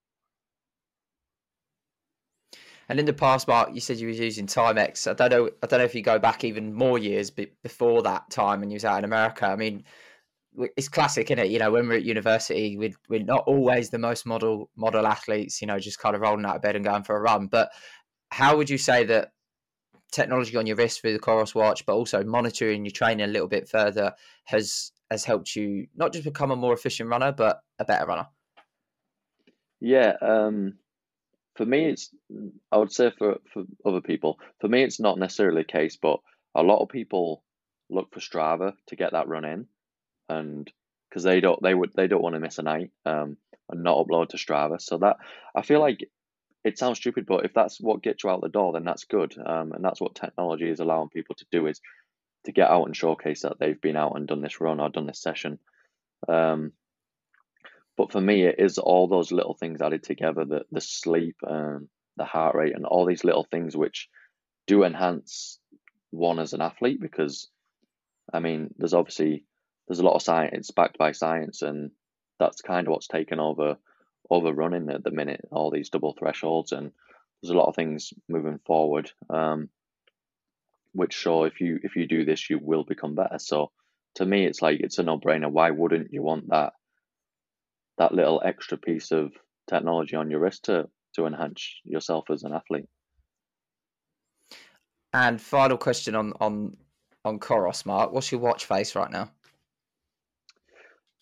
And 2.88 2.98
in 2.98 3.06
the 3.06 3.12
past, 3.12 3.48
Marc, 3.48 3.74
you 3.74 3.80
said 3.80 3.98
you 3.98 4.08
was 4.08 4.18
using 4.18 4.46
Timex. 4.46 5.08
I 5.08 5.14
don't 5.14 5.30
know. 5.30 5.50
I 5.62 5.66
don't 5.66 5.78
know 5.78 5.84
if 5.84 5.94
you 5.94 6.02
go 6.02 6.18
back 6.18 6.44
even 6.44 6.74
more 6.74 6.98
years 6.98 7.30
before 7.30 8.02
that 8.02 8.30
time, 8.30 8.62
and 8.62 8.70
you 8.70 8.76
was 8.76 8.84
out 8.84 8.98
in 8.98 9.04
America. 9.04 9.46
I 9.46 9.56
mean, 9.56 9.84
it's 10.76 10.88
classic, 10.88 11.30
isn't 11.30 11.44
it? 11.44 11.50
You 11.50 11.58
know, 11.58 11.70
when 11.70 11.88
we're 11.88 11.96
at 11.96 12.04
university, 12.04 12.76
we're, 12.76 12.92
we're 13.08 13.24
not 13.24 13.44
always 13.46 13.90
the 13.90 13.98
most 13.98 14.26
model 14.26 14.70
model 14.76 15.06
athletes. 15.06 15.60
You 15.60 15.66
know, 15.66 15.78
just 15.78 15.98
kind 15.98 16.14
of 16.14 16.20
rolling 16.20 16.44
out 16.44 16.56
of 16.56 16.62
bed 16.62 16.76
and 16.76 16.84
going 16.84 17.04
for 17.04 17.16
a 17.16 17.20
run. 17.20 17.46
But 17.46 17.70
how 18.30 18.56
would 18.56 18.68
you 18.68 18.78
say 18.78 19.04
that 19.04 19.30
technology 20.14 20.56
on 20.56 20.66
your 20.66 20.76
wrist 20.76 21.00
through 21.00 21.12
the 21.12 21.18
Coros 21.18 21.54
watch, 21.54 21.84
but 21.86 21.94
also 21.94 22.22
monitoring 22.24 22.84
your 22.84 22.92
training 22.92 23.24
a 23.24 23.32
little 23.32 23.48
bit 23.48 23.68
further, 23.68 24.12
has 24.44 24.92
has 25.10 25.24
helped 25.24 25.54
you 25.54 25.86
not 25.94 26.12
just 26.12 26.24
become 26.24 26.50
a 26.50 26.56
more 26.56 26.72
efficient 26.72 27.10
runner, 27.10 27.32
but 27.32 27.62
a 27.78 27.84
better 27.84 28.06
runner? 28.06 28.26
Yeah, 29.80 30.14
um, 30.22 30.74
for 31.56 31.66
me, 31.66 31.86
it's 31.86 32.10
I 32.72 32.78
would 32.78 32.92
say 32.92 33.12
for 33.18 33.38
for 33.52 33.64
other 33.84 34.00
people, 34.00 34.38
for 34.60 34.68
me, 34.68 34.82
it's 34.82 35.00
not 35.00 35.18
necessarily 35.18 35.62
the 35.62 35.72
case, 35.72 35.96
but 36.00 36.20
a 36.54 36.62
lot 36.62 36.82
of 36.82 36.88
people 36.88 37.42
look 37.90 38.12
for 38.12 38.20
Strava 38.20 38.74
to 38.86 38.96
get 38.96 39.12
that 39.12 39.28
run 39.28 39.44
in, 39.44 39.66
and 40.28 40.70
because 41.08 41.22
they 41.22 41.40
don't 41.40 41.62
they 41.62 41.74
would 41.74 41.92
they 41.94 42.06
don't 42.06 42.22
want 42.22 42.34
to 42.34 42.40
miss 42.40 42.58
a 42.58 42.62
night 42.62 42.90
um 43.04 43.36
and 43.70 43.82
not 43.82 43.98
upload 43.98 44.28
to 44.30 44.36
Strava. 44.36 44.80
So 44.80 44.98
that 44.98 45.16
I 45.54 45.62
feel 45.62 45.80
like 45.80 46.08
it 46.64 46.78
sounds 46.78 46.98
stupid, 46.98 47.26
but 47.26 47.44
if 47.44 47.52
that's 47.52 47.80
what 47.80 48.02
gets 48.02 48.24
you 48.24 48.30
out 48.30 48.40
the 48.40 48.48
door, 48.48 48.72
then 48.72 48.84
that's 48.84 49.04
good. 49.04 49.36
Um, 49.38 49.72
and 49.72 49.84
that's 49.84 50.00
what 50.00 50.14
technology 50.14 50.68
is 50.68 50.80
allowing 50.80 51.10
people 51.10 51.34
to 51.36 51.46
do 51.52 51.66
is 51.66 51.80
to 52.44 52.52
get 52.52 52.70
out 52.70 52.86
and 52.86 52.96
showcase 52.96 53.42
that 53.42 53.58
they've 53.58 53.80
been 53.80 53.96
out 53.96 54.16
and 54.16 54.26
done 54.26 54.40
this 54.40 54.60
run 54.60 54.80
or 54.80 54.88
done 54.88 55.06
this 55.06 55.20
session. 55.20 55.58
Um, 56.26 56.72
but 57.96 58.10
for 58.10 58.20
me, 58.20 58.44
it 58.44 58.56
is 58.58 58.78
all 58.78 59.06
those 59.06 59.30
little 59.30 59.54
things 59.54 59.80
added 59.80 60.02
together 60.02 60.44
the, 60.44 60.64
the 60.72 60.80
sleep 60.80 61.36
and 61.42 61.88
the 62.16 62.24
heart 62.24 62.54
rate 62.54 62.74
and 62.74 62.86
all 62.86 63.06
these 63.06 63.24
little 63.24 63.44
things 63.44 63.76
which 63.76 64.08
do 64.66 64.84
enhance 64.84 65.58
one 66.10 66.38
as 66.38 66.52
an 66.52 66.60
athlete 66.60 67.00
because 67.00 67.48
I 68.32 68.38
mean 68.38 68.72
there's 68.78 68.94
obviously 68.94 69.44
there's 69.88 69.98
a 69.98 70.04
lot 70.04 70.14
of 70.14 70.22
science 70.22 70.52
it's 70.54 70.70
backed 70.70 70.96
by 70.96 71.12
science 71.12 71.62
and 71.62 71.90
that's 72.38 72.62
kind 72.62 72.86
of 72.86 72.92
what's 72.92 73.08
taken 73.08 73.40
over 73.40 73.76
over 74.30 74.52
running 74.52 74.88
at 74.90 75.04
the 75.04 75.10
minute 75.10 75.40
all 75.50 75.70
these 75.70 75.90
double 75.90 76.14
thresholds 76.18 76.72
and 76.72 76.92
there's 77.42 77.50
a 77.50 77.56
lot 77.56 77.68
of 77.68 77.74
things 77.74 78.12
moving 78.28 78.58
forward 78.66 79.10
um, 79.30 79.68
which 80.92 81.12
show 81.12 81.44
if 81.44 81.60
you 81.60 81.78
if 81.82 81.96
you 81.96 82.06
do 82.06 82.24
this 82.24 82.48
you 82.48 82.58
will 82.58 82.84
become 82.84 83.14
better 83.14 83.38
so 83.38 83.70
to 84.14 84.24
me 84.24 84.46
it's 84.46 84.62
like 84.62 84.80
it's 84.80 84.98
a 84.98 85.02
no-brainer 85.02 85.50
why 85.50 85.70
wouldn't 85.70 86.12
you 86.12 86.22
want 86.22 86.48
that 86.48 86.72
that 87.98 88.14
little 88.14 88.42
extra 88.44 88.76
piece 88.76 89.12
of 89.12 89.32
technology 89.68 90.16
on 90.16 90.30
your 90.30 90.40
wrist 90.40 90.64
to 90.64 90.88
to 91.14 91.26
enhance 91.26 91.80
yourself 91.84 92.30
as 92.30 92.42
an 92.42 92.52
athlete. 92.52 92.88
And 95.12 95.40
final 95.40 95.76
question 95.76 96.14
on 96.14 96.32
on 96.40 96.76
on 97.24 97.38
Coros, 97.38 97.86
Marc. 97.86 98.12
What's 98.12 98.30
your 98.32 98.40
watch 98.40 98.66
face 98.66 98.94
right 98.94 99.10
now? 99.10 99.30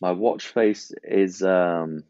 My 0.00 0.12
watch 0.12 0.48
face 0.48 0.92
is 1.04 1.42
um 1.42 2.04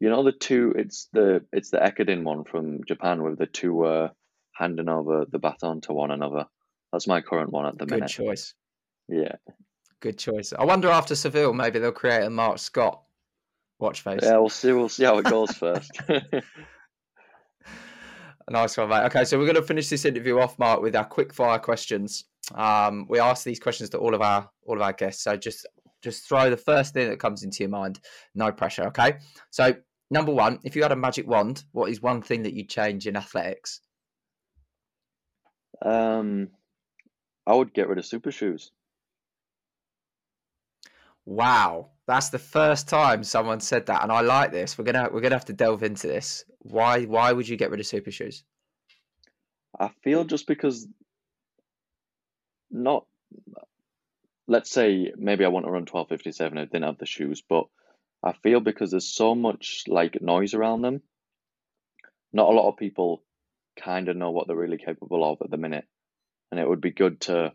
you 0.00 0.08
know 0.08 0.24
the 0.24 0.32
two 0.32 0.74
it's 0.76 1.08
the 1.12 1.44
it's 1.52 1.70
the 1.70 1.78
Ekiden 1.78 2.24
one 2.24 2.44
from 2.44 2.82
Japan 2.84 3.22
where 3.22 3.36
the 3.36 3.46
two 3.46 3.84
uh 3.84 4.08
handing 4.54 4.88
over 4.88 5.24
the 5.30 5.38
baton 5.38 5.80
to 5.82 5.92
one 5.92 6.10
another. 6.10 6.46
That's 6.92 7.06
my 7.06 7.20
current 7.20 7.52
one 7.52 7.66
at 7.66 7.78
the 7.78 7.86
Good 7.86 8.00
minute. 8.00 8.16
Good 8.16 8.24
choice. 8.24 8.54
Yeah. 9.08 9.36
Good 10.00 10.18
choice. 10.18 10.52
I 10.58 10.64
wonder 10.64 10.88
after 10.88 11.14
Seville 11.14 11.52
maybe 11.52 11.78
they'll 11.78 11.92
create 11.92 12.24
a 12.24 12.30
Marc 12.30 12.58
Scott 12.58 13.02
Watch 13.80 14.02
face. 14.02 14.20
Yeah, 14.22 14.36
we'll 14.36 14.50
see. 14.50 14.72
We'll 14.72 14.90
see 14.90 15.04
how 15.04 15.18
it 15.18 15.24
goes 15.24 15.52
first. 15.52 15.90
nice 18.50 18.76
one, 18.76 18.90
mate. 18.90 19.06
Okay, 19.06 19.24
so 19.24 19.38
we're 19.38 19.46
going 19.46 19.56
to 19.56 19.62
finish 19.62 19.88
this 19.88 20.04
interview 20.04 20.38
off, 20.38 20.58
Marc, 20.58 20.82
with 20.82 20.94
our 20.94 21.04
quick 21.04 21.32
fire 21.32 21.58
questions. 21.58 22.26
Um, 22.54 23.06
we 23.08 23.18
ask 23.18 23.42
these 23.42 23.58
questions 23.58 23.88
to 23.90 23.98
all 23.98 24.14
of 24.14 24.20
our 24.20 24.48
all 24.66 24.76
of 24.76 24.82
our 24.82 24.92
guests. 24.92 25.24
So 25.24 25.34
just 25.34 25.66
just 26.02 26.28
throw 26.28 26.50
the 26.50 26.58
first 26.58 26.92
thing 26.92 27.08
that 27.08 27.18
comes 27.18 27.42
into 27.42 27.62
your 27.62 27.70
mind. 27.70 28.00
No 28.34 28.52
pressure. 28.52 28.84
Okay. 28.88 29.16
So 29.48 29.74
number 30.10 30.32
one, 30.32 30.58
if 30.64 30.76
you 30.76 30.82
had 30.82 30.92
a 30.92 30.96
magic 30.96 31.26
wand, 31.26 31.64
what 31.72 31.90
is 31.90 32.02
one 32.02 32.22
thing 32.22 32.42
that 32.42 32.54
you'd 32.54 32.68
change 32.68 33.06
in 33.06 33.16
athletics? 33.16 33.80
Um, 35.82 36.48
I 37.46 37.54
would 37.54 37.72
get 37.72 37.88
rid 37.88 37.98
of 37.98 38.06
super 38.06 38.30
shoes. 38.32 38.72
Wow, 41.24 41.90
that's 42.06 42.30
the 42.30 42.38
first 42.38 42.88
time 42.88 43.22
someone 43.22 43.60
said 43.60 43.86
that, 43.86 44.02
and 44.02 44.10
I 44.10 44.20
like 44.20 44.52
this. 44.52 44.76
We're 44.76 44.84
gonna 44.84 45.08
we're 45.12 45.20
gonna 45.20 45.36
have 45.36 45.44
to 45.46 45.52
delve 45.52 45.82
into 45.82 46.06
this. 46.06 46.44
Why 46.58 47.04
why 47.04 47.32
would 47.32 47.48
you 47.48 47.56
get 47.56 47.70
rid 47.70 47.80
of 47.80 47.86
super 47.86 48.10
shoes? 48.10 48.42
I 49.78 49.90
feel 50.02 50.24
just 50.24 50.46
because 50.46 50.88
not 52.70 53.06
let's 54.48 54.70
say 54.70 55.12
maybe 55.16 55.44
I 55.44 55.48
want 55.48 55.66
to 55.66 55.72
run 55.72 55.86
twelve 55.86 56.08
fifty 56.08 56.32
seven. 56.32 56.58
I 56.58 56.64
didn't 56.64 56.84
have 56.84 56.98
the 56.98 57.06
shoes, 57.06 57.42
but 57.48 57.66
I 58.22 58.32
feel 58.32 58.60
because 58.60 58.90
there's 58.90 59.14
so 59.14 59.34
much 59.34 59.84
like 59.88 60.20
noise 60.20 60.54
around 60.54 60.82
them. 60.82 61.02
Not 62.32 62.48
a 62.48 62.56
lot 62.56 62.68
of 62.68 62.76
people 62.76 63.22
kind 63.82 64.08
of 64.08 64.16
know 64.16 64.30
what 64.30 64.46
they're 64.46 64.56
really 64.56 64.78
capable 64.78 65.30
of 65.30 65.38
at 65.42 65.50
the 65.50 65.56
minute, 65.56 65.86
and 66.50 66.60
it 66.60 66.68
would 66.68 66.80
be 66.80 66.90
good 66.90 67.20
to 67.22 67.52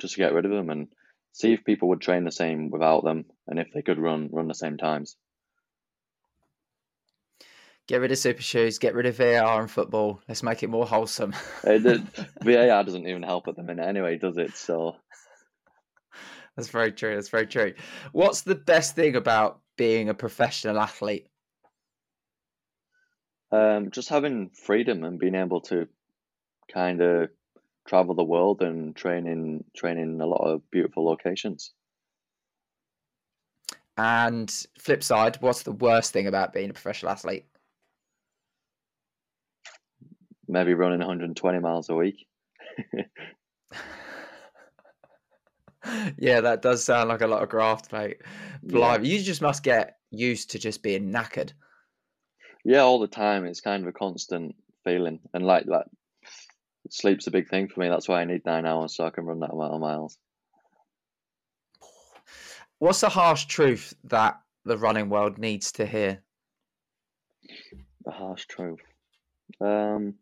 just 0.00 0.16
get 0.16 0.32
rid 0.32 0.44
of 0.44 0.50
them 0.50 0.70
and 0.70 0.88
see 1.32 1.52
if 1.52 1.64
people 1.64 1.88
would 1.88 2.00
train 2.00 2.24
the 2.24 2.32
same 2.32 2.70
without 2.70 3.04
them 3.04 3.24
and 3.46 3.58
if 3.58 3.68
they 3.72 3.82
could 3.82 3.98
run 3.98 4.28
run 4.32 4.48
the 4.48 4.54
same 4.54 4.76
times. 4.76 5.16
Get 7.86 8.02
rid 8.02 8.12
of 8.12 8.18
super 8.18 8.42
shoes, 8.42 8.78
get 8.78 8.94
rid 8.94 9.06
of 9.06 9.16
VAR 9.16 9.62
and 9.62 9.70
football. 9.70 10.20
Let's 10.28 10.42
make 10.42 10.62
it 10.62 10.68
more 10.68 10.86
wholesome. 10.86 11.34
it, 11.86 12.02
VAR 12.42 12.84
doesn't 12.84 13.08
even 13.08 13.22
help 13.22 13.48
at 13.48 13.56
the 13.56 13.62
minute 13.62 13.86
anyway, 13.86 14.18
does 14.18 14.36
it? 14.36 14.56
So 14.56 14.96
That's 16.58 16.70
very 16.70 16.90
true. 16.90 17.14
That's 17.14 17.28
very 17.28 17.46
true. 17.46 17.72
What's 18.10 18.42
the 18.42 18.56
best 18.56 18.96
thing 18.96 19.14
about 19.14 19.60
being 19.78 20.10
a 20.10 20.14
professional 20.14 20.78
athlete? 20.78 21.26
Um, 23.50 23.90
just 23.90 24.10
having 24.10 24.50
freedom 24.50 25.04
and 25.04 25.18
being 25.18 25.34
able 25.34 25.62
to 25.62 25.88
kind 26.70 27.00
of 27.00 27.30
travel 27.86 28.14
the 28.14 28.22
world 28.22 28.60
and 28.60 28.94
train 28.94 29.26
in 29.26 29.64
train 29.74 29.96
in 29.96 30.20
a 30.20 30.26
lot 30.26 30.46
of 30.46 30.70
beautiful 30.70 31.06
locations. 31.06 31.72
And 33.96 34.54
flip 34.78 35.02
side, 35.02 35.38
what's 35.40 35.62
the 35.62 35.72
worst 35.72 36.12
thing 36.12 36.26
about 36.26 36.52
being 36.52 36.68
a 36.68 36.74
professional 36.74 37.10
athlete? 37.10 37.46
Maybe 40.46 40.74
running 40.74 40.98
120 40.98 41.58
miles 41.58 41.88
a 41.88 41.94
week. 41.94 42.26
yeah, 46.18 46.40
that 46.40 46.62
does 46.62 46.84
sound 46.84 47.08
like 47.08 47.20
a 47.20 47.26
lot 47.26 47.42
of 47.42 47.48
graft, 47.48 47.92
mate. 47.92 48.18
Yeah. 48.62 48.98
You 49.00 49.20
just 49.22 49.42
must 49.42 49.62
get 49.62 49.96
used 50.10 50.50
to 50.50 50.58
just 50.58 50.82
being 50.82 51.12
knackered. 51.12 51.52
Yeah, 52.64 52.80
all 52.80 52.98
the 52.98 53.06
time. 53.06 53.44
It's 53.44 53.60
kind 53.60 53.82
of 53.82 53.88
a 53.88 53.92
constant 53.92 54.54
feeling, 54.84 55.20
and 55.32 55.44
like 55.44 55.66
like 55.66 55.86
sleep's 56.90 57.26
a 57.26 57.30
big 57.30 57.48
thing 57.48 57.68
for 57.68 57.80
me. 57.80 57.88
That's 57.88 58.08
why 58.08 58.20
I 58.20 58.24
need 58.24 58.44
nine 58.44 58.66
hours 58.66 58.96
so 58.96 59.04
I 59.04 59.10
can 59.10 59.24
run 59.24 59.40
that 59.40 59.52
amount 59.52 59.74
of 59.74 59.80
miles. 59.80 60.18
What's 62.78 63.00
the 63.00 63.08
harsh 63.08 63.46
truth 63.46 63.94
that 64.04 64.40
the 64.64 64.78
running 64.78 65.08
world 65.08 65.38
needs 65.38 65.72
to 65.72 65.86
hear? 65.86 66.22
The 68.04 68.12
harsh 68.12 68.46
truth. 68.46 68.80
Um, 69.60 70.14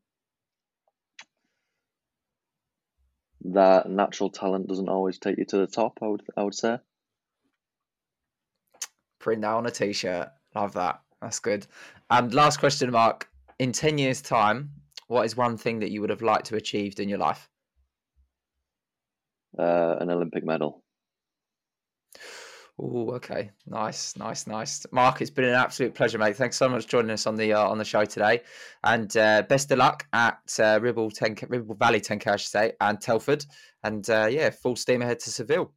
that 3.45 3.89
natural 3.89 4.31
talent 4.31 4.69
doesn't 4.69 4.89
always 4.89 5.19
take 5.19 5.39
you 5.39 5.45
to 5.47 5.59
the 5.59 5.67
top. 5.67 5.99
I 6.03 6.07
would 6.07 6.23
I 6.37 6.43
would 6.43 6.55
say. 6.55 6.79
Print 9.19 9.43
that 9.43 9.53
on 9.53 9.67
a 9.67 9.71
t-shirt. 9.71 10.29
Love 10.55 10.75
that. 10.75 11.01
That's 11.21 11.39
good. 11.39 11.67
And 12.11 12.33
last 12.33 12.59
question, 12.59 12.91
Marc. 12.91 13.29
In 13.59 13.73
ten 13.73 13.99
years' 13.99 14.21
time, 14.21 14.71
what 15.09 15.25
is 15.25 15.37
one 15.37 15.57
thing 15.57 15.81
that 15.81 15.91
you 15.91 16.01
would 16.01 16.11
have 16.11 16.23
liked 16.23 16.47
to 16.47 16.57
achieved 16.57 17.01
in 17.01 17.09
your 17.09 17.19
life? 17.19 17.49
Uh, 19.59 19.97
an 20.01 20.11
Olympic 20.11 20.45
medal. 20.45 20.83
Oh, 22.79 23.13
okay, 23.13 23.53
nice, 23.67 24.15
nice, 24.19 24.47
nice. 24.47 24.85
Marc, 24.93 25.23
it's 25.23 25.31
been 25.31 25.47
an 25.47 25.55
absolute 25.55 25.95
pleasure, 25.95 26.19
mate. 26.19 26.37
Thanks 26.37 26.59
so 26.59 26.69
much 26.69 26.83
for 26.83 26.91
joining 26.91 27.13
us 27.13 27.27
on 27.27 27.35
the 27.35 27.55
uh, 27.55 27.67
on 27.67 27.79
the 27.79 27.85
show 27.87 28.05
today, 28.05 28.43
and 28.85 29.17
uh, 29.17 29.43
best 29.49 29.71
of 29.71 29.79
luck 29.79 30.07
at 30.13 30.36
uh, 30.59 30.79
Ribble 30.81 31.11
10, 31.11 31.37
Ribble 31.49 31.75
Valley 31.75 32.01
10K, 32.01 32.27
I 32.27 32.37
should 32.37 32.51
say, 32.51 32.73
and 32.81 33.01
Telford, 33.01 33.45
and 33.83 34.09
uh, 34.09 34.29
yeah, 34.31 34.51
full 34.51 34.77
steam 34.77 35.03
ahead 35.03 35.21
to 35.21 35.31
Seville. 35.31 35.73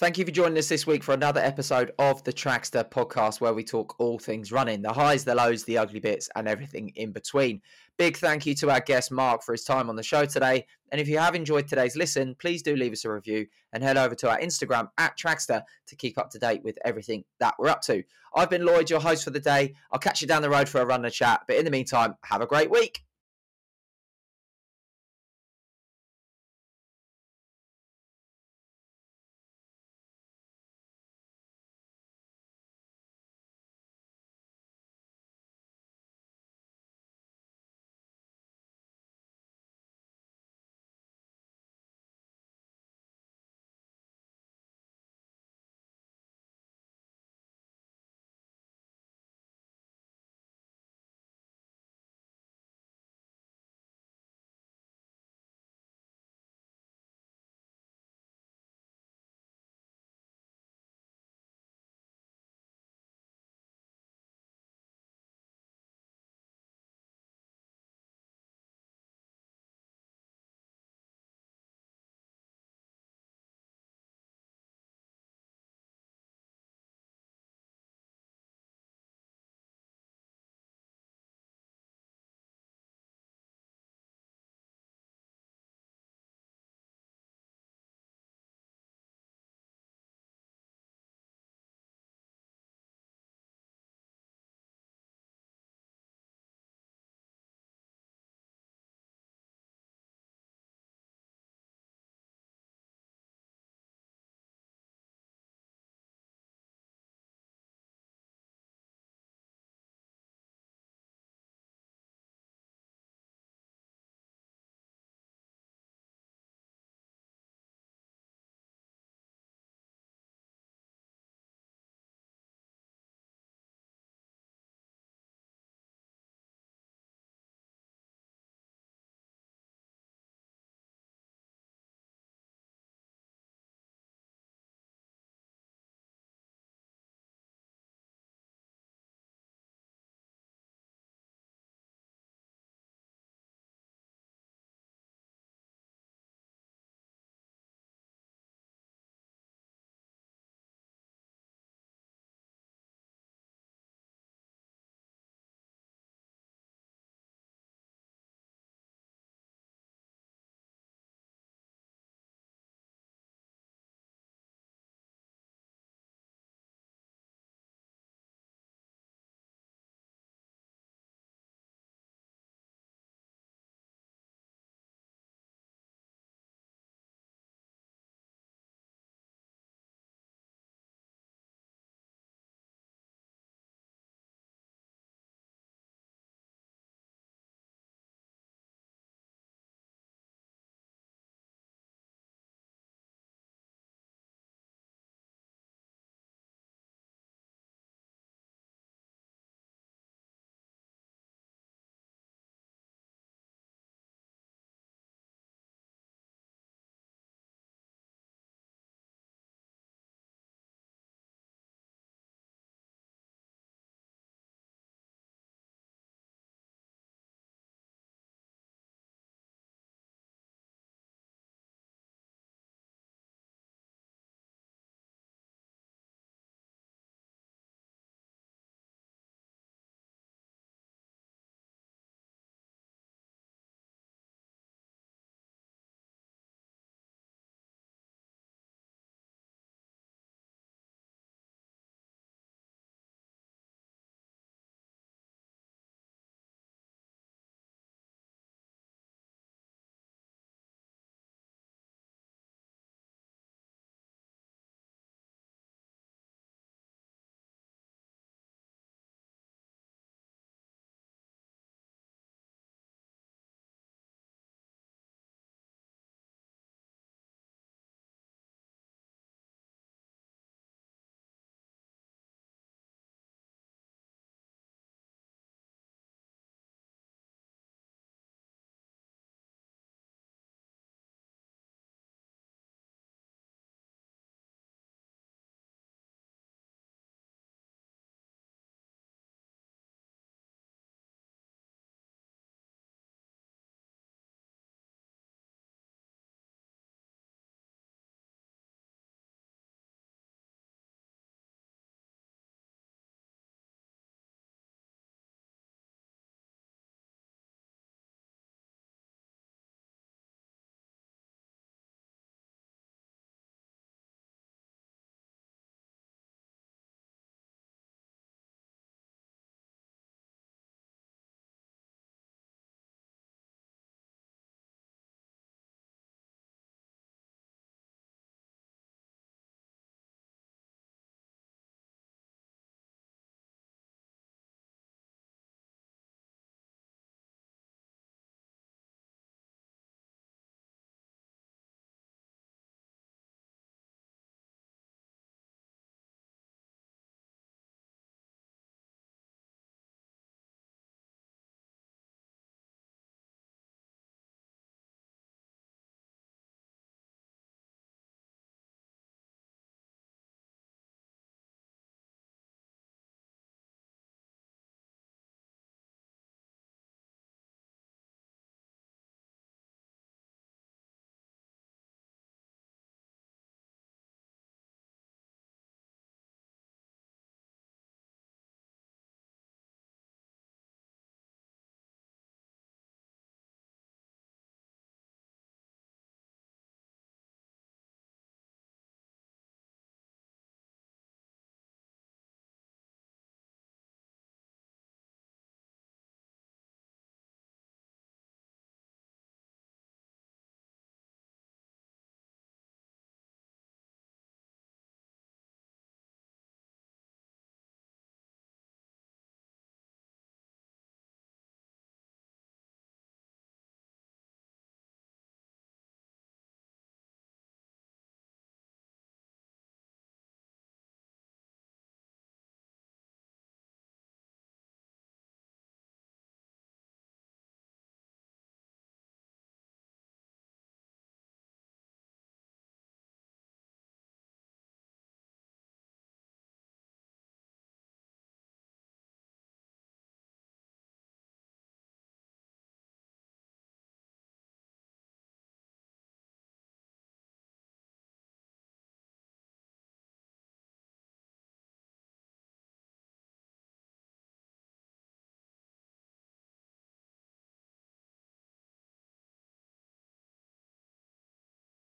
Thank 0.00 0.16
you 0.16 0.24
for 0.24 0.30
joining 0.30 0.56
us 0.56 0.70
this 0.70 0.86
week 0.86 1.04
for 1.04 1.12
another 1.12 1.42
episode 1.42 1.92
of 1.98 2.24
the 2.24 2.32
Trackstaa 2.32 2.90
podcast, 2.90 3.42
where 3.42 3.52
we 3.52 3.62
talk 3.62 4.00
all 4.00 4.18
things 4.18 4.50
running 4.50 4.80
the 4.80 4.94
highs, 4.94 5.24
the 5.24 5.34
lows, 5.34 5.64
the 5.64 5.76
ugly 5.76 6.00
bits, 6.00 6.30
and 6.34 6.48
everything 6.48 6.90
in 6.96 7.12
between. 7.12 7.60
Big 7.98 8.16
thank 8.16 8.46
you 8.46 8.54
to 8.54 8.70
our 8.70 8.80
guest, 8.80 9.12
Marc, 9.12 9.42
for 9.42 9.52
his 9.52 9.64
time 9.64 9.90
on 9.90 9.96
the 9.96 10.02
show 10.02 10.24
today. 10.24 10.64
And 10.90 11.02
if 11.02 11.06
you 11.06 11.18
have 11.18 11.34
enjoyed 11.34 11.68
today's 11.68 11.96
listen, 11.96 12.34
please 12.36 12.62
do 12.62 12.76
leave 12.76 12.92
us 12.94 13.04
a 13.04 13.12
review 13.12 13.46
and 13.74 13.82
head 13.82 13.98
over 13.98 14.14
to 14.14 14.30
our 14.30 14.38
Instagram 14.38 14.88
at 14.96 15.18
Trackstaa 15.18 15.64
to 15.88 15.96
keep 15.96 16.16
up 16.16 16.30
to 16.30 16.38
date 16.38 16.62
with 16.64 16.78
everything 16.82 17.22
that 17.38 17.56
we're 17.58 17.68
up 17.68 17.82
to. 17.82 18.02
I've 18.34 18.48
been 18.48 18.64
Lloyd, 18.64 18.88
your 18.88 19.00
host 19.00 19.24
for 19.24 19.30
the 19.32 19.38
day. 19.38 19.74
I'll 19.92 19.98
catch 19.98 20.22
you 20.22 20.26
down 20.26 20.40
the 20.40 20.48
road 20.48 20.66
for 20.66 20.80
a 20.80 20.86
run 20.86 21.06
chat. 21.10 21.42
But 21.46 21.56
in 21.56 21.66
the 21.66 21.70
meantime, 21.70 22.14
have 22.24 22.40
a 22.40 22.46
great 22.46 22.70
week. 22.70 23.04